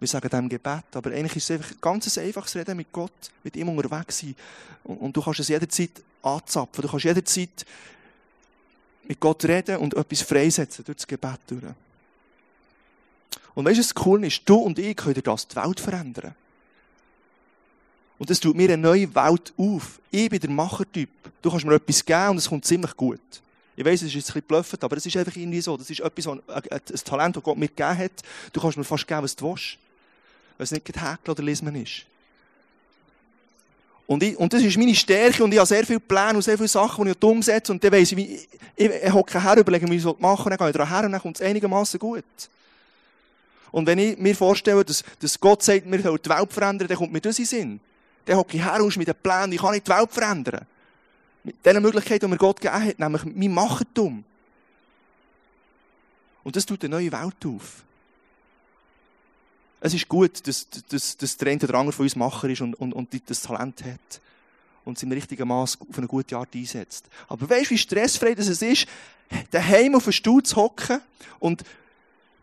Wir 0.00 0.08
sagen 0.08 0.28
dem 0.28 0.48
Gebet, 0.48 0.86
aber 0.94 1.12
eigentlich 1.12 1.36
ist 1.36 1.44
es 1.44 1.50
einfach 1.52 1.70
ein 1.70 1.80
ganz 1.80 2.18
einfaches 2.18 2.56
Reden 2.56 2.78
mit 2.78 2.90
Gott, 2.90 3.12
mit 3.44 3.54
ihm 3.54 3.68
unterwegs 3.68 4.18
sein. 4.18 4.34
Und, 4.82 4.96
und 4.96 5.16
du 5.16 5.22
kannst 5.22 5.38
es 5.38 5.46
jederzeit 5.46 6.02
anzapfen. 6.20 6.82
Du 6.82 6.88
kannst 6.88 7.04
jederzeit 7.04 7.64
mit 9.04 9.20
Gott 9.20 9.44
reden 9.44 9.76
und 9.76 9.94
etwas 9.94 10.22
freisetzen 10.22 10.84
durch 10.84 10.96
das 10.96 11.06
Gebet 11.06 11.38
durch. 11.46 11.62
Und 13.54 13.66
weißt 13.66 13.78
du, 13.78 13.82
was 13.82 14.04
cool 14.04 14.24
ist? 14.24 14.42
Du 14.44 14.56
und 14.56 14.80
ich 14.80 14.96
können 14.96 15.22
das 15.22 15.46
die 15.46 15.54
Welt 15.54 15.78
verändern. 15.78 16.34
Und 18.18 18.28
das 18.28 18.40
tut 18.40 18.56
mir 18.56 18.64
eine 18.64 18.78
neue 18.78 19.14
Welt 19.14 19.52
auf. 19.56 20.00
Ich 20.10 20.28
bin 20.28 20.40
der 20.40 20.50
Machertyp. 20.50 21.10
Du 21.40 21.50
kannst 21.50 21.64
mir 21.64 21.74
etwas 21.74 22.04
geben 22.04 22.30
und 22.30 22.38
es 22.38 22.48
kommt 22.48 22.64
ziemlich 22.64 22.96
gut. 22.96 23.20
Ich 23.76 23.84
weiß, 23.84 24.02
es 24.02 24.08
ist 24.08 24.14
jetzt 24.14 24.30
ein 24.30 24.32
bisschen 24.32 24.48
blöffend, 24.48 24.82
aber 24.82 24.96
es 24.96 25.06
ist 25.06 25.16
einfach 25.16 25.36
irgendwie 25.36 25.60
so. 25.60 25.76
Das 25.76 25.88
ist 25.88 26.00
etwas, 26.00 26.26
ein 26.26 26.80
Talent, 27.04 27.36
das 27.36 27.42
Gott 27.42 27.56
mir 27.56 27.68
gegeben 27.68 27.96
hat. 27.96 28.12
Du 28.52 28.60
kannst 28.60 28.76
mir 28.76 28.82
fast 28.82 29.06
geben, 29.06 29.22
was 29.22 29.36
du 29.36 29.48
willst. 29.48 29.78
Weil 30.56 30.64
es 30.64 30.72
nicht 30.72 30.84
gehäkelt 30.84 31.28
oder 31.28 31.42
lesen 31.44 31.72
ist. 31.76 32.04
Und, 34.08 34.22
ich, 34.22 34.36
und 34.36 34.52
das 34.52 34.62
ist 34.62 34.76
meine 34.78 34.94
Stärke 34.94 35.44
und 35.44 35.52
ich 35.52 35.58
habe 35.58 35.66
sehr 35.66 35.84
viele 35.84 36.00
Pläne 36.00 36.36
und 36.36 36.42
sehr 36.42 36.56
viele 36.56 36.66
Sachen, 36.66 37.04
die 37.04 37.10
ich 37.10 37.22
umsetze 37.22 37.70
und 37.70 37.84
dann 37.84 37.92
weiss 37.92 38.10
ich, 38.10 38.18
ich, 38.18 38.48
ich, 38.74 38.90
ich 38.90 39.12
hocke 39.12 39.40
her, 39.40 39.58
überlege, 39.58 39.88
wie 39.88 39.96
ich 39.96 40.04
es 40.04 40.18
machen 40.18 40.48
dann 40.48 40.56
gehe 40.58 40.70
ich 40.70 40.90
her 40.90 41.04
und 41.04 41.12
dann 41.12 41.20
kommt 41.20 41.38
es 41.38 41.46
einigermaßen 41.46 42.00
gut. 42.00 42.24
Und 43.70 43.86
wenn 43.86 43.98
ich 43.98 44.16
mir 44.16 44.34
vorstelle, 44.34 44.82
dass, 44.82 45.04
dass 45.20 45.38
Gott 45.38 45.62
sagt, 45.62 45.90
wir 45.90 46.00
sollen 46.00 46.18
die 46.24 46.30
Welt 46.30 46.52
verändern, 46.52 46.88
dann 46.88 46.96
kommt 46.96 47.12
mir 47.12 47.20
das 47.20 47.38
in 47.38 47.44
Sinn. 47.44 47.80
Dann 48.28 48.36
hocke 48.36 48.58
ich 48.58 48.62
her 48.62 48.78
mit 48.78 49.08
den 49.08 49.14
Plänen, 49.14 49.52
ich 49.52 49.58
kann 49.58 49.72
nicht 49.72 49.86
die 49.86 49.90
Welt 49.90 50.12
verändern. 50.12 50.66
Mit 51.44 51.64
den 51.64 51.80
Möglichkeiten, 51.80 52.26
die 52.26 52.30
mir 52.30 52.36
Gott 52.36 52.60
gegeben 52.60 52.84
hat, 52.84 52.98
nämlich 52.98 53.24
mein 53.24 53.54
Machertum. 53.54 54.22
Und 56.44 56.54
das 56.54 56.66
tut 56.66 56.84
eine 56.84 56.94
neue 56.94 57.10
Welt 57.10 57.46
auf. 57.46 57.84
Es 59.80 59.94
ist 59.94 60.06
gut, 60.08 60.46
dass, 60.46 60.66
dass, 60.90 61.16
dass 61.16 61.36
der 61.38 61.52
eine 61.52 61.62
oder 61.62 61.74
andere 61.78 61.92
von 61.94 62.04
uns 62.04 62.16
Macher 62.16 62.50
ist 62.50 62.60
und, 62.60 62.74
und, 62.74 62.92
und 62.92 63.30
das 63.30 63.40
Talent 63.40 63.82
hat. 63.82 64.20
Und 64.84 64.98
es 64.98 65.02
im 65.02 65.12
richtigen 65.12 65.48
Maß 65.48 65.78
auf 65.88 65.96
eine 65.96 66.06
gute 66.06 66.36
Art 66.36 66.54
einsetzt. 66.54 67.06
Aber 67.28 67.48
weißt 67.48 67.70
du, 67.70 67.70
wie 67.70 67.78
stressfrei 67.78 68.34
das 68.34 68.48
ist, 68.48 68.86
daheim 69.50 69.94
auf 69.94 70.04
den 70.04 70.12
Stuhl 70.12 70.42
zu 70.42 70.56
hocken 70.56 71.00
und 71.38 71.64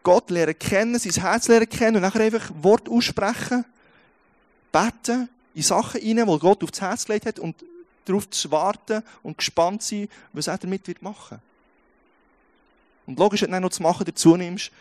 Gott 0.01 0.31
lernen 0.31 0.57
kennen, 0.57 0.97
sein 0.97 1.21
Herz 1.21 1.47
lernen 1.47 1.69
kennen 1.69 1.97
und 1.97 2.01
nachher 2.01 2.21
einfach 2.21 2.49
Wort 2.63 2.89
aussprechen, 2.89 3.65
beten 4.71 5.29
in 5.55 5.63
Sachen 5.63 6.01
hinein, 6.01 6.27
die 6.27 6.39
Gott 6.39 6.63
aufs 6.63 6.81
Herz 6.81 7.05
gelegt 7.05 7.25
hat 7.25 7.39
und 7.39 7.55
darauf 8.03 8.29
zu 8.29 8.51
warten 8.51 9.01
und 9.23 9.37
gespannt 9.37 9.81
sein, 9.81 10.07
was 10.33 10.47
er 10.47 10.57
damit 10.57 10.87
wird 10.87 11.01
machen. 11.01 11.41
Und 13.07 13.17
logisch, 13.17 13.41
wenn 13.41 13.51
du 13.51 13.59
noch 13.61 13.69
zu 13.69 13.81
machen 13.81 14.05
dazu 14.05 14.35
nimmst, 14.35 14.71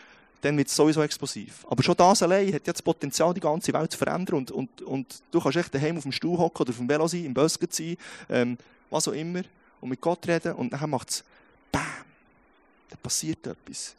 dann 0.41 0.57
wird 0.57 0.67
es 0.67 0.75
sowieso 0.75 1.01
explosiv. 1.01 1.65
Aber 1.69 1.81
schon 1.81 1.95
das 1.95 2.21
allein 2.21 2.53
hat 2.53 2.67
ja 2.67 2.73
das 2.73 2.81
Potenzial, 2.81 3.33
die 3.33 3.39
ganze 3.39 3.73
Welt 3.73 3.91
zu 3.91 3.97
verändern. 3.97 4.35
Und, 4.35 4.51
und, 4.51 4.81
und 4.81 5.23
du 5.31 5.39
kannst 5.39 5.57
echt 5.57 5.73
daheim 5.73 5.97
auf 5.97 6.03
dem 6.03 6.11
Stuhl 6.11 6.37
hocken 6.37 6.61
oder 6.61 6.71
auf 6.71 6.77
dem 6.77 6.89
Velo 6.89 7.07
sein, 7.07 7.25
im 7.25 7.33
Bus 7.33 7.57
sein, 7.69 7.97
ähm, 8.29 8.57
was 8.89 9.07
auch 9.07 9.13
immer, 9.13 9.41
und 9.81 9.89
mit 9.89 10.01
Gott 10.01 10.27
reden 10.27 10.53
und 10.53 10.71
dann 10.71 10.89
macht 10.89 11.09
es 11.09 11.23
BAM! 11.71 11.83
Dann 12.89 12.99
passiert 13.01 13.45
etwas. 13.47 13.95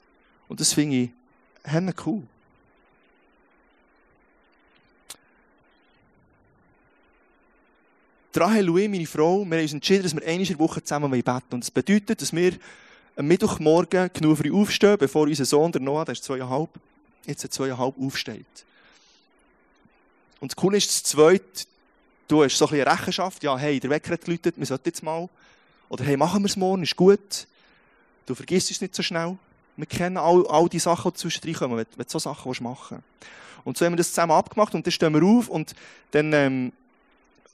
Und 0.47 0.61
das 0.61 0.73
finde 0.73 0.97
ich 0.97 1.11
cool. 2.07 2.23
Rahel 8.41 8.69
und 8.71 8.79
ich, 8.79 8.89
meine 8.89 9.07
Frau, 9.07 9.45
wir 9.45 9.57
haben 9.57 9.63
uns 9.63 9.73
entschieden, 9.73 10.03
dass 10.03 10.15
wir 10.15 10.23
einmal 10.23 10.41
in 10.41 10.47
der 10.47 10.59
Woche 10.59 10.83
zusammen 10.83 11.11
beten. 11.11 11.43
Und 11.51 11.61
das 11.61 11.71
bedeutet, 11.71 12.21
dass 12.21 12.35
wir 12.35 12.53
am 13.17 13.27
Mittwochmorgen 13.27 14.11
genug 14.13 14.39
früh 14.39 14.53
aufstehen, 14.53 14.97
bevor 14.99 15.23
unser 15.23 15.45
Sohn, 15.45 15.73
der 15.73 15.81
Noah, 15.81 16.05
der 16.05 16.13
ist 16.13 16.25
zweieinhalb, 16.25 16.69
jetzt 17.27 17.53
zweieinhalb 17.53 17.95
aufsteht. 17.99 18.47
Und 20.41 20.53
das 20.53 20.57
Coole 20.57 20.77
ist, 20.77 20.91
das 20.91 21.03
Zweite, 21.03 21.65
du 22.29 22.45
hast 22.45 22.57
so 22.57 22.67
ein 22.67 22.73
bisschen 22.73 22.89
Rechenschaft, 22.89 23.43
ja, 23.43 23.57
hey, 23.57 23.81
der 23.81 23.91
Wecker 23.91 24.13
hat 24.13 24.25
geläutet, 24.25 24.55
wir 24.59 24.67
sollten 24.67 24.89
jetzt 24.89 25.03
mal. 25.03 25.29
Oder 25.89 26.05
hey, 26.05 26.17
machen 26.17 26.43
wir 26.43 26.49
es 26.49 26.57
morgen, 26.57 26.83
ist 26.83 26.97
gut. 26.97 27.47
Du 28.27 28.35
vergisst 28.35 28.71
es 28.71 28.81
nicht 28.81 28.95
so 28.95 29.03
schnell. 29.03 29.39
Wir 29.77 29.87
kennen 29.87 30.17
all, 30.17 30.47
all 30.49 30.69
die 30.69 30.79
Sachen, 30.79 31.13
die 31.13 31.19
zwischendrin 31.19 31.55
kommen, 31.55 31.77
wenn, 31.77 31.87
wenn 31.97 32.05
du 32.05 32.11
so 32.11 32.19
Sachen 32.19 32.51
machen 32.63 32.99
willst. 32.99 33.05
Und 33.65 33.77
so 33.77 33.85
haben 33.85 33.93
wir 33.93 33.99
das 33.99 34.11
zusammen 34.11 34.33
abgemacht 34.33 34.75
und 34.75 34.87
dann 34.87 34.93
stehen 34.93 35.13
wir 35.13 35.23
auf 35.25 35.49
und 35.49 35.75
dann 36.13 36.33
ähm, 36.33 36.73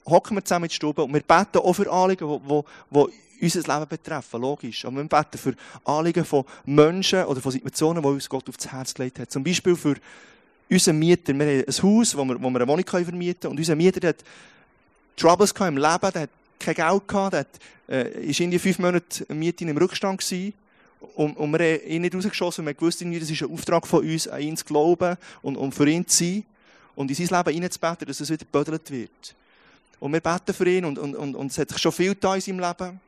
hocken 0.05 0.37
wir 0.37 0.43
zusammen 0.43 0.65
in 0.65 0.69
die 0.69 0.75
Stube 0.75 1.03
und 1.03 1.13
wir 1.13 1.21
beten 1.21 1.57
auch 1.57 1.73
für 1.73 1.91
Anliegen, 1.91 2.41
die, 2.47 3.03
unser 3.41 3.59
Leben 3.59 3.87
betreffen, 3.89 4.41
logisch. 4.41 4.85
Aber 4.85 4.97
wir 4.97 5.03
beten 5.03 5.37
für 5.37 5.55
Anliegen 5.83 6.25
von 6.25 6.45
Menschen 6.65 7.25
oder 7.25 7.41
von 7.41 7.51
Situationen, 7.51 8.01
die 8.01 8.09
uns 8.09 8.29
Gott 8.29 8.47
aufs 8.47 8.71
Herz 8.71 8.93
gelegt 8.93 9.19
hat. 9.19 9.31
Zum 9.31 9.43
Beispiel 9.43 9.75
für 9.75 9.95
unseren 10.69 10.99
Mieter. 10.99 11.33
Wir 11.33 11.45
haben 11.45 11.65
ein 11.67 11.83
Haus, 11.83 12.15
wo 12.15 12.25
wir, 12.25 12.41
wo 12.41 12.49
wir 12.49 12.61
eine 12.61 12.67
Wohnung 12.67 12.85
vermieten 12.85 13.41
können 13.41 13.51
und 13.51 13.59
unser 13.59 13.75
Mieter 13.75 14.07
hat 14.07 14.23
Troubles 15.15 15.51
im 15.51 15.77
Leben, 15.77 16.11
der 16.13 16.21
hat 16.23 16.29
kein 16.59 16.75
Geld 16.75 17.07
gehabt, 17.07 17.33
der 17.33 17.39
hat, 17.41 17.59
äh, 17.87 18.25
ist 18.25 18.39
in 18.39 18.51
die 18.51 18.59
fünf 18.59 18.79
Monate 18.79 19.25
Miete 19.33 19.65
im 19.65 19.77
Rückstand 19.77 20.19
gewesen. 20.19 20.53
Und, 21.15 21.35
und 21.35 21.51
wir 21.51 21.59
haben 21.59 21.85
ihn 21.85 22.01
nicht 22.01 22.15
rausgeschossen, 22.15 22.65
wir 22.65 22.79
wussten, 22.79 23.11
das 23.11 23.29
ist 23.29 23.43
ein 23.43 23.51
Auftrag 23.51 23.85
von 23.85 24.03
uns, 24.03 24.27
an 24.27 24.41
ihn 24.41 24.55
zu 24.55 24.63
glauben 24.65 25.17
und, 25.41 25.57
und 25.57 25.75
für 25.75 25.87
ihn 25.87 26.07
zu 26.07 26.23
sein 26.23 26.45
und 26.95 27.09
in 27.09 27.27
sein 27.27 27.37
Leben 27.37 27.53
hineinzubeten, 27.53 28.07
dass 28.07 28.21
es 28.21 28.29
wieder 28.29 28.45
gebödelt 28.45 28.89
wird. 28.89 29.35
Und 30.03 30.11
wir 30.11 30.19
beten 30.19 30.53
für 30.53 30.69
ihn 30.69 30.83
und, 30.83 30.99
und, 30.99 31.15
und, 31.15 31.33
und 31.33 31.49
es 31.49 31.57
hat 31.57 31.69
sich 31.69 31.77
schon 31.77 31.93
viel 31.93 32.13
da 32.13 32.35
in 32.35 32.41
seinem 32.41 32.59
Leben. 32.59 32.99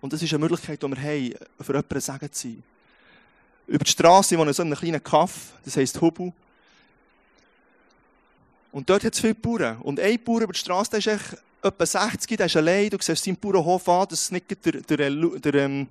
Und 0.00 0.10
das 0.10 0.22
ist 0.22 0.32
eine 0.32 0.38
Möglichkeit, 0.38 0.82
die 0.82 0.88
wir 0.88 0.96
haben, 0.96 1.34
für 1.60 1.72
jemanden 1.74 2.00
Segen 2.00 2.32
zu 2.32 2.48
sein. 2.48 2.62
Über 3.66 3.84
die 3.84 3.90
Straße 3.90 4.38
wohnen 4.38 4.54
so 4.54 4.62
einem 4.62 4.74
kleinen 4.74 5.04
Kaff, 5.04 5.52
das 5.66 5.76
heisst 5.76 6.00
Hubu. 6.00 6.32
Und 8.72 8.88
dort 8.88 9.04
hat 9.04 9.12
es 9.12 9.20
viele 9.20 9.34
Bauern. 9.34 9.76
Und 9.82 10.00
ein 10.00 10.18
Bauer 10.24 10.40
über 10.40 10.54
die 10.54 10.58
Straße, 10.58 10.90
der 10.92 11.00
ist 11.00 11.36
etwa 11.62 11.84
60, 11.84 12.38
der 12.38 12.46
ist 12.46 12.56
allein. 12.56 12.88
Du 12.88 12.96
siehst 12.98 13.22
seinen 13.22 13.36
Bauernhof 13.36 13.86
an, 13.90 14.06
das 14.08 14.22
ist 14.22 14.32
nicht 14.32 14.50
der, 14.64 14.72
der, 14.72 14.96
der, 14.96 15.10
der, 15.10 15.54
ähm, 15.54 15.88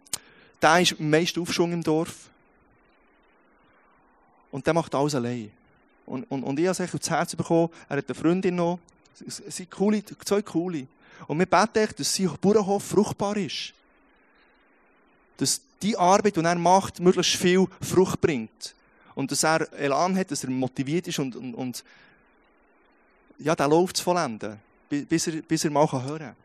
der 0.60 0.82
ist 0.82 1.00
am 1.00 1.08
meisten 1.08 1.40
Aufschwung 1.40 1.72
im 1.74 1.84
Dorf. 1.84 2.32
Und 4.50 4.66
der 4.66 4.74
macht 4.74 4.96
alles 4.96 5.14
allein. 5.14 5.52
Und, 6.08 6.24
und, 6.32 6.42
und 6.42 6.60
ich 6.60 6.66
habe 6.66 6.84
es 6.84 6.96
aufs 6.96 7.10
Herz 7.12 7.36
bekommen, 7.36 7.70
er 7.88 7.98
hat 7.98 8.06
eine 8.08 8.16
Freundin 8.16 8.56
noch, 8.56 8.80
es 9.22 9.56
sind 9.56 9.72
coole, 9.72 10.04
zwei 10.06 10.42
coole. 10.42 10.88
Und 11.28 11.40
wir 11.40 11.46
beten 11.46 11.94
dass 11.98 12.16
sein 12.16 12.32
Bauernhof 12.40 12.84
fruchtbar 12.84 13.38
ist. 13.38 13.74
Dass 15.38 15.62
die 15.82 15.98
Arbeit, 15.98 16.36
die 16.36 16.44
er 16.44 16.56
macht, 16.56 17.00
möglichst 17.00 17.36
viel 17.36 17.68
Frucht 17.82 18.22
bringt. 18.22 18.76
Und 19.16 19.32
dass 19.32 19.44
er 19.44 19.72
Elan 19.74 20.16
hat, 20.16 20.32
dass 20.32 20.44
er 20.44 20.50
motiviert 20.50 21.08
ist 21.08 21.20
und, 21.20 21.36
und, 21.36 21.54
und 21.56 21.84
ja, 23.40 23.56
der 23.56 23.68
läuft 23.68 23.98
zu 23.98 24.04
vollenden, 24.04 24.60
bis 24.90 25.28
er, 25.28 25.42
bis 25.42 25.64
er 25.64 25.72
mal 25.72 25.92
hören 25.92 26.20
kann. 26.20 26.36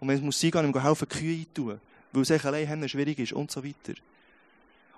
Und 0.00 0.08
wenn 0.08 0.16
es 0.16 0.22
muss 0.22 0.40
sein, 0.40 0.50
kann 0.50 0.66
ihm 0.66 0.82
helfen, 0.82 1.08
Kühe 1.08 1.38
eintun, 1.40 1.80
weil 2.12 2.22
es 2.22 2.44
allein 2.44 2.88
schwierig 2.88 3.18
ist 3.18 3.32
und 3.32 3.50
so 3.50 3.64
weiter. 3.64 3.94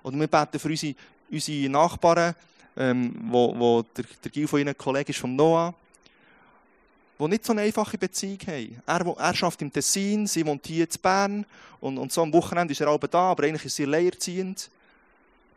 Oder 0.02 0.18
wir 0.18 0.26
beten 0.26 0.58
für 0.58 0.68
unsere, 0.68 0.94
unsere 1.30 1.68
Nachbarn, 1.68 2.34
ähm, 2.76 3.14
wo, 3.28 3.58
wo 3.58 3.82
der, 3.82 4.04
der 4.22 4.30
Gil 4.30 4.46
von 4.46 4.60
ihnen 4.60 4.76
Kollege 4.76 5.10
ist, 5.10 5.18
vom 5.18 5.34
Noah, 5.34 5.74
die 7.18 7.28
nicht 7.28 7.44
so 7.44 7.52
eine 7.52 7.62
einfache 7.62 7.96
Beziehung 7.96 8.38
haben. 8.46 8.82
Er, 8.86 9.16
er 9.18 9.34
schafft 9.34 9.62
im 9.62 9.72
Tessin, 9.72 10.26
sie 10.26 10.44
wohnt 10.44 10.66
hier 10.66 10.84
in 10.84 11.00
Bern 11.00 11.46
und, 11.80 11.98
und 11.98 12.12
so 12.12 12.22
am 12.22 12.32
Wochenende 12.32 12.72
ist 12.72 12.80
er 12.80 12.88
auch 12.88 12.98
da, 12.98 13.30
aber 13.30 13.44
eigentlich 13.44 13.64
ist 13.64 13.76
sie 13.76 13.84
leerziehend. 13.84 14.70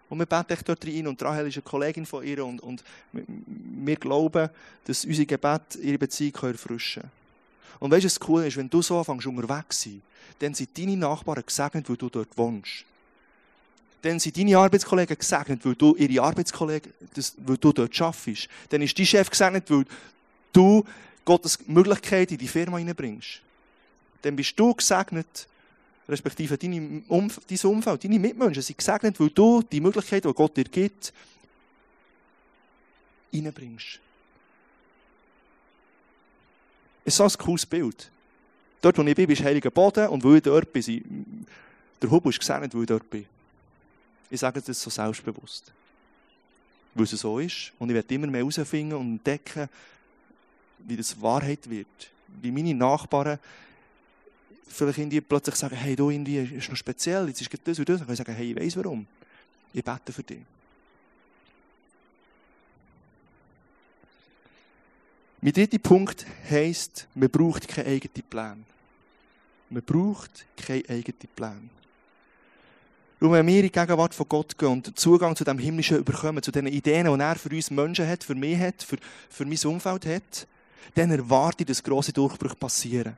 Und 0.09 0.17
wir 0.17 0.25
beten 0.25 0.53
echt 0.53 0.67
dort 0.67 0.85
rein 0.85 1.07
und 1.07 1.21
Rahel 1.21 1.47
ist 1.47 1.55
eine 1.55 1.61
Kollegin 1.61 2.05
von 2.05 2.25
ihr 2.25 2.43
und, 2.43 2.61
und 2.61 2.83
wir 3.13 3.95
glauben, 3.95 4.49
dass 4.85 5.05
unsere 5.05 5.25
Gebet 5.27 5.75
ihre 5.81 5.99
Beziehung 5.99 6.33
erfrischen 6.41 7.03
können. 7.03 7.11
Und 7.79 7.91
weißt 7.91 8.03
du, 8.03 8.07
was 8.07 8.19
cool 8.27 8.43
ist, 8.45 8.57
wenn 8.57 8.69
du 8.69 8.81
so 8.81 8.97
anfängst 8.97 9.27
unterwegs 9.27 9.81
zu 9.81 9.89
sein, 9.89 10.01
dann 10.39 10.53
sind 10.53 10.77
deine 10.77 10.97
Nachbarn 10.97 11.43
gesegnet, 11.45 11.87
weil 11.89 11.97
du 11.97 12.09
dort 12.09 12.35
wohnst. 12.37 12.85
Dann 14.01 14.19
sind 14.19 14.37
deine 14.37 14.57
Arbeitskollegen 14.57 15.17
gesegnet, 15.17 15.65
weil 15.65 15.75
du 15.75 15.95
ihre 15.95 16.23
Arbeitskollegen, 16.23 16.91
das, 17.13 17.35
weil 17.37 17.57
du 17.57 17.71
dort 17.71 18.01
arbeitest. 18.01 18.47
Dann 18.69 18.81
ist 18.81 18.97
dein 18.97 19.05
Chef 19.05 19.29
gesegnet, 19.29 19.69
weil 19.69 19.85
du 20.53 20.83
Gottes 21.29 21.59
Möglichkeit 21.67 22.31
in 22.31 22.39
die 22.39 22.47
Firma 22.47 22.79
hineinbringst. 22.79 23.41
Dann 24.23 24.35
bist 24.35 24.59
du 24.59 24.73
gesegnet, 24.73 25.47
respektive 26.07 26.57
deine 26.57 27.03
Umf 27.07 27.39
dein 27.47 27.69
Umfeld, 27.69 28.03
deine 28.03 28.17
Mitmenschen 28.17 28.63
sind 28.63 28.79
gesegnet, 28.79 29.19
weil 29.19 29.29
du 29.29 29.61
die 29.61 29.79
Möglichkeit, 29.79 30.25
die 30.25 30.33
Gott 30.33 30.57
dir 30.57 30.63
gibt, 30.63 31.13
hineinbringst. 33.29 33.99
Es 37.05 37.13
ist 37.13 37.17
so 37.17 37.25
ein 37.25 37.45
cooles 37.45 37.67
Bild. 37.67 38.09
Dort, 38.81 38.97
wo 38.97 39.03
ich 39.03 39.15
bin, 39.15 39.29
ist 39.29 39.43
heiliger 39.43 39.69
Boden 39.69 40.07
und 40.07 40.23
wo 40.23 40.33
ich 40.33 40.41
dort 40.41 40.73
bin, 40.73 41.45
der 42.01 42.09
Hubel 42.09 42.31
ist 42.31 42.39
gesegnet, 42.39 42.73
wo 42.73 42.81
ich 42.81 42.87
dort 42.87 43.07
bin. 43.07 43.27
Ich 44.31 44.39
sage 44.39 44.63
das 44.63 44.81
so 44.81 44.89
selbstbewusst. 44.89 45.71
Weil 46.95 47.03
es 47.03 47.11
so 47.11 47.37
ist. 47.37 47.71
Und 47.77 47.89
ich 47.89 47.93
werde 47.93 48.15
immer 48.15 48.25
mehr 48.25 48.41
herausfinden 48.41 48.95
und 48.95 49.11
entdecken, 49.11 49.69
wie 50.87 50.97
das 50.97 51.21
Wahrheit 51.21 51.69
wird. 51.69 51.87
Wie 52.41 52.51
meine 52.51 52.73
Nachbarn 52.73 53.39
vielleicht 54.67 54.99
irgendwie 54.99 55.21
plötzlich 55.21 55.55
sagen, 55.55 55.75
hey, 55.75 55.95
du 55.95 56.09
irgendwie 56.09 56.37
ist 56.37 56.69
noch 56.69 56.75
speziell, 56.75 57.27
jetzt 57.27 57.41
ist 57.41 57.49
das 57.63 57.79
und 57.79 57.89
das. 57.89 57.99
Dann 57.99 58.07
kann 58.07 58.13
ich 58.13 58.17
sagen, 58.17 58.33
hey, 58.33 58.51
ich 58.51 58.55
weiß 58.55 58.77
warum. 58.77 59.05
Ich 59.73 59.83
bete 59.83 60.13
für 60.13 60.23
dich. 60.23 60.39
Mein 65.41 65.53
dritter 65.53 65.79
Punkt 65.79 66.25
heisst, 66.49 67.07
man 67.15 67.29
braucht 67.29 67.67
keine 67.67 67.89
eigenen 67.89 68.23
Pläne. 68.29 68.63
Man 69.69 69.83
braucht 69.83 70.45
keine 70.57 70.83
eigenen 70.89 71.29
Pläne. 71.35 71.69
Und 73.21 73.31
wenn 73.33 73.47
wir 73.47 73.55
in 73.55 73.63
die 73.63 73.71
Gegenwart 73.71 74.15
von 74.15 74.27
Gott 74.29 74.57
gehen 74.57 74.69
und 74.69 74.97
Zugang 74.97 75.35
zu 75.35 75.43
dem 75.43 75.59
Himmlischen 75.59 75.97
überkommen, 75.97 76.41
zu 76.41 76.51
den 76.51 76.67
Ideen, 76.67 77.05
die 77.05 77.21
er 77.21 77.35
für 77.35 77.49
uns 77.49 77.69
Menschen 77.69 78.07
hat, 78.07 78.23
für 78.23 78.35
mich 78.35 78.57
hat, 78.57 78.81
für, 78.81 78.97
für 79.29 79.45
mein 79.45 79.59
Umfeld 79.65 80.05
hat, 80.05 80.47
dann 80.95 81.11
erwarte 81.11 81.63
ich, 81.63 81.67
dass 81.67 81.83
grosse 81.83 82.13
Durchbrüche 82.13 82.55
passieren. 82.55 83.17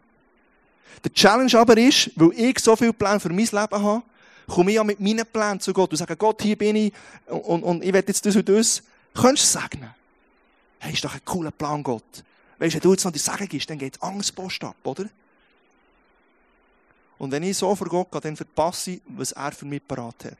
Der 1.04 1.14
Challenge 1.14 1.58
aber 1.58 1.78
ist, 1.78 2.12
weil 2.16 2.32
ich 2.36 2.60
so 2.60 2.76
viele 2.76 2.94
Pläne 2.94 3.20
für 3.20 3.30
mein 3.30 3.38
Leben 3.38 3.54
habe, 3.54 4.04
komme 4.48 4.72
ich 4.72 4.76
ja 4.76 4.84
mit 4.84 5.00
meinen 5.00 5.26
Plänen 5.26 5.60
zu 5.60 5.74
Gott 5.74 5.92
und 5.92 5.98
sage, 5.98 6.16
Gott, 6.16 6.42
hier 6.42 6.58
bin 6.58 6.76
ich 6.76 6.94
und, 7.28 7.42
und, 7.42 7.64
und 7.64 7.84
ich 7.84 7.94
will 7.94 8.04
jetzt 8.06 8.26
das 8.26 8.36
und 8.36 8.48
das. 8.48 8.84
Könntest 9.14 9.56
du 9.56 9.60
sagen? 9.60 9.90
Hey, 10.80 10.94
ist 10.94 11.04
doch 11.04 11.14
ein 11.14 11.22
cooler 11.26 11.52
Plan, 11.52 11.84
Gott. 11.84 12.24
Weißt 12.60 12.74
du, 12.74 12.78
wenn 12.78 12.82
du 12.82 12.92
jetzt 12.92 13.06
noch 13.06 13.12
die 13.12 13.20
Sagen 13.20 13.48
gibst, 13.48 13.70
dann 13.70 13.78
geht 13.78 14.02
Angstpost 14.02 14.64
ab, 14.64 14.76
oder? 14.84 15.06
Und 17.18 17.32
wenn 17.32 17.44
ich 17.44 17.58
so 17.58 17.76
vor 17.76 17.88
Gott 17.88 18.12
gehe, 18.12 18.22
dann 18.22 18.36
verpasse 18.36 18.92
ich, 18.92 19.02
was 19.08 19.32
er 19.32 19.52
für 19.52 19.66
mich 19.66 19.88
parat 19.88 20.26
hat. 20.26 20.38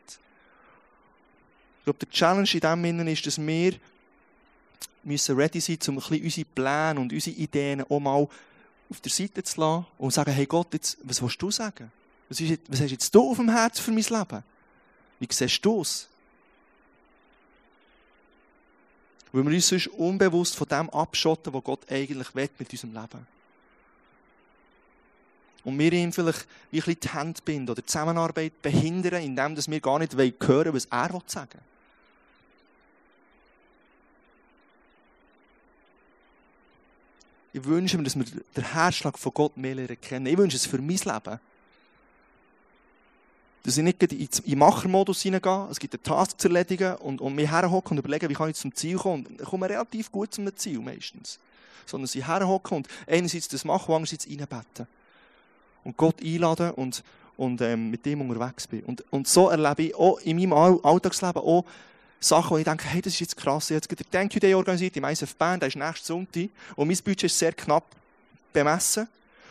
Ich 1.80 1.84
glaube, 1.84 2.00
der 2.00 2.10
Challenge 2.10 2.50
in 2.52 2.60
dem 2.60 2.84
Sinne 2.84 3.12
ist, 3.12 3.26
dass 3.26 3.40
wir 3.40 3.74
müssen 5.04 5.36
ready 5.36 5.60
sein, 5.60 5.78
um 5.88 5.98
unsere 5.98 6.46
Pläne 6.46 7.00
und 7.00 7.12
unsere 7.12 7.36
Ideen 7.36 7.84
auch 7.84 8.00
mal 8.00 8.28
auf 8.90 9.02
der 9.02 9.12
Seite 9.12 9.44
zu 9.44 9.60
lassen 9.60 9.86
und 9.98 10.12
sagen, 10.12 10.32
hey 10.32 10.46
Gott, 10.46 10.74
jetzt, 10.74 10.98
was 11.04 11.22
willst 11.22 11.42
du 11.42 11.50
sagen? 11.50 11.92
Was, 12.30 12.40
ist, 12.40 12.62
was 12.68 12.82
hast 12.82 12.92
jetzt 12.92 13.14
du 13.16 13.32
auf 13.32 13.38
dem 13.38 13.50
Herz 13.50 13.80
für 13.80 13.92
mein 13.92 14.04
Leben? 14.04 14.44
Wie 15.20 15.28
siehst 15.30 15.64
du 15.66 15.82
es? 15.82 16.08
Weil 19.32 19.46
wir 19.46 19.54
uns 19.54 19.68
sonst 19.68 19.88
unbewusst 19.88 20.56
von 20.56 20.68
dem 20.68 20.90
abschotten, 20.90 21.54
was 21.54 21.64
Gott 21.64 21.90
eigentlich 21.90 22.36
will 22.36 22.50
mit 22.58 22.72
unserem 22.72 22.94
Leben. 22.94 23.28
Und 25.64 25.78
wir 25.78 25.94
ihm 25.94 26.12
vielleicht 26.12 26.48
wie 26.72 26.80
ein 26.80 26.84
bisschen 26.84 27.00
die 27.00 27.10
Hände 27.10 27.42
binden 27.46 27.70
oder 27.70 27.82
die 27.82 27.86
Zusammenarbeit 27.86 28.62
behindern, 28.62 29.22
indem 29.22 29.56
wir 29.56 29.80
gar 29.80 30.00
nicht 30.00 30.16
hören 30.16 30.40
wollen, 30.42 30.74
was 30.74 30.86
er 30.86 31.22
sagen 31.28 31.50
will. 31.54 31.62
Ich 37.54 37.64
wünsche 37.66 37.98
mir, 37.98 38.04
dass 38.04 38.18
wir 38.18 38.26
den 38.56 38.64
Herzschlag 38.64 39.20
von 39.20 39.34
Gott 39.34 39.58
mehr 39.58 39.76
lernen 39.76 40.00
kennen. 40.00 40.26
Ich 40.26 40.38
wünsche 40.38 40.56
es 40.56 40.66
für 40.66 40.78
mein 40.78 40.98
Leben. 40.98 41.40
Dass 43.64 43.78
ich 43.78 43.84
nicht 43.84 44.02
in 44.02 44.28
den 44.28 44.60
Machermodus 44.60 45.22
hineingehe, 45.22 45.68
es 45.70 45.80
gibt 45.80 45.94
einen 45.94 46.04
Task 46.04 46.40
zu 46.40 46.48
erledigen 46.48 46.96
und, 46.96 47.22
und 47.22 47.36
mich 47.36 47.50
herhocken 47.52 47.98
und 47.98 48.04
überlegen, 48.04 48.30
wie 48.30 48.34
kann 48.34 48.50
ich 48.50 48.56
zum 48.56 48.74
Ziel 48.74 48.98
kommen. 48.98 49.26
Und 49.28 49.42
ich 49.42 49.48
komme 49.48 49.70
relativ 49.70 50.12
gut 50.12 50.34
zum 50.34 50.56
Ziel 50.56 50.80
meistens. 50.80 51.40
Sondern 51.86 52.08
sie 52.08 52.26
herhocken 52.26 52.78
und 52.78 52.88
einerseits 53.06 53.50
das 53.50 53.66
machen 53.66 53.94
andererseits 53.94 54.28
reinbeten. 54.28 54.88
Und 55.84 55.98
Gott 55.98 56.24
einladen 56.24 56.72
und, 56.72 57.04
und 57.38 57.62
ähm, 57.62 57.92
mit 57.92 58.06
dem 58.06 58.22
unterwegs 58.22 58.66
bin. 58.66 58.84
Und, 58.84 59.04
und 59.12 59.28
so 59.28 59.50
erlebe 59.50 59.84
ich 59.84 59.96
auch 59.96 60.20
in 60.22 60.38
meinem 60.38 60.80
Alltagsleben 60.84 61.42
auch 61.42 61.66
Sachen, 62.24 62.52
wo 62.52 62.58
ich 62.58 62.64
denke, 62.64 62.86
hey, 62.86 63.02
das 63.02 63.14
ist 63.14 63.20
jetzt 63.20 63.38
krass. 63.38 63.72
Ich 63.72 63.76
habe 63.76 63.86
jetzt 63.90 64.00
den 64.00 64.12
Thank 64.12 64.40
Day 64.40 64.54
organisiert 64.54 64.96
im 64.96 65.04
ISF 65.04 65.36
Bern, 65.36 65.60
der 65.60 65.68
ist 65.70 65.76
nächsten 65.76 66.06
Sonntag. 66.06 66.50
Und 66.76 66.88
mein 66.88 66.98
Budget 66.98 67.24
ist 67.24 67.38
sehr 67.38 67.52
knapp 67.52 67.84
bemessen. 68.54 69.08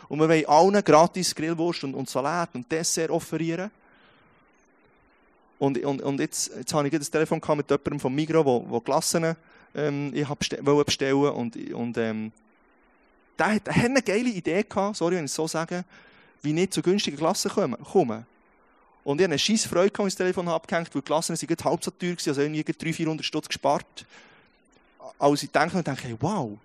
Und 0.07 0.19
wir 0.19 0.29
wollen 0.29 0.45
allen 0.47 0.83
gratis 0.83 1.35
Grillwurst 1.35 1.83
und, 1.83 1.93
und 1.93 2.09
Salat 2.09 2.49
und 2.53 2.71
Dessert 2.71 3.11
offerieren. 3.11 3.69
Und, 5.59 5.77
und, 5.83 6.01
und 6.01 6.19
jetzt, 6.19 6.51
jetzt 6.57 6.73
habe 6.73 6.87
ich 6.87 6.97
das 6.97 7.11
Telefon 7.11 7.41
mit 7.55 7.69
jemandem 7.69 7.99
vom 7.99 8.15
Migros, 8.15 8.45
wo, 8.45 8.65
wo 8.67 8.79
Glassen 8.79 9.35
ähm, 9.75 10.11
ich 10.13 10.27
bestellen 10.27 10.83
bestellen 10.85 11.29
und, 11.29 11.73
und 11.73 11.97
ähm, 11.97 12.31
der, 13.37 13.55
hat, 13.55 13.67
der 13.67 13.75
hat 13.75 13.85
eine 13.85 14.01
geile 14.01 14.29
Idee 14.29 14.63
gehabt, 14.63 14.97
sorry, 14.97 15.17
wenn 15.17 15.25
ich 15.25 15.31
es 15.31 15.35
so 15.35 15.47
sage, 15.47 15.83
wie 16.41 16.53
nicht 16.53 16.73
zu 16.73 16.81
günstigen 16.81 17.17
Klassen 17.17 17.51
kommen. 17.51 18.25
Und 19.03 19.19
ich 19.19 19.23
hatte 19.23 19.31
eine 19.31 19.39
scheisse 19.39 19.67
Freude, 19.67 19.91
als 19.97 20.13
ich 20.13 20.13
das 20.13 20.15
Telefon 20.15 20.47
abgehängt 20.47 20.93
weil 20.93 21.01
die 21.01 21.05
Klassen 21.05 21.35
sind 21.35 21.63
halb 21.63 21.83
so 21.83 21.91
teuer 21.91 22.15
also 22.25 22.41
irgendwie 22.41 22.63
300, 22.63 22.95
400 22.95 23.25
Stutz 23.25 23.47
gespart. 23.47 24.05
Als 25.17 25.43
ich 25.43 25.51
denke, 25.51 25.81
denke 25.81 26.07
ich, 26.07 26.15
wow, 26.19 26.57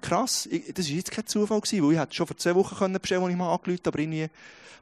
krass. 0.00 0.48
Das 0.74 0.88
war 0.88 0.96
jetzt 0.96 1.10
kein 1.10 1.26
Zufall, 1.26 1.60
weil 1.60 1.92
ich 1.92 1.98
hätte 1.98 2.14
schon 2.14 2.26
vor 2.26 2.36
zwei 2.36 2.54
Wochen 2.54 2.92
bestellen 2.94 3.22
als 3.22 3.32
ich 3.32 3.36
mal 3.36 3.52
angerufen 3.52 3.80
aber 3.84 3.98
irgendwie 3.98 4.28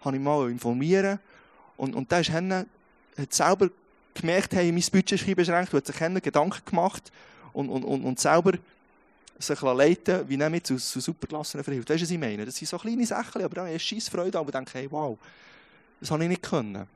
habe 0.00 0.16
ich 0.16 0.22
mal 0.22 0.50
informieren. 0.50 1.18
Und, 1.76 1.94
und 1.94 2.10
da 2.10 2.20
ist 2.20 2.30
Henne, 2.30 2.66
hat 3.18 3.32
selber 3.32 3.68
gemerkt, 4.14 4.54
hey, 4.54 4.72
mein 4.72 4.84
Budget 4.90 5.12
ist 5.12 5.36
beschränkt, 5.36 5.72
und 5.72 5.78
hat 5.78 5.86
sich 5.86 6.00
Henne 6.00 6.20
Gedanken 6.20 6.62
gemacht 6.64 7.12
und, 7.52 7.68
und, 7.68 7.84
und, 7.84 8.04
und 8.04 8.20
selber 8.20 8.52
sich 9.38 9.60
leiten 9.60 10.26
wie 10.28 10.36
nehme 10.36 10.56
ich 10.56 10.62
zu, 10.62 10.76
zu 10.76 11.00
Superklassen 11.00 11.62
verhilft. 11.62 11.90
Weißt 11.90 12.00
du, 12.00 12.04
was 12.04 12.10
ich 12.10 12.18
meine? 12.18 12.46
Das 12.46 12.56
sind 12.56 12.68
so 12.68 12.78
kleine 12.78 13.04
Sachen, 13.04 13.42
aber 13.42 13.54
da 13.54 13.60
habe 13.62 13.74
ich 13.74 13.82
scheiß 13.82 14.08
Freude, 14.08 14.38
aber 14.38 14.50
denke, 14.50 14.78
hey, 14.78 14.90
wow, 14.90 15.18
das 16.00 16.10
habe 16.10 16.22
ich 16.24 16.28
nicht 16.28 16.42
können. 16.42 16.86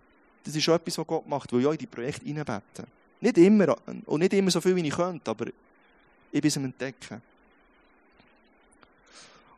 Das 0.44 0.54
ist 0.54 0.62
schon 0.62 0.74
etwas, 0.74 0.98
was 0.98 1.06
Gott 1.06 1.28
macht, 1.28 1.52
weil 1.52 1.60
ich 1.60 1.66
auch 1.66 1.72
in 1.72 1.78
die 1.78 1.86
Projekte 1.86 2.26
reinbete. 2.26 2.86
Nicht 3.20 3.38
immer, 3.38 3.76
und 4.06 4.20
nicht 4.20 4.32
immer 4.32 4.50
so 4.50 4.60
viel, 4.60 4.74
wie 4.76 4.86
ich 4.86 4.94
könnte, 4.94 5.30
aber 5.30 5.46
ich 6.32 6.40
bin 6.40 6.48
es 6.48 6.56
am 6.56 6.64
Entdecken. 6.64 7.20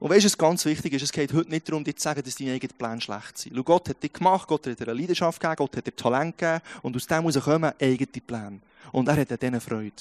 Und 0.01 0.11
weißt 0.11 0.25
du, 0.25 0.27
was 0.27 0.37
ganz 0.37 0.65
wichtig 0.65 0.95
ist? 0.95 1.03
Es 1.03 1.13
geht 1.13 1.33
heute 1.33 1.49
nicht 1.49 1.69
darum, 1.69 1.85
dir 1.85 1.95
zu 1.95 2.03
sagen, 2.03 2.23
dass 2.25 2.35
deine 2.35 2.55
eigenen 2.55 2.77
Pläne 2.77 3.01
schlecht 3.01 3.39
sind. 3.39 3.55
Schau, 3.55 3.63
Gott 3.63 3.89
hat 3.89 4.03
dich 4.03 4.13
gemacht, 4.13 4.49
Gott 4.49 4.67
hat 4.67 4.81
dir 4.81 4.89
eine 4.89 5.01
Leidenschaft 5.01 5.41
gegeben, 5.41 5.57
Gott 5.57 5.77
hat 5.77 5.87
dir 5.87 5.95
Talent 5.95 6.37
gegeben 6.37 6.61
und 6.83 6.97
aus 6.97 7.07
dem 7.07 7.31
kommen 7.31 7.73
eigene 7.81 8.09
Pläne. 8.27 8.61
Und 8.91 9.07
er 9.07 9.17
hat 9.17 9.31
an 9.31 9.39
denen 9.39 9.61
Freude. 9.61 9.93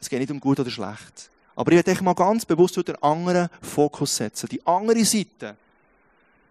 Es 0.00 0.08
geht 0.08 0.20
nicht 0.20 0.30
um 0.30 0.40
gut 0.40 0.58
oder 0.58 0.70
schlecht. 0.70 1.30
Aber 1.54 1.70
ich 1.72 1.76
werde 1.76 1.90
dich 1.90 2.00
mal 2.00 2.14
ganz 2.14 2.46
bewusst 2.46 2.76
den 2.76 2.96
anderen 3.02 3.50
Fokus 3.60 4.16
setzen. 4.16 4.48
Die 4.48 4.66
andere 4.66 5.04
Seite. 5.04 5.56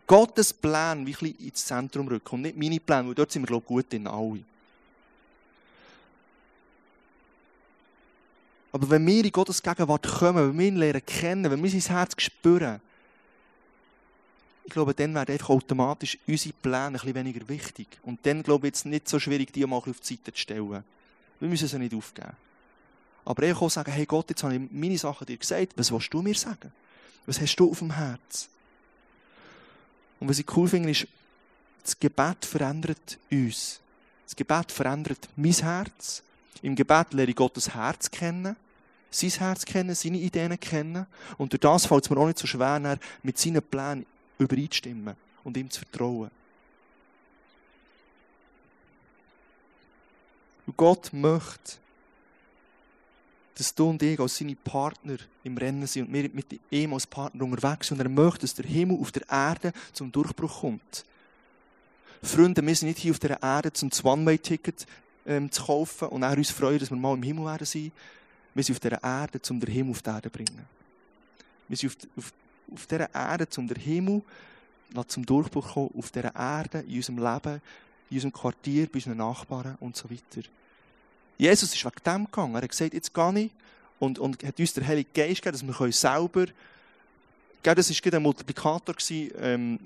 Gottes 0.09 0.55
wie 0.63 0.67
ein 0.67 1.05
bisschen 1.05 1.37
ins 1.37 1.65
Zentrum 1.65 2.07
rücken 2.07 2.33
und 2.33 2.41
nicht 2.41 2.57
meine 2.57 2.79
Pläne, 2.79 3.09
weil 3.09 3.13
dort 3.13 3.31
sind 3.31 3.43
wir, 3.43 3.47
glaube 3.47 3.63
ich, 3.63 3.67
gut 3.67 3.93
in 3.93 4.07
alle. 4.07 4.43
Aber 8.71 8.89
wenn 8.89 9.05
wir 9.05 9.23
in 9.23 9.31
Gottes 9.31 9.61
Gegenwart 9.61 10.07
kommen, 10.07 10.49
wenn 10.49 10.57
wir 10.57 10.67
ihn 10.67 10.77
lernen 10.77 11.05
kennen, 11.05 11.51
wenn 11.51 11.61
wir 11.61 11.69
sein 11.69 11.95
Herz 11.95 12.15
spüren, 12.17 12.81
ich 14.63 14.73
glaube, 14.73 14.95
dann 14.95 15.13
werden 15.13 15.31
einfach 15.31 15.49
automatisch 15.49 16.17
unsere 16.25 16.55
Pläne 16.59 16.85
ein 16.85 16.93
bisschen 16.93 17.13
weniger 17.13 17.47
wichtig. 17.47 17.87
Und 18.01 18.25
dann, 18.25 18.41
glaube 18.41 18.65
ich, 18.65 18.73
jetzt 18.73 18.85
nicht 18.87 19.07
so 19.07 19.19
schwierig, 19.19 19.53
die 19.53 19.63
mal 19.67 19.77
auf 19.77 19.85
die 19.85 19.93
Seite 20.15 20.33
zu 20.33 20.39
stellen. 20.39 20.83
Wir 21.39 21.49
müssen 21.49 21.67
sie 21.67 21.77
nicht 21.77 21.93
aufgeben. 21.93 22.33
Aber 23.25 23.43
ich 23.43 23.57
kann 23.57 23.69
sagen, 23.69 23.91
hey 23.91 24.07
Gott, 24.07 24.27
jetzt 24.31 24.41
habe 24.43 24.55
ich 24.55 24.61
meine 24.71 24.97
Sachen 24.97 25.27
dir 25.27 25.37
gesagt, 25.37 25.73
was 25.75 25.91
willst 25.91 26.11
du 26.11 26.23
mir 26.23 26.33
sagen? 26.33 26.71
Was 27.27 27.39
hast 27.39 27.55
du 27.57 27.69
auf 27.69 27.77
dem 27.77 27.91
Herz? 27.91 28.49
Und 30.19 30.29
was 30.29 30.39
ich 30.39 30.55
cool 30.55 30.67
finde, 30.67 30.91
ist, 30.91 31.07
das 31.83 31.99
Gebet 31.99 32.45
verändert 32.45 33.17
uns. 33.31 33.79
Das 34.25 34.35
Gebet 34.35 34.71
verändert 34.71 35.29
mein 35.35 35.53
Herz. 35.53 36.23
Im 36.61 36.75
Gebet 36.75 37.13
lerne 37.13 37.31
ich 37.31 37.35
Gottes 37.35 37.73
Herz 37.73 38.11
kennen, 38.11 38.55
sein 39.09 39.29
Herz 39.29 39.65
kennen, 39.65 39.95
seine 39.95 40.17
Ideen 40.17 40.59
kennen. 40.59 41.07
Und 41.37 41.53
durch 41.53 41.61
das 41.61 41.85
fällt 41.85 42.03
es 42.03 42.09
mir 42.09 42.17
auch 42.17 42.27
nicht 42.27 42.37
so 42.37 42.47
schwer, 42.47 42.99
mit 43.23 43.37
seinen 43.37 43.61
Plänen 43.61 44.05
übereinzustimmen 44.37 45.15
und 45.43 45.57
ihm 45.57 45.69
zu 45.69 45.79
vertrauen. 45.79 46.29
Und 50.67 50.77
Gott 50.77 51.11
möchte, 51.11 51.77
dass 53.59 53.75
du 53.75 53.89
und 53.89 54.01
ich 54.01 54.17
als 54.19 54.37
seine 54.37 54.55
Partner 54.55 55.17
im 55.43 55.57
Rennen 55.57 55.85
sind 55.85 56.07
und 56.07 56.13
wir 56.13 56.29
mit 56.31 56.45
ihm 56.71 56.93
als 56.93 57.05
Partner 57.05 57.43
unterwegs 57.43 57.89
sind. 57.89 57.99
Und 57.99 58.05
er 58.05 58.09
möchte, 58.09 58.41
dass 58.41 58.55
der 58.55 58.65
Himmel 58.65 58.97
auf 58.99 59.11
der 59.11 59.27
Erde 59.29 59.73
zum 59.91 60.11
Durchbruch 60.11 60.61
kommt. 60.61 61.03
Freunde, 62.23 62.65
wir 62.65 62.75
sind 62.75 62.87
nicht 62.87 62.99
hier 62.99 63.11
auf 63.11 63.19
der 63.19 63.41
Erde 63.41 63.73
zum 63.73 63.91
One-Way-Ticket 64.01 64.87
ähm, 65.25 65.51
zu 65.51 65.65
kaufen 65.65 66.07
und 66.07 66.23
auch 66.23 66.37
uns 66.37 66.51
freuen, 66.51 66.79
dass 66.79 66.89
wir 66.89 66.97
mal 66.97 67.13
im 67.13 67.23
Himmel 67.23 67.45
werden 67.45 67.65
sein. 67.65 67.91
Wir 68.53 68.63
sind 68.63 68.75
auf 68.75 68.79
dieser 68.79 69.03
Erde, 69.03 69.41
um 69.49 69.59
den 69.59 69.71
Himmel 69.71 69.91
auf 69.91 70.01
die 70.01 70.09
Erde 70.09 70.31
zu 70.31 70.37
bringen. 70.37 70.65
Wir 71.67 71.77
sind 71.77 71.89
auf, 71.89 71.97
auf, 72.17 72.33
auf 72.73 72.87
dieser 72.87 73.13
Erde, 73.13 73.47
um 73.57 73.67
den 73.67 73.77
Himmel 73.77 74.21
zum 75.07 75.25
Durchbruch 75.25 75.67
zu 75.67 75.73
kommen, 75.73 75.91
auf 75.97 76.11
dieser 76.11 76.33
Erde, 76.33 76.79
in 76.87 76.95
unserem 76.95 77.17
Leben, 77.17 77.61
in 78.09 78.15
unserem 78.15 78.33
Quartier, 78.33 78.87
bei 78.87 78.95
unseren 78.95 79.17
Nachbarn 79.17 79.77
und 79.81 79.97
so 79.97 80.09
weiter. 80.09 80.47
Jesus 81.39 81.73
ist 81.73 81.85
wegen 81.85 81.95
dem 82.05 82.25
gegangen. 82.25 82.53
Er 82.53 82.61
hat 82.61 82.69
gesagt, 82.69 82.93
jetzt 82.93 83.13
gehe 83.13 83.39
ich 83.39 83.51
und, 83.97 84.19
und 84.19 84.43
hat 84.43 84.59
uns 84.59 84.73
der 84.73 84.85
Heilige 84.85 85.09
Geist 85.13 85.41
gegeben, 85.41 85.69
dass 85.69 85.79
wir 85.79 85.91
selber, 85.93 86.45
das 87.63 87.89
war 87.89 88.13
ein 88.13 88.21
Multiplikator, 88.21 88.95
ähm, 89.41 89.79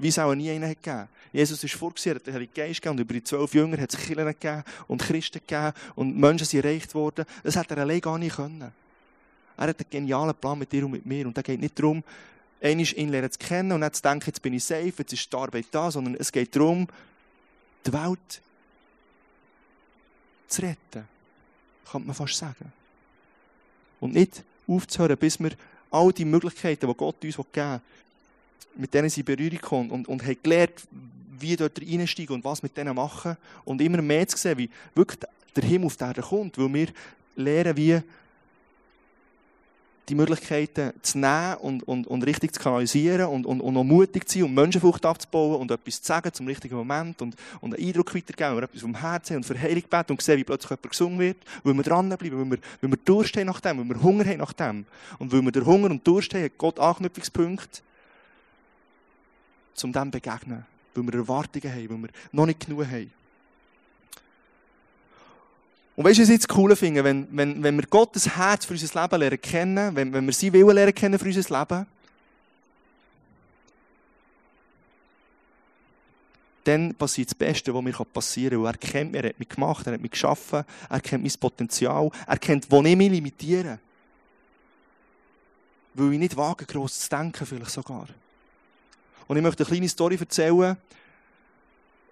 wie 0.00 0.08
es 0.08 0.18
auch 0.18 0.34
nie 0.34 0.50
einen 0.50 0.68
gegeben 0.68 1.08
Jesus 1.32 1.62
ist 1.62 1.74
vorgesehen, 1.74 2.16
er 2.16 2.18
hat 2.18 2.26
den 2.26 2.34
Heiligen 2.34 2.54
Geist 2.54 2.80
gegeben 2.80 2.96
und 2.96 3.00
über 3.00 3.14
die 3.14 3.22
zwölf 3.22 3.54
Jünger 3.54 3.80
hat 3.80 3.94
es 3.94 4.00
Kirchen 4.00 4.26
gegeben 4.26 4.64
und 4.88 5.02
Christen 5.02 5.40
gegeben 5.46 5.72
und 5.94 6.18
Menschen 6.18 6.46
sind 6.46 6.64
erreicht 6.64 6.94
worden. 6.94 7.26
Das 7.44 7.56
hat 7.56 7.70
er 7.70 7.78
allein 7.78 8.00
gar 8.00 8.18
nicht 8.18 8.36
können. 8.36 8.72
Er 9.56 9.66
hat 9.68 9.78
einen 9.78 9.90
genialen 9.90 10.34
Plan 10.34 10.58
mit 10.58 10.72
dir 10.72 10.84
und 10.84 10.92
mit 10.92 11.06
mir 11.06 11.26
und 11.26 11.36
da 11.36 11.42
geht 11.42 11.60
nicht 11.60 11.78
darum, 11.78 12.02
einmal 12.60 12.86
ihn 12.86 13.08
lernen 13.10 13.30
zu 13.30 13.38
kennen 13.38 13.72
und 13.72 13.80
nicht 13.80 13.96
zu 13.96 14.02
denken, 14.02 14.24
jetzt 14.26 14.42
bin 14.42 14.54
ich 14.54 14.64
safe, 14.64 14.92
jetzt 14.98 15.12
ist 15.12 15.32
die 15.32 15.36
Arbeit 15.36 15.66
da, 15.70 15.90
sondern 15.90 16.16
es 16.16 16.32
geht 16.32 16.56
darum, 16.56 16.88
die 17.86 17.92
Welt 17.92 18.42
zu 20.48 20.62
retten. 20.62 21.08
Kann 21.90 22.04
man 22.06 22.14
fast 22.14 22.36
sagen. 22.36 22.72
Und 24.00 24.14
nicht 24.14 24.42
aufzuhören, 24.66 25.16
bis 25.16 25.38
wir 25.38 25.52
all 25.90 26.12
die 26.12 26.24
Möglichkeiten, 26.24 26.86
die 26.86 26.94
Gott 26.94 27.24
uns 27.24 27.36
geben 27.36 27.46
will, 27.54 27.80
mit 28.76 28.92
denen 28.92 29.08
sie 29.08 29.20
in 29.20 29.24
Berührung 29.24 29.60
kommen 29.60 29.90
und, 29.90 30.08
und 30.08 30.22
haben 30.22 30.36
gelernt, 30.42 30.86
wie 31.38 31.56
dort 31.56 31.80
reinsteigen 31.80 32.34
und 32.34 32.44
was 32.44 32.62
mit 32.62 32.76
denen 32.76 32.94
machen. 32.94 33.36
Und 33.64 33.80
immer 33.80 34.02
mehr 34.02 34.26
zu 34.26 34.36
sehen, 34.36 34.58
wie 34.58 34.70
wirklich 34.94 35.20
der 35.54 35.64
Himmel 35.64 35.86
auf 35.86 35.96
die 35.96 36.04
Erde 36.04 36.22
kommt, 36.22 36.58
weil 36.58 36.72
wir 36.72 36.88
lernen, 37.36 37.76
wie 37.76 38.00
die 40.08 40.14
Möglichkeiten 40.14 40.92
zu 41.02 41.18
nehmen 41.18 41.56
und, 41.56 41.82
und, 41.82 42.06
und 42.06 42.22
richtig 42.24 42.54
zu 42.54 42.60
kanalisieren 42.60 43.26
und, 43.26 43.44
und, 43.44 43.60
und 43.60 43.76
auch 43.76 43.84
mutig 43.84 44.28
zu 44.28 44.38
sein 44.38 44.48
und 44.48 44.54
Menschenfrucht 44.54 45.04
aufzubauen 45.04 45.60
und 45.60 45.70
etwas 45.70 46.00
zu 46.00 46.06
sagen 46.06 46.32
zum 46.32 46.46
richtigen 46.46 46.76
Moment 46.76 47.20
und, 47.22 47.34
und 47.60 47.74
einen 47.74 47.84
Eindruck 47.84 48.14
weitergeben, 48.14 48.62
etwas 48.62 48.82
vom 48.82 48.94
Herzen 48.94 49.34
haben 49.34 49.38
und 49.38 49.44
für 49.44 49.60
Heilung 49.60 49.82
beten 49.82 50.12
und 50.12 50.22
sehen, 50.22 50.38
wie 50.38 50.44
plötzlich 50.44 50.70
jemand 50.70 50.90
gesungen 50.90 51.18
wird, 51.18 51.38
weil 51.64 51.74
wir 51.74 51.82
dranbleiben, 51.82 52.38
weil 52.38 52.50
wir, 52.50 52.58
weil 52.80 52.90
wir 52.90 52.98
Durst 53.04 53.36
haben 53.36 53.46
nach 53.46 53.60
dem, 53.60 53.78
weil 53.78 53.96
wir 53.96 54.02
Hunger 54.02 54.24
haben 54.24 54.38
nach 54.38 54.52
dem. 54.52 54.86
Und 55.18 55.32
weil 55.32 55.42
wir 55.42 55.52
der 55.52 55.66
Hunger 55.66 55.90
und 55.90 56.06
Durst 56.06 56.32
haben, 56.34 56.44
hat 56.44 56.56
Gott 56.56 56.78
Anknüpfungspunkte, 56.78 57.80
um 59.82 59.92
dem 59.92 60.10
begegnen. 60.10 60.64
Weil 60.94 61.04
wir 61.04 61.14
Erwartungen 61.14 61.72
haben, 61.72 61.90
weil 61.90 61.98
wir 61.98 62.08
noch 62.32 62.46
nicht 62.46 62.64
genug 62.64 62.86
haben. 62.86 63.10
Und 65.96 66.04
weißt 66.04 66.18
du, 66.18 66.22
was 66.22 66.28
ich 66.28 66.34
jetzt 66.34 66.54
cool 66.54 66.76
finde? 66.76 67.02
Wenn, 67.02 67.26
wenn, 67.30 67.62
wenn 67.62 67.76
wir 67.76 67.86
Gottes 67.86 68.36
Herz 68.36 68.66
für 68.66 68.74
unser 68.74 69.02
Leben 69.02 69.18
lernen 69.18 69.40
kennen, 69.40 69.96
wenn, 69.96 70.12
wenn 70.12 70.26
wir 70.26 70.32
sein 70.32 70.52
Willen 70.52 70.74
lernen 70.74 70.94
kennen 70.94 71.18
für 71.18 71.24
unser 71.24 71.58
Leben, 71.58 71.86
dann 76.64 76.94
passiert 76.94 77.28
das 77.28 77.34
Beste, 77.34 77.72
was 77.72 77.82
mir 77.82 77.92
passieren 77.92 78.62
kann. 78.62 78.66
er 78.66 78.76
kennt 78.76 79.12
mich, 79.12 79.22
er 79.22 79.28
hat 79.30 79.38
mich 79.38 79.48
gemacht, 79.48 79.86
er 79.86 79.94
hat 79.94 80.00
mich 80.00 80.10
geschaffen, 80.10 80.64
er 80.90 81.00
kennt 81.00 81.22
mein 81.22 81.32
Potenzial, 81.40 82.10
er 82.26 82.38
kennt, 82.38 82.70
wo 82.70 82.82
ich 82.82 82.96
mich 82.96 83.10
limitiere. 83.10 83.78
Weil 85.94 86.12
ich 86.12 86.18
nicht 86.18 86.36
wage, 86.36 86.66
gross 86.66 87.00
zu 87.00 87.08
denken, 87.08 87.46
vielleicht 87.46 87.70
sogar. 87.70 88.08
Und 89.28 89.36
ich 89.36 89.42
möchte 89.42 89.62
eine 89.62 89.70
kleine 89.70 89.88
Story 89.88 90.16
erzählen. 90.20 90.76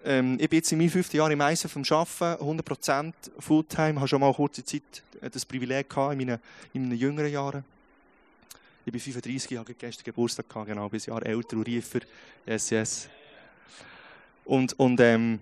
Ähm, 0.07 0.37
ich 0.39 0.47
bin 0.47 0.57
jetzt 0.57 0.71
in 0.71 0.77
meinem 0.77 0.91
fünften 0.91 1.17
Jahr 1.17 1.31
im 1.31 1.41
Eisen 1.41 1.67
vom 1.67 1.81
Arbeiten, 1.89 2.61
100% 2.61 3.13
Fulltime, 3.39 3.95
habe 3.95 4.07
schon 4.07 4.19
mal 4.19 4.27
eine 4.27 4.35
kurze 4.35 4.63
Zeit 4.63 4.83
äh, 5.19 5.31
das 5.31 5.43
Privileg 5.43 5.89
gehabt 5.89 6.13
in 6.13 6.19
meinen, 6.19 6.39
in 6.73 6.83
meinen 6.83 6.97
jüngeren 6.97 7.31
Jahren. 7.31 7.65
Ich 8.85 8.91
bin 8.91 9.01
35, 9.01 9.57
habe 9.57 9.73
gestern 9.73 10.03
Geburtstag 10.03 10.47
gehabt, 10.47 10.67
genau, 10.67 10.87
bis 10.89 11.07
Jahr 11.07 11.25
älter 11.25 11.57
und 11.57 11.67
reifer. 11.67 12.01
Yes, 12.45 12.69
yes. 12.69 13.09
Und, 14.45 14.77
und 14.77 14.99
ähm, 14.99 15.39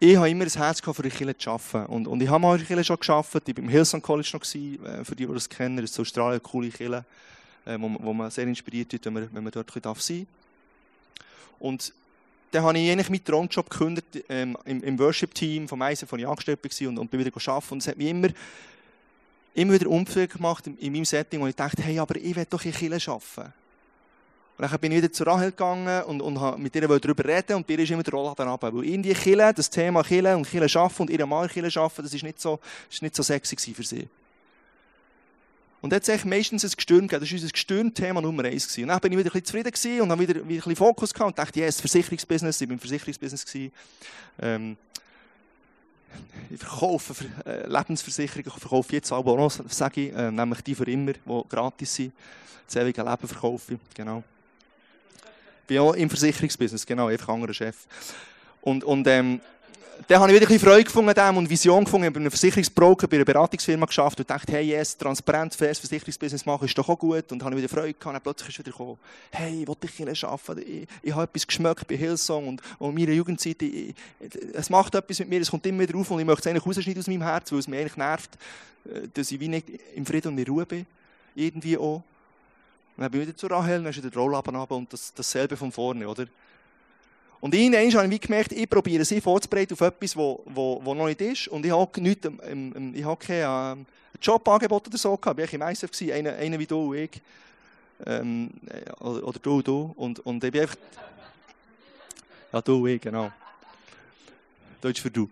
ich 0.00 0.16
habe 0.16 0.30
immer 0.30 0.44
ein 0.44 0.50
Herz 0.50 0.80
gehabt, 0.80 0.96
für 0.96 1.02
die 1.02 1.10
Kirche 1.10 1.36
zu 1.36 1.50
arbeiten. 1.50 1.92
Und, 1.92 2.08
und 2.08 2.22
ich 2.22 2.30
habe 2.30 2.40
mal 2.40 2.52
in 2.52 2.60
der 2.60 2.66
Kirche 2.66 2.84
schon 2.84 2.98
gearbeitet. 2.98 3.46
Ich 3.46 3.56
war 3.58 3.64
im 3.64 3.68
Hillsong 3.68 4.00
College 4.00 4.30
noch, 4.32 4.40
gewesen, 4.40 4.86
äh, 4.86 5.04
für 5.04 5.14
die, 5.14 5.26
die 5.26 5.34
das 5.34 5.50
kennen. 5.50 5.76
Das 5.76 5.90
ist 5.90 5.98
in 5.98 6.02
Australien 6.02 6.40
eine 6.40 6.40
coole 6.40 6.70
Kirche, 6.70 7.04
äh, 7.66 7.76
wo, 7.78 7.94
wo 8.00 8.14
man 8.14 8.30
sehr 8.30 8.46
inspiriert 8.46 8.90
wird, 8.90 9.04
wenn 9.04 9.12
man, 9.12 9.28
wenn 9.32 9.44
man 9.44 9.52
dort 9.52 9.70
sein 9.70 9.82
darf. 9.82 10.10
Und 11.58 11.92
dann 12.50 12.62
habe 12.62 12.78
ich 12.78 12.90
eigentlich 12.90 13.10
meinen 13.10 13.24
Traumjob 13.24 13.68
gekündigt 13.68 14.24
ähm, 14.28 14.56
im, 14.64 14.82
im 14.82 14.98
Worship-Team 14.98 15.68
vom 15.68 15.82
Eisen, 15.82 16.06
von 16.06 16.18
ich 16.18 16.26
angestellt 16.26 16.60
war 16.62 16.88
und, 16.88 16.98
und 16.98 17.10
bin 17.10 17.20
wieder 17.20 17.32
arbeiten. 17.34 17.74
Und 17.74 17.78
es 17.78 17.88
hat 17.88 17.96
mich 17.96 18.08
immer, 18.08 18.28
immer 19.54 19.72
wieder 19.72 19.88
Umfeld 19.88 20.32
gemacht 20.32 20.66
in, 20.66 20.78
in, 20.78 20.92
meinem 20.92 21.04
Setting, 21.04 21.40
wo 21.40 21.46
ich 21.46 21.56
dachte, 21.56 21.82
hey, 21.82 21.98
aber 21.98 22.16
ich 22.16 22.34
will 22.34 22.46
doch 22.48 22.64
in 22.64 22.72
Kirche 22.72 23.10
arbeiten. 23.10 23.52
Und 24.58 24.70
dann 24.70 24.80
bin 24.80 24.92
ich 24.92 24.98
wieder 24.98 25.12
zu 25.12 25.24
Rahel 25.24 25.50
gegangen 25.50 26.02
und, 26.04 26.22
und 26.22 26.58
mit 26.58 26.74
ihr 26.74 26.88
darüber 26.88 27.24
reden 27.24 27.56
und 27.56 27.66
bei 27.66 27.74
ihr 27.74 27.80
ist 27.80 27.90
immer 27.90 28.02
der 28.02 28.14
Rollladen 28.14 28.48
runter. 28.48 28.74
Weil 28.74 28.84
in 28.84 29.02
die 29.02 29.12
Kirche, 29.12 29.52
das 29.54 29.68
Thema 29.68 30.02
Kirche 30.02 30.34
und 30.34 30.48
Kirche 30.48 30.80
arbeiten 30.80 31.02
und 31.02 31.10
ihre 31.10 31.26
Mann 31.26 31.48
Kirche 31.48 31.78
arbeiten, 31.78 32.02
das 32.04 32.14
ist 32.14 32.22
nicht 32.22 32.40
so, 32.40 32.58
nicht 33.02 33.14
so 33.14 33.22
sexy 33.22 33.74
für 33.74 33.82
sie. 33.82 34.08
Und 35.86 35.90
da 35.90 35.96
hat 35.98 36.08
es 36.08 36.24
meistens 36.24 36.64
ein 36.64 36.72
Gestirn 36.74 37.06
gegeben. 37.06 37.20
Das 37.20 37.30
war 37.30 37.36
unser 37.36 37.52
Gestirn-Thema 37.52 38.20
Nummer 38.20 38.42
eins. 38.42 38.66
Gewesen. 38.66 38.82
Und 38.82 38.88
dann 38.88 38.98
bin 38.98 39.12
ich 39.12 39.18
wieder 39.18 39.30
ein 39.30 39.40
bisschen 39.40 39.72
zufrieden 39.72 40.00
und 40.00 40.10
habe 40.10 40.20
wieder, 40.20 40.34
wieder 40.34 40.42
ein 40.42 40.48
bisschen 40.48 40.74
Fokus 40.74 41.14
gehabt 41.14 41.28
und 41.28 41.38
dachte, 41.38 41.60
yes, 41.60 41.80
Versicherungsbusiness, 41.80 42.60
ich 42.60 42.66
bin 42.66 42.76
im 42.76 42.80
Versicherungsbusiness 42.80 43.46
gewesen. 43.46 43.72
Ähm, 44.42 44.76
ich 46.50 46.58
verkaufe 46.58 47.24
äh, 47.44 47.68
Lebensversicherungen, 47.68 48.48
ich 48.48 48.60
verkaufe 48.60 48.92
jetzt 48.94 49.12
auch 49.12 49.24
noch, 49.24 49.52
sage 49.68 50.08
ich, 50.08 50.12
äh, 50.12 50.32
nämlich 50.32 50.60
die 50.62 50.74
für 50.74 50.90
immer, 50.90 51.12
die 51.12 51.42
gratis 51.48 51.94
sind. 51.94 52.12
Das 52.66 52.74
ewige 52.74 53.02
Leben 53.02 53.28
verkaufe 53.28 53.74
ich, 53.74 53.78
genau. 53.94 54.24
Ich 55.60 55.66
bin 55.68 55.78
auch 55.78 55.92
im 55.92 56.10
Versicherungsbusiness, 56.10 56.84
genau, 56.84 57.06
einfach 57.06 57.28
anderer 57.28 57.54
Chef. 57.54 57.76
Und, 58.60 58.82
und 58.82 59.06
ähm, 59.06 59.40
dann 60.08 60.20
habe 60.20 60.30
ich 60.30 60.36
wieder 60.36 60.46
ein 60.46 60.52
bisschen 60.52 60.68
Freude 60.68 60.84
gefunden 60.84 61.36
und 61.36 61.50
Vision 61.50 61.84
gefunden. 61.84 62.04
Ich 62.04 62.08
habe 62.08 62.14
bei 62.14 62.20
einem 62.20 62.30
Versicherungsbroker, 62.30 63.08
bei 63.08 63.16
einer 63.16 63.24
Beratungsfirma 63.24 63.86
geschafft 63.86 64.18
und 64.20 64.28
dachte, 64.28 64.52
hey, 64.52 64.66
yes, 64.66 64.96
transparent, 64.96 65.54
faires 65.54 65.78
Versicherungsbusiness 65.78 66.46
machen 66.46 66.66
ist 66.66 66.76
doch 66.76 66.88
auch 66.88 66.98
gut. 66.98 67.30
Und 67.32 67.38
dann 67.40 67.46
habe 67.46 67.56
ich 67.56 67.62
wieder 67.62 67.80
Freude 67.80 67.94
gehabt. 67.94 68.16
Und 68.16 68.22
plötzlich 68.22 68.50
ist 68.50 68.58
wieder 68.58 68.70
gekommen, 68.70 68.98
hey, 69.30 69.62
ich 69.62 69.68
will 69.68 69.74
dich 69.82 69.90
hier 69.92 70.28
arbeiten. 70.28 70.62
Ich, 70.66 70.88
ich 71.02 71.12
habe 71.12 71.24
etwas 71.24 71.46
geschmeckt 71.46 71.88
bei 71.88 71.96
Hillsong 71.96 72.48
und, 72.48 72.62
und 72.78 72.94
meiner 72.94 73.12
Jugendzeit. 73.12 73.62
Ich, 73.62 73.94
es 74.52 74.70
macht 74.70 74.94
etwas 74.94 75.18
mit 75.18 75.28
mir, 75.28 75.40
es 75.40 75.50
kommt 75.50 75.66
immer 75.66 75.80
wieder 75.80 75.98
auf 75.98 76.10
und 76.10 76.20
ich 76.20 76.26
möchte 76.26 76.40
es 76.40 76.46
eigentlich 76.46 76.66
rausschneiden 76.66 77.00
aus 77.00 77.06
meinem 77.08 77.22
Herz, 77.22 77.52
weil 77.52 77.58
es 77.58 77.68
mich 77.68 77.80
eigentlich 77.80 77.96
nervt, 77.96 78.30
äh, 78.84 79.08
dass 79.12 79.30
ich 79.30 79.40
wie 79.40 79.48
nicht 79.48 79.66
im 79.94 80.06
Frieden 80.06 80.28
und 80.28 80.38
in 80.38 80.46
Ruhe 80.46 80.66
bin. 80.66 80.86
Irgendwie 81.34 81.76
auch. 81.76 82.02
Und 82.96 83.02
dann 83.02 83.10
bin 83.10 83.22
ich 83.22 83.28
wieder 83.28 83.36
zu 83.36 83.46
Rahel, 83.46 83.82
dann 83.82 83.90
ist 83.90 83.96
wieder 83.96 84.10
der 84.10 84.20
Rollaben 84.20 84.56
und 84.56 84.92
das, 84.92 85.12
dasselbe 85.14 85.56
von 85.56 85.72
vorne, 85.72 86.08
oder? 86.08 86.26
Und 87.40 87.54
irgendwann 87.54 88.04
habe 88.04 88.14
ich 88.14 88.20
gemerkt, 88.20 88.52
ich 88.52 88.68
probiere 88.68 89.04
sie 89.04 89.20
vorzubereiten 89.20 89.74
auf 89.74 89.80
etwas, 89.80 90.16
was 90.16 90.38
wo, 90.46 90.80
wo 90.82 90.94
noch 90.94 91.06
nicht 91.06 91.20
ist. 91.20 91.48
Und 91.48 91.66
ich 91.66 91.72
habe, 91.72 92.00
nicht, 92.00 92.24
ähm, 92.24 92.92
ich 92.94 93.04
habe 93.04 93.24
kein 93.24 93.78
ähm, 93.78 93.86
Jobangebot 94.20 94.88
oder 94.88 94.98
so 94.98 95.16
gehabt. 95.16 95.40
Ich 95.40 95.52
war 95.60 95.68
im 95.68 95.72
ISF, 95.72 95.90
einer, 96.12 96.34
einer 96.34 96.58
wie 96.58 96.66
du 96.66 96.90
und 96.90 96.96
ich. 96.96 97.20
Ähm, 98.04 98.50
oder, 99.00 99.26
oder, 99.26 99.38
du 99.38 99.62
du. 99.62 99.94
Und, 99.96 100.20
und 100.20 100.42
ich 100.42 100.52
bin 100.52 100.62
einfach... 100.62 100.76
Ja, 102.52 102.60
du 102.62 102.82
und 102.82 102.88
ich, 102.88 103.00
genau. 103.00 103.30
Deutsch 104.80 105.00
für 105.00 105.10
du. 105.10 105.28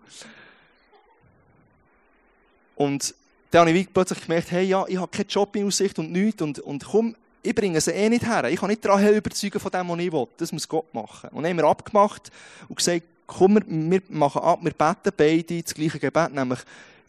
Und 2.75 3.15
dann 3.51 3.67
habe 3.67 3.77
ich 3.77 3.91
plötzlich 3.91 4.21
gemerkt, 4.21 4.51
hey, 4.51 4.65
ja, 4.65 4.85
ich 4.87 4.97
habe 4.97 5.07
keinen 5.07 5.27
Job 5.27 5.55
in 5.55 5.67
Aussicht 5.67 5.97
und 5.97 6.11
nichts. 6.11 6.41
Und, 6.41 6.59
und 6.59 6.83
komm, 6.83 7.15
ich 7.45 7.55
bringe 7.55 7.79
sie 7.79 7.91
eh 7.91 8.09
nicht 8.09 8.25
her. 8.25 8.45
Ich 8.45 8.59
kann 8.59 8.69
nicht 8.69 8.83
daran 8.83 9.07
überzeugen 9.13 9.59
von 9.59 9.71
dem, 9.71 9.89
was 9.89 9.99
ich 9.99 10.11
will. 10.11 10.27
Das 10.37 10.51
muss 10.51 10.67
Gott 10.67 10.91
machen. 10.93 11.29
Und 11.31 11.43
dann 11.43 11.51
haben 11.51 11.57
wir 11.57 11.65
abgemacht 11.65 12.31
und 12.67 12.75
gesagt, 12.75 13.03
komm, 13.27 13.59
wir 13.67 14.01
machen 14.09 14.41
ab, 14.41 14.59
wir 14.61 14.71
beten 14.71 15.13
beide 15.15 15.61
das 15.63 15.73
gleiche 15.73 15.99
Gebet, 15.99 16.33
nämlich, 16.33 16.59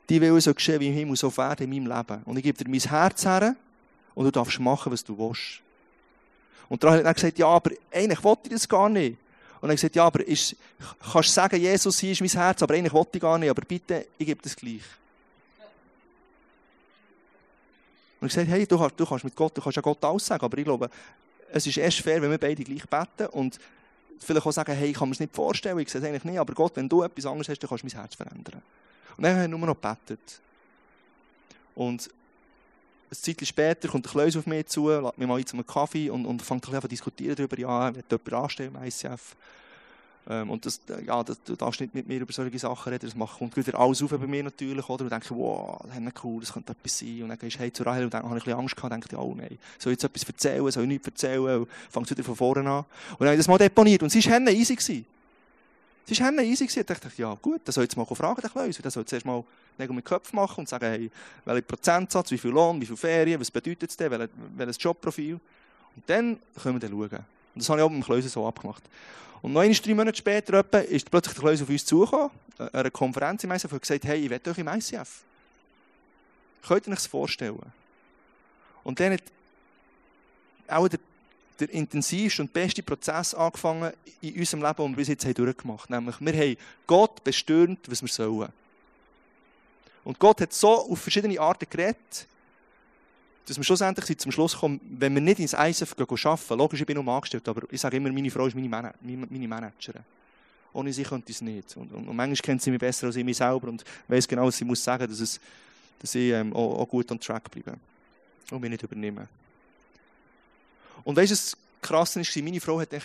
die 0.09 0.20
will 0.20 0.41
so 0.41 0.55
geschehen 0.55 0.80
wie 0.80 0.89
im 0.89 0.95
Himmel, 0.95 1.16
so 1.16 1.34
werden 1.37 1.70
in 1.70 1.84
meinem 1.84 1.97
Leben. 1.97 2.22
Und 2.24 2.37
ich 2.37 2.43
gebe 2.43 2.62
dir 2.62 2.70
mein 2.70 2.80
Herz 2.80 3.24
her 3.24 3.57
und 4.14 4.24
du 4.24 4.30
darfst 4.30 4.61
machen, 4.61 4.93
was 4.93 5.05
du 5.05 5.16
willst. 5.18 5.61
Und 6.68 6.82
dann 6.82 6.95
hat 6.95 7.05
er 7.05 7.14
gesagt, 7.14 7.39
ja, 7.39 7.47
aber 7.47 7.70
eigentlich 7.93 8.22
wollte 8.22 8.43
ich 8.45 8.53
das 8.53 8.68
gar 8.68 8.89
nicht. 8.89 9.16
Und 9.61 9.68
er 9.68 9.72
hat 9.72 9.76
gesagt, 9.76 9.97
ja, 9.97 10.05
aber 10.05 10.26
ist, 10.26 10.55
kannst 11.12 11.28
du 11.30 11.32
sagen, 11.32 11.61
Jesus, 11.61 11.99
hier 11.99 12.12
ist 12.12 12.20
mein 12.20 12.30
Herz, 12.30 12.62
aber 12.62 12.74
eigentlich 12.74 12.93
wollte 12.93 13.16
ich 13.18 13.22
gar 13.22 13.39
nicht, 13.39 13.51
aber 13.51 13.62
bitte, 13.62 14.07
ich 14.18 14.26
gebe 14.26 14.43
das 14.43 14.55
gleich. 14.55 14.82
Und 18.21 18.29
ich 18.29 18.35
gesagt, 18.35 18.51
hey, 18.51 18.67
du 18.67 18.79
kannst, 18.79 18.99
du 18.99 19.07
kannst 19.07 19.25
mit 19.25 19.37
Gott, 19.37 19.57
du 19.57 19.61
kannst 19.61 19.77
ja 19.77 19.83
Gott 19.83 20.03
alles 20.05 20.27
sagen, 20.27 20.45
aber 20.45 20.59
ich 20.59 20.64
glaube, 20.64 20.91
es 21.53 21.67
ist 21.67 21.77
erst 21.77 22.01
fair, 22.01 22.21
wenn 22.23 22.31
wir 22.31 22.39
beide 22.39 22.64
gleich 22.64 22.87
beten 22.87 23.27
und 23.33 23.59
vielleicht 24.19 24.47
auch 24.47 24.53
sagen, 24.53 24.73
hey, 24.73 24.91
ich 24.91 24.97
kann 24.97 25.09
mir 25.09 25.12
es 25.12 25.21
nicht 25.21 25.35
vorstellen, 25.35 25.79
ich 25.79 25.91
sehe 25.91 26.01
es 26.01 26.07
eigentlich 26.07 26.25
nicht, 26.25 26.39
aber 26.39 26.55
Gott, 26.55 26.77
wenn 26.77 26.89
du 26.89 27.03
etwas 27.03 27.27
anderes 27.27 27.49
hast, 27.49 27.59
dann 27.62 27.69
kannst 27.69 27.85
du 27.85 27.89
mein 27.89 28.01
Herz 28.01 28.14
verändern. 28.14 28.62
Und 29.17 29.25
dann 29.25 29.35
haben 29.35 29.43
wir 29.43 29.49
nur 29.49 29.67
noch 29.67 29.81
gebetet. 29.81 30.41
Und 31.75 32.11
ein 33.11 33.17
Zeit 33.17 33.47
später 33.47 33.89
kommt 33.89 34.05
der 34.05 34.12
Kleus 34.12 34.37
auf 34.37 34.47
mich 34.47 34.67
zu, 34.67 34.89
lädt 34.89 35.19
mich 35.19 35.29
mal 35.29 35.39
ein 35.39 35.47
zum 35.47 35.64
Kaffee 35.67 36.11
und, 36.11 36.27
und 36.27 36.43
fängt 36.43 36.67
an 36.73 36.81
zu 36.81 36.89
diskutieren 36.89 37.37
darüber, 37.37 37.59
ja, 37.59 37.95
wird 37.95 38.11
jemanden 38.11 38.35
anstellen 38.35 38.75
im 38.75 38.83
ICF. 38.83 39.37
Ähm, 40.29 40.51
und 40.51 40.66
das, 40.66 40.81
ja, 41.07 41.22
das, 41.22 41.41
du 41.45 41.55
darfst 41.55 41.81
nicht 41.81 41.95
mit 41.95 42.09
mir 42.09 42.20
über 42.20 42.33
solche 42.33 42.59
Sachen 42.59 42.93
reden, 42.93 43.07
das 43.07 43.14
macht, 43.14 43.39
kommt 43.39 43.57
wieder 43.57 43.79
alles 43.79 44.03
auf 44.03 44.11
bei 44.11 44.18
mir 44.18 44.43
natürlich, 44.43 44.89
oder? 44.89 45.05
Und 45.05 45.12
denke, 45.12 45.31
wow, 45.31 45.81
das 45.87 45.97
ist 45.97 46.24
cool, 46.24 46.41
das 46.41 46.53
könnte 46.53 46.72
etwas 46.72 46.99
sein. 46.99 47.22
Und 47.22 47.29
dann 47.29 47.39
gehst 47.39 47.57
du 47.57 47.61
hey 47.61 47.72
zu 47.72 47.85
Rahel 47.85 48.05
und 48.05 48.14
dann 48.14 48.24
habe 48.24 48.37
ich 48.37 48.43
ein 48.43 48.45
bisschen 48.45 48.59
Angst 48.59 48.77
gehabt, 48.77 48.93
denke, 48.93 49.16
oh 49.16 49.35
nein, 49.37 49.59
soll 49.79 49.93
ich 49.93 50.03
jetzt 50.03 50.05
etwas 50.05 50.24
erzählen, 50.24 50.70
soll 50.70 50.83
ich 50.83 50.89
nichts 50.89 51.07
erzählen? 51.07 51.61
Und 51.61 51.68
fängt 51.91 52.11
wieder 52.11 52.24
von 52.24 52.35
vorne 52.35 52.68
an. 52.68 52.79
Und 52.79 53.20
dann 53.20 53.29
habe 53.29 53.35
ich 53.35 53.41
das 53.41 53.49
mal 53.49 53.59
deponiert 53.59 54.03
und 54.03 54.14
es 54.14 54.29
war 54.29 54.41
easy. 54.49 54.74
Gewesen. 54.74 55.07
Es 56.09 56.20
war 56.20 56.33
easy. 56.33 56.66
Gewesen. 56.66 56.81
Ich 56.81 56.87
dachte, 56.87 57.09
ja 57.16 57.35
gut, 57.41 57.61
dann 57.64 57.72
soll 57.72 57.85
ich 57.85 57.91
jetzt 57.91 57.97
mal 57.97 58.05
fragen, 58.07 58.41
den 58.41 58.51
Kleus. 58.51 58.79
Dann 58.79 58.91
soll 58.91 59.03
ich 59.05 59.09
zuerst 59.09 59.27
mal 59.27 59.45
Nägel 59.79 59.95
mit 59.95 60.05
Köpfen 60.05 60.37
machen 60.37 60.61
und 60.61 60.68
sagen, 60.68 60.87
hey, 60.87 61.11
welcher 61.45 61.62
Prozentsatz, 61.62 62.33
wie 62.33 62.39
viel 62.39 62.51
Lohn, 62.51 62.81
wie 62.81 62.87
viel 62.87 62.97
Ferien, 62.97 63.41
was 63.41 63.51
bedeutet 63.51 63.91
es 63.91 63.97
denn, 63.97 64.29
welches 64.57 64.83
Jobprofil. 64.83 65.35
Und 65.35 66.03
dann 66.09 66.39
können 66.61 66.81
wir 66.81 66.89
dann 66.89 66.91
schauen. 66.91 67.36
Und 67.57 67.63
das 67.63 67.71
habe 67.71 67.81
ich 67.81 67.85
auch 67.87 67.89
mit 67.89 68.03
dem 68.03 68.05
Kleusen 68.05 68.29
so 68.29 68.47
abgemacht. 68.47 68.83
Und 69.41 69.55
noch 69.55 69.65
drei 69.65 69.95
Monate 69.95 70.19
später 70.19 70.59
etwa, 70.59 70.79
ist 70.79 71.11
plötzlich 71.11 71.35
der 71.35 71.43
Kleus 71.43 71.63
auf 71.63 71.71
uns 71.71 71.87
zugekommen, 71.87 72.31
an 72.59 72.69
einer 72.69 72.91
Konferenz 72.91 73.45
im 73.45 73.51
ICF, 73.51 73.73
und 73.73 73.81
gesagt, 73.81 74.05
hey, 74.05 74.19
ich 74.19 74.29
will 74.29 74.41
euch 74.47 74.59
im 74.59 74.69
ICF. 74.69 75.23
Könnt 76.69 76.87
ihr 76.87 76.91
euch 76.91 76.97
das 76.97 77.07
vorstellen? 77.07 77.59
Und 78.85 79.01
dann 79.01 79.15
hat 79.15 79.23
auch 80.69 80.87
der, 80.87 81.01
der 81.59 81.71
intensivste 81.71 82.43
und 82.43 82.53
beste 82.53 82.83
Prozess 82.83 83.33
angefangen 83.33 83.91
in 84.21 84.39
unserem 84.39 84.63
Leben, 84.63 84.91
wir 84.91 84.97
bis 84.97 85.09
jetzt 85.09 85.25
haben 85.25 85.33
durchgemacht. 85.33 85.89
Nämlich, 85.89 86.17
wir 86.21 86.35
haben 86.35 86.57
Gott 86.87 87.25
bestürmt, 87.25 87.91
was 87.91 88.03
wir 88.03 88.09
sollen. 88.11 88.53
Und 90.05 90.19
Gott 90.19 90.43
hat 90.43 90.53
so 90.53 90.91
auf 90.91 91.01
verschiedene 91.01 91.41
Arten 91.41 91.71
geredet, 91.71 92.27
dass 93.47 93.57
wir 93.57 93.64
schlussendlich 93.64 94.18
zum 94.18 94.32
Schluss 94.32 94.57
kommen, 94.57 94.80
wenn 94.99 95.14
wir 95.14 95.22
nicht 95.22 95.38
ins 95.38 95.53
ISF 95.53 95.94
arbeiten, 95.99 96.59
logisch, 96.59 96.80
ich 96.80 96.86
bin 96.86 97.03
nur 97.03 97.14
angestellt, 97.14 97.49
aber 97.49 97.62
ich 97.70 97.80
sage 97.80 97.97
immer, 97.97 98.11
meine 98.11 98.30
Frau 98.30 98.47
ist 98.47 98.57
meine, 98.57 98.68
Man 98.68 99.26
meine 99.30 99.49
Managerin. 99.49 100.03
Ohne 100.72 100.92
sie 100.92 101.05
könnte 101.05 101.30
ich 101.30 101.36
es 101.36 101.40
nicht. 101.40 101.76
Und, 101.76 101.92
und, 101.92 102.09
und, 102.09 102.16
manchmal 102.16 102.36
kennt 102.36 102.61
sie 102.61 102.70
mich 102.70 102.80
besser 102.80 103.07
als 103.07 103.16
ich 103.16 103.24
mich 103.24 103.36
selber 103.36 103.68
und 103.68 103.84
weiß 104.09 104.26
genau, 104.26 104.47
was 104.47 104.57
sie 104.57 104.64
muss 104.64 104.82
sagen, 104.82 105.09
dass, 105.09 105.40
dass 106.01 106.14
ich 106.14 106.32
ähm, 106.32 106.53
auch, 106.53 106.80
auch, 106.80 106.88
gut 106.88 107.11
on 107.11 107.20
track 107.20 107.51
bleibe. 107.51 107.78
Und 108.51 108.61
mich 108.61 108.70
nicht 108.70 108.82
übernehme. 108.82 109.28
Und 111.05 111.16
weißt 111.16 111.30
du, 111.30 111.34
das 111.34 111.57
Krasse 111.80 112.20
ist, 112.20 112.36
meine 112.36 112.61
Frau 112.61 112.80
hat 112.80 112.92
dann 112.92 113.01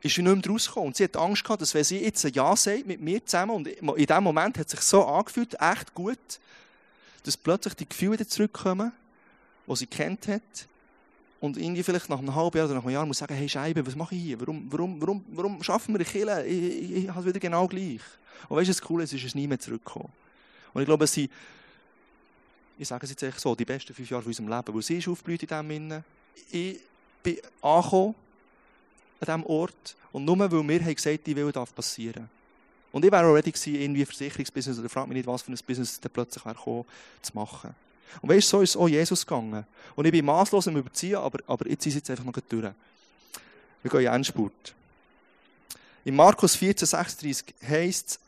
ist 0.00 0.18
nicht 0.18 0.18
mehr 0.18 0.52
rausgekommen. 0.52 0.88
Und 0.88 0.96
sie 0.96 1.04
hat 1.04 1.16
Angst 1.16 1.44
gehabt, 1.44 1.62
dass 1.62 1.74
wenn 1.74 1.84
sie 1.84 1.98
jetzt 1.98 2.24
ein 2.24 2.32
Ja 2.32 2.56
sagt 2.56 2.86
mit 2.86 3.00
mir 3.00 3.24
zusammen, 3.24 3.52
und 3.52 3.68
in 3.68 4.06
dem 4.06 4.24
Moment 4.24 4.58
hat 4.58 4.66
es 4.66 4.72
sich 4.72 4.80
so 4.80 5.04
angefühlt, 5.04 5.54
echt 5.60 5.94
gut, 5.94 6.18
dass 7.22 7.36
plötzlich 7.36 7.74
die 7.74 7.88
Gefühle 7.88 8.12
wieder 8.12 8.28
zurückkommen, 8.28 8.92
die 9.66 9.76
sie 9.76 9.86
kennt 9.86 10.28
hat. 10.28 10.68
Und 11.40 11.58
irgendwie 11.58 11.82
vielleicht 11.82 12.08
nach 12.08 12.18
einem 12.18 12.34
halben 12.34 12.56
Jahr 12.56 12.66
oder 12.66 12.76
nach 12.76 12.84
einem 12.84 12.94
Jahr 12.94 13.06
muss 13.06 13.18
sagen, 13.18 13.34
hey 13.34 13.48
Scheibe, 13.48 13.86
was 13.86 13.94
mache 13.94 14.14
ich 14.14 14.22
hier? 14.22 14.40
Warum, 14.40 14.66
warum, 14.70 15.00
warum, 15.00 15.24
warum 15.28 15.62
schaffen 15.62 15.94
wir 15.94 15.98
die 15.98 16.10
Kille? 16.10 16.46
Ich, 16.46 16.82
ich, 16.82 16.92
ich 16.92 17.08
habe 17.08 17.20
es 17.20 17.26
wieder 17.26 17.40
genau 17.40 17.68
gleich. 17.68 18.00
Und 18.48 18.56
weißt 18.56 18.68
du, 18.68 18.72
das 18.72 18.80
Coole 18.80 19.04
ist, 19.04 19.12
es 19.12 19.24
ist 19.24 19.34
nie 19.34 19.46
mehr 19.46 19.58
zurückgekommen. 19.58 20.10
Und 20.72 20.82
ich 20.82 20.86
glaube, 20.86 21.06
sie, 21.06 21.28
ich 22.78 22.88
sage 22.88 23.04
es 23.04 23.10
jetzt 23.10 23.22
echt 23.22 23.40
so, 23.40 23.54
die 23.54 23.64
besten 23.64 23.94
fünf 23.94 24.08
Jahre 24.10 24.22
von 24.22 24.30
unserem 24.30 24.48
Leben, 24.48 24.74
wo 24.74 24.80
sie 24.80 24.98
ist 24.98 25.08
aufgeblüht 25.08 25.42
in 25.42 25.48
diesem 25.48 25.70
Innen. 25.70 26.04
Ich 26.50 26.80
bin 27.22 27.38
angekommen 27.60 28.14
an 29.20 29.26
diesem 29.26 29.46
Ort 29.46 29.96
und 30.12 30.24
nur 30.24 30.38
weil 30.38 30.50
wir 30.50 30.80
haben 30.80 30.94
gesagt, 30.94 31.26
die 31.26 31.36
will 31.36 31.52
darf 31.52 31.74
passieren. 31.74 32.28
Und 32.90 33.04
ich 33.04 33.10
wäre 33.10 33.26
auch 33.26 33.34
ready 33.34 33.50
gewesen, 33.50 33.74
irgendwie 33.74 34.04
Versicherungsbusiness 34.04 34.78
oder 34.78 34.88
frag 34.88 35.08
mich 35.08 35.16
nicht, 35.16 35.26
was 35.26 35.42
für 35.42 35.52
ein 35.52 35.58
Business 35.66 36.00
da 36.00 36.08
plötzlich 36.08 36.44
gekommen, 36.44 36.84
zu 37.22 37.34
machen. 37.34 37.74
Und 38.20 38.28
weißt 38.28 38.46
du, 38.46 38.56
so 38.56 38.62
ist 38.62 38.70
es 38.70 38.76
auch 38.76 38.88
Jesus 38.88 39.26
gegangen. 39.26 39.64
Und 39.96 40.04
ich 40.04 40.12
bin 40.12 40.24
maßlos 40.24 40.68
am 40.68 40.76
Überziehen, 40.76 41.16
aber, 41.16 41.38
aber 41.46 41.68
jetzt 41.68 41.86
ist 41.86 41.92
es 41.92 41.96
jetzt 41.96 42.10
einfach 42.10 42.24
noch 42.24 42.32
durch. 42.32 42.72
Wir 43.82 43.90
gehen 43.90 44.00
in 44.00 44.06
Endspurt. 44.06 44.74
In 46.04 46.16
Markus 46.16 46.56
14, 46.56 46.86
36 46.86 47.54
heißt 47.66 48.20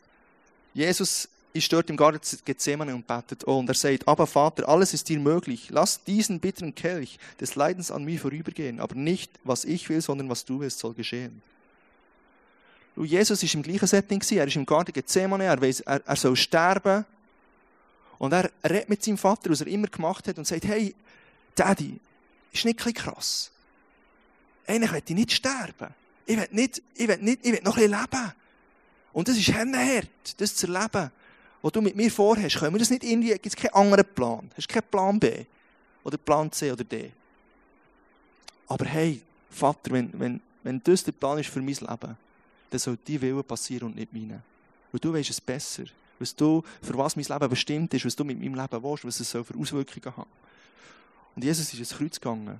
Jesus 0.73 1.27
ist 1.53 1.73
dort 1.73 1.89
im 1.89 1.97
Garten 1.97 2.19
Gethsemane 2.45 2.93
und 2.93 3.07
betet. 3.07 3.47
Oh, 3.47 3.57
und 3.57 3.67
er 3.67 3.73
sagt, 3.73 4.07
aber 4.07 4.27
Vater, 4.27 4.69
alles 4.69 4.93
ist 4.93 5.09
dir 5.09 5.19
möglich. 5.19 5.69
Lass 5.71 6.03
diesen 6.03 6.39
bitteren 6.39 6.75
Kelch 6.75 7.17
des 7.39 7.55
Leidens 7.55 7.89
an 7.89 8.05
mir 8.05 8.19
vorübergehen. 8.19 8.79
Aber 8.79 8.95
nicht, 8.95 9.31
was 9.43 9.65
ich 9.65 9.89
will, 9.89 10.01
sondern 10.01 10.29
was 10.29 10.45
du 10.45 10.59
willst, 10.59 10.79
soll 10.79 10.93
geschehen. 10.93 11.41
Und 12.95 13.05
Jesus 13.05 13.41
ist 13.41 13.53
im 13.53 13.63
gleichen 13.63 13.87
Setting. 13.87 14.21
Er 14.31 14.47
ist 14.47 14.55
im 14.55 14.65
Garten 14.65 14.93
Gethsemane. 14.93 15.45
Er, 15.45 15.61
weiss, 15.61 15.79
er, 15.81 16.01
er 16.05 16.15
soll 16.15 16.35
sterben. 16.35 17.05
Und 18.19 18.33
er 18.33 18.51
redet 18.63 18.89
mit 18.89 19.03
seinem 19.03 19.17
Vater, 19.17 19.49
was 19.49 19.61
er 19.61 19.67
immer 19.67 19.87
gemacht 19.87 20.27
hat, 20.27 20.37
und 20.37 20.45
sagt, 20.45 20.65
hey, 20.65 20.95
Daddy, 21.55 21.99
ist 22.51 22.65
nicht 22.65 22.85
ein 22.85 22.93
krass. 22.93 23.51
Eigentlich 24.65 24.91
will 24.91 25.03
ich 25.05 25.15
nicht 25.15 25.31
sterben. 25.31 25.93
Ich 26.25 26.37
will, 26.37 26.47
nicht, 26.51 26.81
ich 26.95 27.07
will, 27.07 27.17
nicht, 27.17 27.45
ich 27.45 27.51
will 27.53 27.61
noch 27.63 27.77
ein 27.77 27.83
bisschen 27.83 27.99
leben. 27.99 28.33
Und 29.13 29.27
das 29.27 29.37
ist 29.37 29.53
hart, 29.53 30.09
das 30.37 30.55
zu 30.55 30.67
erleben. 30.67 31.11
Was 31.61 31.71
du 31.71 31.81
mit 31.81 31.95
mir 31.95 32.11
vorhast, 32.11 32.57
können 32.57 32.73
wir 32.73 32.79
das 32.79 32.89
nicht 32.89 33.03
irgendwie, 33.03 33.29
gibt 33.29 33.47
es 33.47 33.55
keinen 33.55 33.73
anderen 33.73 34.05
Plan. 34.05 34.49
Hast 34.55 34.67
keinen 34.67 34.83
Plan 34.83 35.19
B? 35.19 35.45
Oder 36.03 36.17
Plan 36.17 36.51
C 36.51 36.71
oder 36.71 36.83
D? 36.83 37.11
Aber 38.67 38.85
hey, 38.85 39.21
Vater, 39.49 39.91
wenn, 39.91 40.11
wenn, 40.19 40.41
wenn 40.63 40.81
das 40.83 41.03
der 41.03 41.13
Plan 41.13 41.39
ist 41.39 41.49
für 41.49 41.59
mein 41.59 41.73
Leben, 41.73 42.17
dann 42.69 42.79
soll 42.79 42.97
dein 43.07 43.21
Wille 43.21 43.43
passieren 43.43 43.87
und 43.87 43.95
nicht 43.95 44.13
meine. 44.13 44.41
Weil 44.91 44.99
du 44.99 45.13
weißt 45.13 45.29
es 45.29 45.41
besser 45.41 45.83
was 46.19 46.35
du, 46.35 46.63
für 46.81 46.97
was 46.97 47.15
mein 47.15 47.25
Leben 47.25 47.49
bestimmt 47.49 47.93
ist, 47.93 48.05
was 48.05 48.15
du 48.15 48.23
mit 48.23 48.39
meinem 48.39 48.55
Leben 48.55 48.83
willst, 48.83 49.05
was 49.05 49.19
es 49.19 49.31
für 49.31 49.57
Auswirkungen 49.57 50.17
hat. 50.17 50.27
Und 51.35 51.43
Jesus 51.43 51.71
ist 51.71 51.79
ins 51.79 51.93
Kreuz 51.93 52.19
gegangen. 52.19 52.59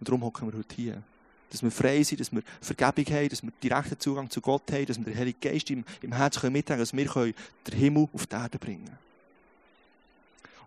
Und 0.00 0.08
darum 0.08 0.22
hocken 0.24 0.50
wir 0.50 0.58
heute 0.58 0.74
hier. 0.74 1.02
Dass 1.50 1.62
wir 1.62 1.70
frei 1.70 2.02
sind, 2.02 2.20
dass 2.20 2.32
wir 2.32 2.42
Vergebung 2.60 3.14
haben, 3.14 3.28
dass 3.28 3.42
wir 3.42 3.50
direkten 3.62 3.98
Zugang 3.98 4.28
zu 4.28 4.40
Gott 4.40 4.70
haben, 4.70 4.84
dass 4.86 4.98
wir 4.98 5.04
den 5.04 5.16
Heiligen 5.16 5.40
Geist 5.40 5.70
im, 5.70 5.84
im 6.02 6.12
Herzen 6.12 6.40
können 6.40 6.52
mittragen 6.52 6.84
können, 6.84 7.06
dass 7.06 7.16
wir 7.16 7.34
den 7.66 7.78
Himmel 7.78 8.08
auf 8.12 8.26
die 8.26 8.34
Erde 8.34 8.58
bringen 8.58 8.84
können. 8.84 8.98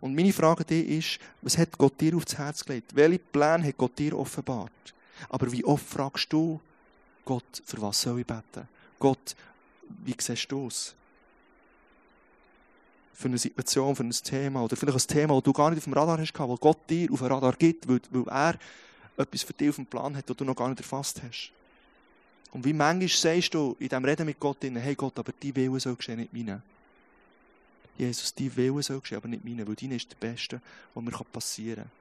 Und 0.01 0.15
meine 0.15 0.33
Frage 0.33 0.61
an 0.61 0.67
dich 0.67 0.87
ist, 0.87 1.19
was 1.43 1.57
hat 1.57 1.77
Gott 1.77 2.01
dir 2.01 2.15
aufs 2.15 2.35
Herz 2.35 2.65
gelegt? 2.65 2.95
Welche 2.95 3.19
Pläne 3.19 3.67
hat 3.67 3.77
Gott 3.77 3.97
dir 3.99 4.17
offenbart? 4.17 4.71
Aber 5.29 5.51
wie 5.51 5.63
oft 5.63 5.85
fragst 5.85 6.33
du 6.33 6.59
Gott, 7.23 7.61
für 7.63 7.81
was 7.81 8.01
soll 8.01 8.21
ich 8.21 8.25
beten? 8.25 8.67
Gott, 8.97 9.35
wie 10.03 10.15
siehst 10.17 10.51
du 10.51 10.67
es? 10.67 10.95
Für 13.13 13.27
eine 13.27 13.37
Situation, 13.37 13.95
für 13.95 14.03
ein 14.03 14.11
Thema 14.11 14.63
oder 14.63 14.75
vielleicht 14.75 14.97
ein 14.97 15.13
Thema, 15.13 15.35
das 15.35 15.43
du 15.43 15.53
gar 15.53 15.69
nicht 15.69 15.79
auf 15.79 15.83
dem 15.83 15.93
Radar 15.93 16.17
hast, 16.17 16.33
das 16.33 16.59
Gott 16.59 16.89
dir 16.89 17.11
auf 17.11 17.19
dem 17.19 17.27
Radar 17.27 17.53
gibt, 17.53 17.87
weil, 17.87 18.01
weil 18.09 18.27
er 18.27 18.55
etwas 19.17 19.43
für 19.43 19.53
dich 19.53 19.69
auf 19.69 19.75
dem 19.75 19.85
Plan 19.85 20.15
hat, 20.15 20.29
das 20.29 20.37
du 20.37 20.45
noch 20.45 20.55
gar 20.55 20.69
nicht 20.69 20.79
erfasst 20.79 21.21
hast. 21.23 21.51
Und 22.51 22.65
wie 22.65 22.73
manchmal 22.73 23.07
sagst 23.07 23.53
du 23.53 23.75
in 23.79 23.87
diesem 23.87 24.03
Reden 24.03 24.25
mit 24.25 24.39
Gott, 24.39 24.57
hey 24.61 24.95
Gott, 24.95 25.17
aber 25.19 25.31
die 25.41 25.55
Wille 25.55 25.79
soll 25.79 25.95
geschehen, 25.95 26.19
nicht 26.19 26.33
meine. 26.33 26.61
Jesus, 27.97 28.33
die 28.33 28.53
Wille 28.55 28.81
soll 28.83 28.99
geschehen, 28.99 29.17
aber 29.17 29.27
nicht 29.27 29.45
meine, 29.45 29.67
weil 29.67 29.75
deine 29.75 29.95
ist 29.95 30.11
der 30.11 30.17
Beste, 30.17 30.61
was 30.93 31.03
mir 31.03 31.11
passieren 31.11 31.83
kann. 31.83 31.91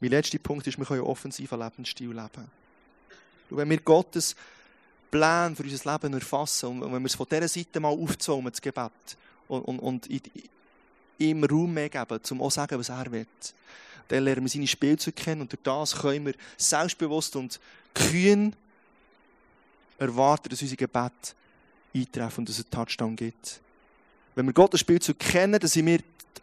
Mein 0.00 0.10
letzter 0.10 0.38
Punkt 0.38 0.66
ist, 0.66 0.78
wir 0.78 0.84
können 0.84 1.00
einen 1.00 1.10
offensiven 1.10 1.60
Lebensstil 1.60 2.08
leben. 2.08 2.50
Und 3.50 3.56
wenn 3.56 3.70
wir 3.70 3.80
Gottes 3.80 4.34
Plan 5.12 5.54
für 5.54 5.62
unser 5.62 5.92
Leben 5.92 6.14
erfassen 6.14 6.82
und 6.82 6.92
wenn 6.92 7.02
wir 7.02 7.06
es 7.06 7.14
von 7.14 7.26
dieser 7.30 7.46
Seite 7.46 7.78
mal 7.78 7.90
aufzäumen, 7.90 8.50
das 8.50 8.60
Gebet, 8.60 8.90
und, 9.46 9.62
und, 9.62 9.78
und 9.78 10.08
ihm 11.18 11.44
Raum 11.44 11.74
mehr 11.74 11.90
geben, 11.90 12.18
um 12.30 12.40
auch 12.40 12.48
zu 12.48 12.54
sagen, 12.56 12.78
was 12.78 12.88
er 12.88 13.12
will, 13.12 13.26
dann 14.08 14.24
lernen 14.24 14.42
wir 14.42 14.48
seine 14.48 14.66
Spielzeuge 14.66 15.14
kennen 15.14 15.42
und 15.42 15.52
durch 15.52 15.62
das 15.62 16.00
können 16.00 16.26
wir 16.26 16.34
selbstbewusst 16.56 17.36
und 17.36 17.60
kühn 17.94 18.56
erwarten, 19.98 20.48
dass 20.48 20.62
unser 20.62 20.76
Gebet 20.76 21.12
eintreffen 21.94 22.40
und 22.40 22.48
dass 22.48 22.58
es 22.58 22.64
einen 22.64 22.70
Touchdown 22.70 23.14
gibt. 23.14 23.60
Wenn 24.34 24.46
wir 24.46 24.54
Gottes 24.54 24.80
Spielzeug 24.80 25.18
kennen, 25.18 25.60
dann 25.60 25.68
sind 25.68 25.86
wir 25.86 26.00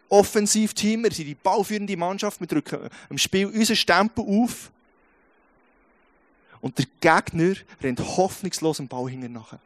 Offensivteam, 0.08 1.04
wir 1.04 1.12
sind 1.12 1.26
die 1.26 1.34
ballführende 1.34 1.96
Mannschaft, 1.96 2.40
wir 2.40 2.46
drücken 2.46 2.88
im 3.10 3.18
Spiel 3.18 3.46
unseren 3.46 3.76
Stempel 3.76 4.24
auf. 4.24 4.70
Und 6.60 6.78
der 6.78 6.86
Gegner 7.00 7.54
rennt 7.82 8.00
hoffnungslos 8.00 8.80
am 8.80 8.88
Ball 8.88 9.10
hinten 9.10 9.32
nach. 9.32 9.56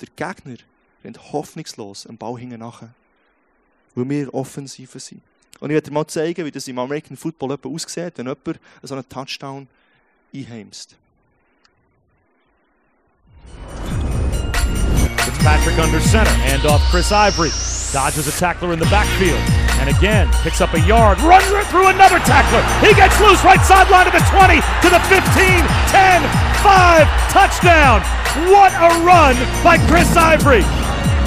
Der 0.00 0.08
Gegner 0.16 0.56
rennt 1.04 1.32
hoffnungslos 1.32 2.06
am 2.06 2.16
Ball 2.16 2.38
hinten 2.38 2.60
nach. 2.60 2.82
Weil 3.94 4.08
wir 4.08 4.32
offensiver 4.34 5.00
sind. 5.00 5.20
Und 5.60 5.70
ich 5.70 5.74
werde 5.74 5.90
dir 5.90 5.94
mal 5.94 6.06
zeigen, 6.06 6.44
wie 6.44 6.50
das 6.52 6.68
im 6.68 6.78
American 6.78 7.16
Football 7.16 7.58
aussieht, 7.62 8.12
wenn 8.16 8.26
jemand 8.26 8.60
so 8.82 8.94
einen 8.94 9.08
Touchdown 9.08 9.66
einheimst. 10.32 10.94
Fitzpatrick 15.18 15.78
under 15.78 16.00
center. 16.00 16.30
Hand 16.30 16.64
off 16.64 16.82
Chris 16.90 17.10
Ivory. 17.10 17.50
Dodges 17.92 18.28
a 18.28 18.38
tackler 18.38 18.72
in 18.72 18.78
the 18.78 18.86
backfield. 18.86 19.67
And 19.78 19.88
again, 19.88 20.28
picks 20.42 20.60
up 20.60 20.74
a 20.74 20.80
yard. 20.80 21.20
Runs 21.20 21.46
through 21.70 21.88
another 21.88 22.18
tackler. 22.20 22.62
He 22.86 22.94
gets 22.94 23.18
loose 23.20 23.42
right 23.44 23.60
sideline 23.62 24.06
to 24.06 24.12
the 24.12 24.24
20, 24.30 24.58
to 24.58 24.88
the 24.90 25.00
15, 25.06 25.22
10, 25.90 26.22
5. 26.62 27.06
Touchdown. 27.30 28.02
What 28.50 28.72
a 28.74 28.90
run 29.04 29.36
by 29.62 29.78
Chris 29.88 30.16
Ivory. 30.16 30.62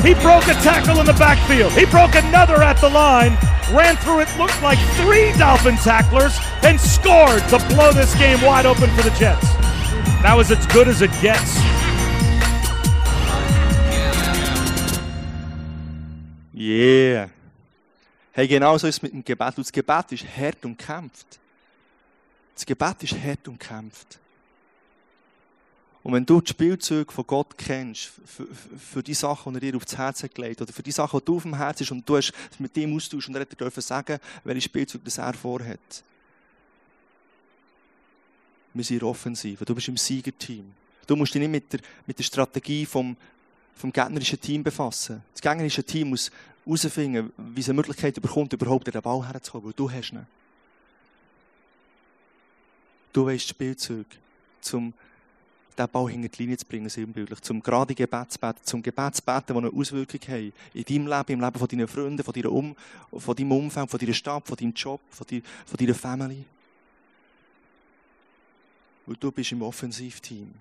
He 0.04 0.14
broke 0.16 0.48
a 0.48 0.56
tackle 0.62 1.00
in 1.00 1.06
the 1.06 1.14
backfield. 1.14 1.72
He 1.74 1.86
broke 1.86 2.16
another 2.16 2.62
at 2.64 2.78
the 2.78 2.90
line. 2.90 3.38
Ran 3.72 3.96
through 3.98 4.22
it, 4.22 4.38
looked 4.38 4.62
like 4.62 4.80
three 4.96 5.32
Dolphin 5.38 5.76
tacklers, 5.78 6.38
and 6.64 6.80
scored 6.80 7.42
to 7.50 7.60
blow 7.70 7.92
this 7.92 8.14
game 8.16 8.42
wide 8.42 8.66
open 8.66 8.90
for 8.92 9.04
the 9.04 9.12
Jets. 9.12 9.48
That 10.24 10.34
was 10.36 10.52
as 10.52 10.66
good 10.68 10.88
as 10.88 11.02
it 11.02 11.12
gets. 11.22 11.58
Yeah. 16.54 17.30
Hey, 18.34 18.48
genau 18.48 18.78
so 18.78 18.88
ist 18.88 18.96
es 18.96 19.02
mit 19.02 19.12
dem 19.12 19.26
Gebet. 19.26 19.58
Und 19.58 19.66
das 19.66 19.72
Gebet 19.72 20.12
ist 20.12 20.26
hart 20.38 20.64
und 20.64 20.78
kämpft. 20.78 21.40
Das 22.56 22.66
Gebet 22.66 23.04
ist 23.04 23.14
hart 23.14 23.48
und 23.48 23.60
kämpft. 23.60 24.20
Und 26.04 26.14
wenn 26.14 26.26
du 26.26 26.42
die 26.42 26.50
Spielzeuge 26.50 27.12
von 27.12 27.28
Gott 27.28 27.58
kennst, 27.58 28.12
für, 28.26 28.48
für, 28.48 29.04
die 29.04 29.14
Sachen, 29.14 29.54
die 29.54 29.58
er 29.58 29.72
dir 29.72 29.78
aufs 29.78 29.98
Herz 29.98 30.24
hat 30.24 30.34
gelegt, 30.34 30.62
oder 30.62 30.74
für 30.74 30.82
die 30.82 30.92
Sachen, 30.92 31.20
die 31.20 31.26
du 31.26 31.36
auf 31.36 31.44
dem 31.44 31.56
Herz 31.56 31.82
hast, 31.82 31.92
und 31.92 32.08
du 32.08 32.18
hast 32.18 32.34
mit 32.58 32.76
dem 32.76 32.96
Austausch 32.96 33.28
und 33.28 33.36
er 33.36 33.42
hat 33.42 33.60
dir 33.60 33.82
sagen, 33.82 34.18
welche 34.44 34.62
Spielzeuge 34.62 35.04
das 35.04 35.20
er 35.20 35.34
vorhat. 35.34 36.04
Wir 38.74 38.84
sind 38.84 39.04
offensiv. 39.04 39.60
Du 39.60 39.76
bist 39.76 39.90
im 39.90 39.98
Siegerteam. 39.98 40.72
Du 41.06 41.16
musst 41.16 41.34
dich 41.34 41.42
nicht 41.42 41.52
mit 41.52 41.74
der, 41.74 41.82
mit 42.08 42.18
der 42.18 42.24
Strategie 42.24 42.86
vom, 42.86 43.18
vom 43.76 43.92
gegnerischen 43.92 44.40
Team 44.40 44.64
befassen. 44.64 45.22
Das 45.34 45.42
gegnerische 45.42 45.84
Team 45.84 46.10
muss 46.10 46.32
herausfinden, 46.78 47.32
wie 47.38 47.60
es 47.60 47.70
eine 47.70 47.76
Möglichkeit 47.76 48.22
bekommt, 48.22 48.54
überhaupt 48.54 48.88
an 48.88 48.94
den 48.94 49.02
Ball 49.02 49.28
herzukommen, 49.28 49.68
weil 49.68 49.74
du 49.74 49.92
hast 49.92 50.12
ihn. 50.12 50.26
Du 53.14 53.26
weißt 53.26 53.48
Spielzeug, 53.48 54.06
um 54.74 54.94
den 55.78 55.88
Ball 55.90 56.10
hinter 56.10 56.30
die 56.30 56.42
Linie 56.42 56.58
zu 56.58 56.66
bringen, 56.66 56.90
sinnbildlich, 56.90 57.42
zum 57.42 57.62
gerade 57.62 57.94
Gebet 57.94 58.32
zu 58.32 58.40
beten, 58.40 58.60
zum 58.64 58.82
Gebet 58.82 59.16
zu 59.16 59.22
beten, 59.22 59.44
das 59.48 59.58
eine 59.58 59.70
Auswirkung 59.70 60.22
hat 60.22 60.54
in 60.74 60.84
deinem 60.84 61.08
Leben, 61.08 61.34
im 61.34 61.42
Leben 61.42 61.60
von 61.60 61.68
deinen 61.68 61.88
Freunden, 61.88 62.24
von, 62.24 62.34
deiner 62.34 62.52
um 62.52 62.76
von 63.18 63.36
deinem 63.36 63.52
Umfeld, 63.52 63.90
von 63.90 64.00
deiner 64.00 64.14
Stadt, 64.14 64.48
von 64.48 64.58
deinem 64.58 64.74
Job, 64.74 65.02
von, 65.10 65.28
deiner, 65.28 65.42
von 65.66 65.78
deiner 65.78 65.96
Family. 65.96 66.46
Weil 69.06 69.16
du 69.16 69.32
bist 69.32 69.52
im 69.52 69.62
Offensivteam. 69.62 70.54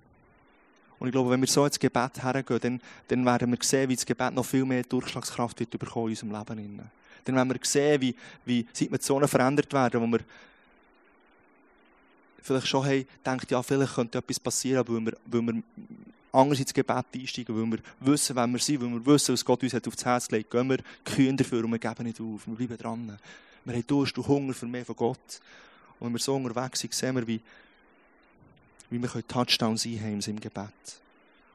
Und 1.00 1.08
ich 1.08 1.12
glaube, 1.12 1.30
wenn 1.30 1.40
wir 1.40 1.48
so 1.48 1.64
ins 1.64 1.78
Gebet 1.78 2.22
hergehen, 2.22 2.60
dann, 2.60 2.80
dann 3.08 3.24
werden 3.24 3.50
wir 3.50 3.58
sehen, 3.62 3.88
wie 3.88 3.96
das 3.96 4.04
Gebet 4.04 4.34
noch 4.34 4.44
viel 4.44 4.66
mehr 4.66 4.82
Durchschlagskraft 4.82 5.58
wird 5.58 5.70
bekommen 5.70 6.08
in 6.08 6.10
unserem 6.10 6.32
Leben. 6.32 6.80
Dann 7.24 7.34
werden 7.34 7.50
wir 7.50 7.58
sehen, 7.62 8.00
wie, 8.02 8.14
wie 8.44 8.66
Situationen 8.70 9.26
verändert 9.26 9.72
werden, 9.72 10.00
wo 10.00 10.06
wir 10.06 10.20
vielleicht 12.42 12.66
schon 12.66 12.84
haben, 12.84 13.06
denkt, 13.24 13.50
ja, 13.50 13.62
vielleicht 13.62 13.94
könnte 13.94 14.18
etwas 14.18 14.38
passieren, 14.38 14.86
weil 14.86 15.06
wir, 15.06 15.16
weil 15.24 15.42
wir 15.42 15.62
anders 16.32 16.60
ins 16.60 16.74
Gebet 16.74 17.06
einsteigen, 17.14 17.56
weil 17.56 17.78
wir 17.78 17.78
wissen, 18.00 18.36
wer 18.36 18.46
wir 18.46 18.58
sind, 18.58 18.82
weil 18.82 18.90
wir 18.90 19.06
wissen, 19.06 19.32
was 19.32 19.44
Gott 19.44 19.62
uns 19.62 19.72
hat 19.72 19.88
aufs 19.88 20.04
Herz 20.04 20.28
hat, 20.30 20.50
gehen 20.50 20.68
wir 20.68 20.78
kühn 21.04 21.36
dafür 21.36 21.64
und 21.64 21.72
wir 21.72 21.78
geben 21.78 22.04
nicht 22.04 22.20
auf, 22.20 22.46
wir 22.46 22.54
bleiben 22.54 22.76
dran. 22.76 23.18
Wir 23.64 23.74
haben 23.74 23.86
Durst 23.86 24.16
und 24.18 24.28
Hunger 24.28 24.52
für 24.52 24.66
mehr 24.66 24.84
von 24.84 24.96
Gott. 24.96 25.40
Und 25.98 26.06
wenn 26.06 26.12
wir 26.12 26.20
so 26.20 26.34
unterwegs 26.34 26.80
sind, 26.80 26.94
sehen 26.94 27.16
wir, 27.16 27.26
wie, 27.26 27.40
wie 28.90 29.00
wir 29.00 29.28
Touchdowns 29.28 29.86
einheimen 29.86 30.20
im 30.20 30.40
Gebet. 30.40 31.00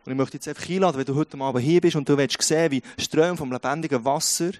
Und 0.05 0.11
ich 0.11 0.17
möchte 0.17 0.37
jetzt 0.37 0.47
einfach 0.47 0.69
einladen, 0.69 0.97
wenn 0.97 1.05
du 1.05 1.15
heute 1.15 1.37
Abend 1.39 1.63
hier 1.63 1.81
bist 1.81 1.95
und 1.95 2.07
du 2.07 2.17
willst 2.17 2.41
sehen, 2.41 2.71
wie 2.71 2.81
Ströme 2.97 3.35
vom 3.35 3.51
lebendigen 3.51 4.03
Wasser 4.05 4.51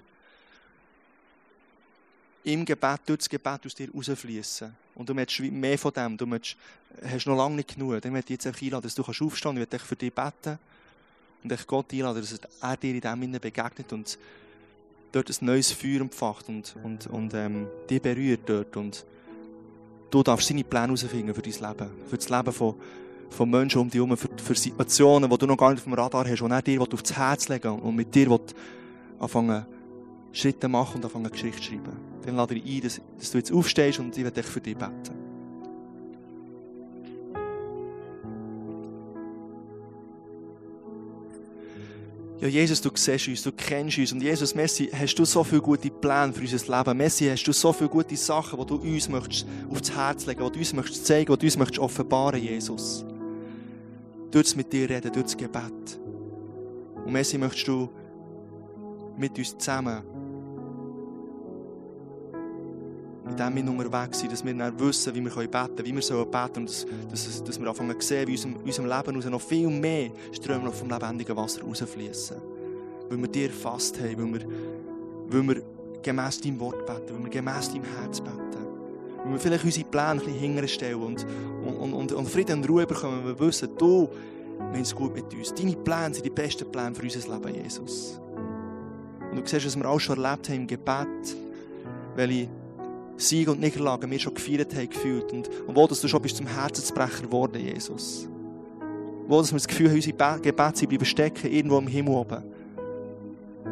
im 2.44 2.64
Gebet, 2.64 3.00
durch 3.06 3.18
das 3.18 3.28
Gebet 3.28 3.64
aus 3.64 3.74
dir 3.74 3.88
rausfließen. 3.92 4.74
Und 4.94 5.08
du 5.08 5.14
möchtest 5.14 5.40
mehr 5.52 5.78
von 5.78 5.92
dem, 5.92 6.16
du 6.16 6.26
möchtest, 6.26 6.56
hast 7.04 7.26
noch 7.26 7.36
lange 7.36 7.56
nicht 7.56 7.74
genug, 7.74 8.00
dann 8.00 8.12
möchte 8.12 8.32
ich 8.32 8.38
jetzt 8.38 8.46
einfach 8.46 8.62
einladen, 8.62 8.82
dass 8.82 8.94
du 8.94 9.02
aufstehen 9.02 9.30
kannst. 9.30 9.44
Ich 9.46 9.52
möchte 9.54 9.78
für 9.78 9.96
dich 9.96 10.12
beten 10.12 10.58
und 11.42 11.52
dich 11.52 11.66
Gott 11.66 11.92
einladen, 11.92 12.22
dass 12.22 12.40
er 12.60 12.76
dir 12.76 12.94
in 12.94 13.00
dem 13.00 13.40
begegnet 13.40 13.92
und 13.92 14.18
dort 15.12 15.30
ein 15.30 15.46
neues 15.46 15.72
Feuer 15.72 16.00
empfacht 16.00 16.48
und, 16.48 16.74
und, 16.82 17.06
und 17.06 17.34
ähm, 17.34 17.66
dich 17.88 18.02
berührt 18.02 18.40
dort. 18.46 18.76
Und, 18.76 19.04
Du 20.10 20.22
darfst 20.22 20.48
seine 20.48 20.64
Pläne 20.64 20.86
herausfinden 20.86 21.34
für 21.34 21.42
dein 21.42 21.52
Leben. 21.52 21.90
Für 22.06 22.16
das 22.16 22.28
Leben 22.28 22.52
von, 22.52 22.74
von 23.30 23.50
Menschen 23.50 23.80
um 23.80 23.90
dich 23.90 24.00
herum. 24.00 24.16
Für, 24.16 24.28
für 24.36 24.54
Situationen, 24.54 25.28
die 25.28 25.38
du 25.38 25.46
noch 25.46 25.56
gar 25.56 25.70
nicht 25.70 25.80
auf 25.80 25.84
dem 25.84 25.94
Radar 25.94 26.26
hast, 26.26 26.40
die 26.40 26.50
er 26.52 26.62
dir 26.62 26.80
aufs 26.80 27.16
Herz 27.16 27.48
legen 27.48 27.78
und 27.78 27.96
mit 27.96 28.14
dir 28.14 28.38
anfangen 29.18 29.66
Schritte 30.32 30.68
machen 30.68 30.96
und 30.96 31.04
anfangen 31.06 31.30
Geschichte 31.30 31.60
zu 31.60 31.68
schreiben. 31.68 31.96
Dann 32.24 32.36
lade 32.36 32.54
ich 32.54 32.64
ein, 32.64 32.82
dass, 32.82 33.00
dass 33.18 33.30
du 33.30 33.38
jetzt 33.38 33.52
aufstehst 33.52 33.98
und 33.98 34.16
ich 34.16 34.24
werde 34.24 34.42
dich 34.42 34.50
für 34.50 34.60
dich 34.60 34.76
beten. 34.76 35.25
Ja, 42.38 42.48
Jesus, 42.48 42.82
du 42.82 42.90
siehst 42.94 43.28
uns, 43.28 43.42
du 43.42 43.52
kennst 43.52 43.96
uns. 43.98 44.12
Und 44.12 44.22
Jesus, 44.22 44.54
Messi, 44.54 44.90
hast 44.92 45.14
du 45.14 45.24
so 45.24 45.42
viele 45.42 45.62
gute 45.62 45.90
Pläne 45.90 46.34
für 46.34 46.42
unser 46.42 46.78
Leben. 46.78 46.96
Messi, 46.98 47.28
hast 47.28 47.44
du 47.44 47.52
so 47.52 47.72
viele 47.72 47.88
gute 47.88 48.16
Sachen, 48.16 48.58
die 48.58 48.66
du 48.66 48.74
uns 48.76 49.08
möchtest 49.08 49.46
aufs 49.70 49.90
Herz 49.90 50.26
legen, 50.26 50.44
die 50.44 50.52
du 50.52 50.58
uns 50.58 50.72
möchtest 50.74 51.06
zeigen, 51.06 51.32
die 51.32 51.38
du 51.38 51.46
uns 51.46 51.56
möchtest 51.56 51.78
offenbaren, 51.78 52.42
Jesus. 52.42 53.06
Durch 54.30 54.54
mit 54.54 54.70
dir 54.70 54.90
reden, 54.90 55.12
das 55.14 55.36
Gebet. 55.36 55.98
Und 57.04 57.12
Messi, 57.12 57.38
möchtest 57.38 57.68
du 57.68 57.88
mit 59.16 59.38
uns 59.38 59.56
zusammen 59.56 60.02
in 63.28 63.36
dem 63.36 63.56
wir 63.56 63.70
unterwegs 63.70 64.20
sind, 64.20 64.32
dass 64.32 64.44
wir 64.44 64.54
dann 64.54 64.78
wissen, 64.78 65.14
wie 65.14 65.20
wir 65.20 65.30
beten 65.30 65.50
können, 65.50 65.84
wie 65.84 65.94
wir 65.94 66.02
sollen 66.02 66.30
beten 66.30 66.60
und 66.60 66.68
dass, 66.68 66.86
dass, 67.10 67.44
dass 67.44 67.60
wir 67.60 67.68
anfangen 67.68 68.00
zu 68.00 68.06
sehen, 68.06 68.28
wie 68.28 68.34
in 68.34 68.56
unserem, 68.56 68.88
Leben 68.88 69.30
noch 69.30 69.40
viel 69.40 69.68
mehr 69.68 70.10
Ströme 70.32 70.70
vom 70.70 70.88
lebendigen 70.88 71.36
Wasser 71.36 71.62
rausfließen. 71.62 72.36
Weil 73.08 73.18
wir 73.18 73.28
dir 73.28 73.50
fast 73.50 73.98
haben, 74.00 74.16
weil 74.16 74.40
wir, 74.40 74.48
weil 75.28 75.48
wir 75.48 75.62
gemäss 76.02 76.40
deinem 76.40 76.60
Wort 76.60 76.86
beten, 76.86 77.14
weil 77.14 77.24
wir 77.24 77.30
gemäss 77.30 77.72
deinem 77.72 77.84
Herz 77.84 78.20
beten. 78.20 78.36
Weil 79.24 79.32
wir 79.32 79.40
vielleicht 79.40 79.64
unsere 79.64 79.86
Pläne 79.86 80.22
ein 80.22 80.54
bisschen 80.54 80.68
stellen 80.68 81.02
und, 81.02 81.26
und, 81.64 81.92
und, 81.92 82.12
und 82.12 82.28
Frieden 82.28 82.60
und 82.60 82.68
Ruhe 82.68 82.86
bekommen, 82.86 83.24
weil 83.24 83.38
wir 83.38 83.46
wissen, 83.46 83.70
du 83.76 84.08
meinst 84.72 84.94
gut 84.94 85.14
mit 85.14 85.34
uns. 85.34 85.52
Deine 85.52 85.74
Pläne 85.74 86.14
sind 86.14 86.24
die 86.24 86.30
besten 86.30 86.70
Pläne 86.70 86.94
für 86.94 87.02
unser 87.02 87.36
Leben, 87.36 87.54
Jesus. 87.62 88.20
Und 89.32 89.36
du 89.36 89.46
siehst, 89.46 89.66
was 89.66 89.76
wir 89.76 89.88
auch 89.88 89.98
schon 89.98 90.22
erlebt 90.22 90.48
haben 90.48 90.56
im 90.60 90.66
Gebet, 90.68 91.36
welche 92.14 92.48
Siege 93.16 93.50
und 93.50 93.60
Niederlagen 93.60 94.10
wir 94.10 94.18
schon 94.18 94.34
gefeiert 94.34 94.74
haben, 94.74 94.88
gefühlt. 94.88 95.32
Und, 95.32 95.48
und 95.66 95.76
wo 95.76 95.86
dass 95.86 96.00
du 96.00 96.08
schon 96.08 96.22
bist 96.22 96.36
zum 96.36 96.46
Herzensbrecher 96.46 97.22
geworden, 97.22 97.60
Jesus. 97.60 98.28
Wo 99.26 99.40
dass 99.40 99.52
wir 99.52 99.56
das 99.56 99.68
Gefühl 99.68 99.88
haben, 99.88 99.96
unsere 99.96 100.40
Gebete 100.40 100.86
bleiben 100.86 101.04
stecken, 101.04 101.50
irgendwo 101.50 101.78
im 101.78 101.86
Himmel 101.86 102.14
oben. 102.14 102.42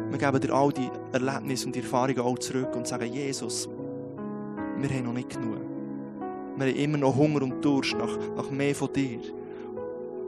Wir 0.09 0.17
geben 0.17 0.41
dir 0.41 0.53
all 0.53 0.71
die 0.71 0.89
Erlebnisse 1.13 1.67
und 1.67 1.75
die 1.75 1.79
Erfahrungen 1.79 2.19
auch 2.19 2.37
zurück 2.39 2.75
und 2.75 2.87
sagen, 2.87 3.11
Jesus, 3.11 3.69
wir 4.77 4.89
haben 4.89 5.05
noch 5.05 5.13
nicht 5.13 5.29
genug. 5.29 5.57
Wir 6.57 6.67
haben 6.67 6.75
immer 6.75 6.97
noch 6.97 7.15
Hunger 7.15 7.41
und 7.43 7.63
Durst 7.63 7.95
nach, 7.97 8.17
nach 8.35 8.49
mehr 8.49 8.75
von 8.75 8.91
dir. 8.93 9.19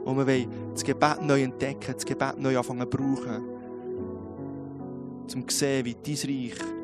Und 0.04 0.16
wir 0.16 0.26
wollen 0.26 0.48
das 0.72 0.84
Gebet 0.84 1.22
neu 1.22 1.42
entdecken, 1.42 1.94
das 1.94 2.04
Gebet 2.04 2.38
neu 2.38 2.56
anfangen 2.56 2.90
zu 2.90 2.96
brauchen. 2.96 3.42
Um 5.34 5.48
zu 5.48 5.56
sehen, 5.56 5.84
wie 5.84 5.94
dein 5.94 6.14
Reich 6.14 6.77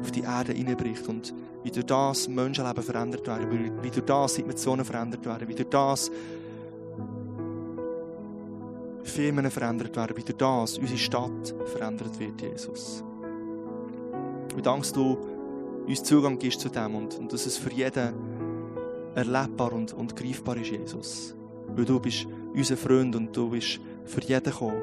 auf 0.00 0.10
die 0.10 0.22
Erde 0.22 0.52
hineinbricht 0.52 1.08
und 1.08 1.34
wie 1.64 1.70
durch 1.70 1.86
das 1.86 2.28
Menschenleben 2.28 2.82
verändert 2.82 3.26
werden, 3.26 3.72
wie 3.82 3.90
durch 3.90 4.04
das 4.04 4.34
Situationen 4.34 4.84
verändert 4.84 5.24
werden, 5.24 5.48
wie 5.48 5.54
durch 5.54 5.68
das 5.68 6.10
Firmen 9.02 9.50
verändert 9.50 9.96
werden, 9.96 10.16
wie 10.16 10.22
durch 10.22 10.36
das 10.36 10.78
unsere 10.78 10.98
Stadt 10.98 11.54
verändert 11.66 12.18
wird, 12.20 12.40
Jesus. 12.40 13.02
Und 14.54 14.66
dankst 14.66 14.94
du 14.96 15.18
uns 15.86 16.02
Zugang 16.02 16.38
gibst 16.38 16.60
zu 16.60 16.68
dem 16.68 16.94
und, 16.94 17.18
und 17.18 17.32
dass 17.32 17.46
es 17.46 17.56
für 17.56 17.72
jeden 17.72 18.12
erlebbar 19.14 19.72
und, 19.72 19.92
und 19.94 20.14
greifbar 20.14 20.56
ist, 20.58 20.70
Jesus. 20.70 21.34
Weil 21.68 21.84
du 21.84 21.98
bist 21.98 22.26
unser 22.54 22.76
Freund 22.76 23.16
und 23.16 23.36
du 23.36 23.50
bist 23.50 23.80
für 24.04 24.20
jeden 24.22 24.44
gekommen. 24.44 24.82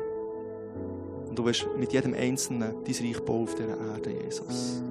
Und 1.29 1.37
du 1.37 1.45
wirst 1.45 1.67
mit 1.77 1.93
jedem 1.93 2.13
Einzelnen 2.13 2.75
dein 2.83 2.95
Reich 3.05 3.19
bauen 3.21 3.43
auf 3.43 3.55
dieser 3.55 3.77
Erde, 3.77 4.11
Jesus. 4.23 4.81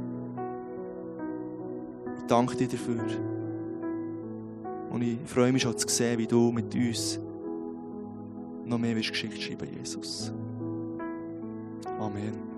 Ich 2.18 2.24
danke 2.26 2.56
dir 2.56 2.68
dafür. 2.68 3.04
Und 4.90 5.02
ich 5.02 5.18
freue 5.26 5.52
mich 5.52 5.62
schon 5.62 5.76
zu 5.76 5.88
sehen, 5.88 6.18
wie 6.18 6.26
du 6.26 6.52
mit 6.52 6.74
uns 6.74 7.18
noch 8.64 8.78
mehr 8.78 8.94
Geschichte 8.94 9.40
schreiben, 9.40 9.68
Jesus. 9.76 10.32
Amen. 11.98 12.53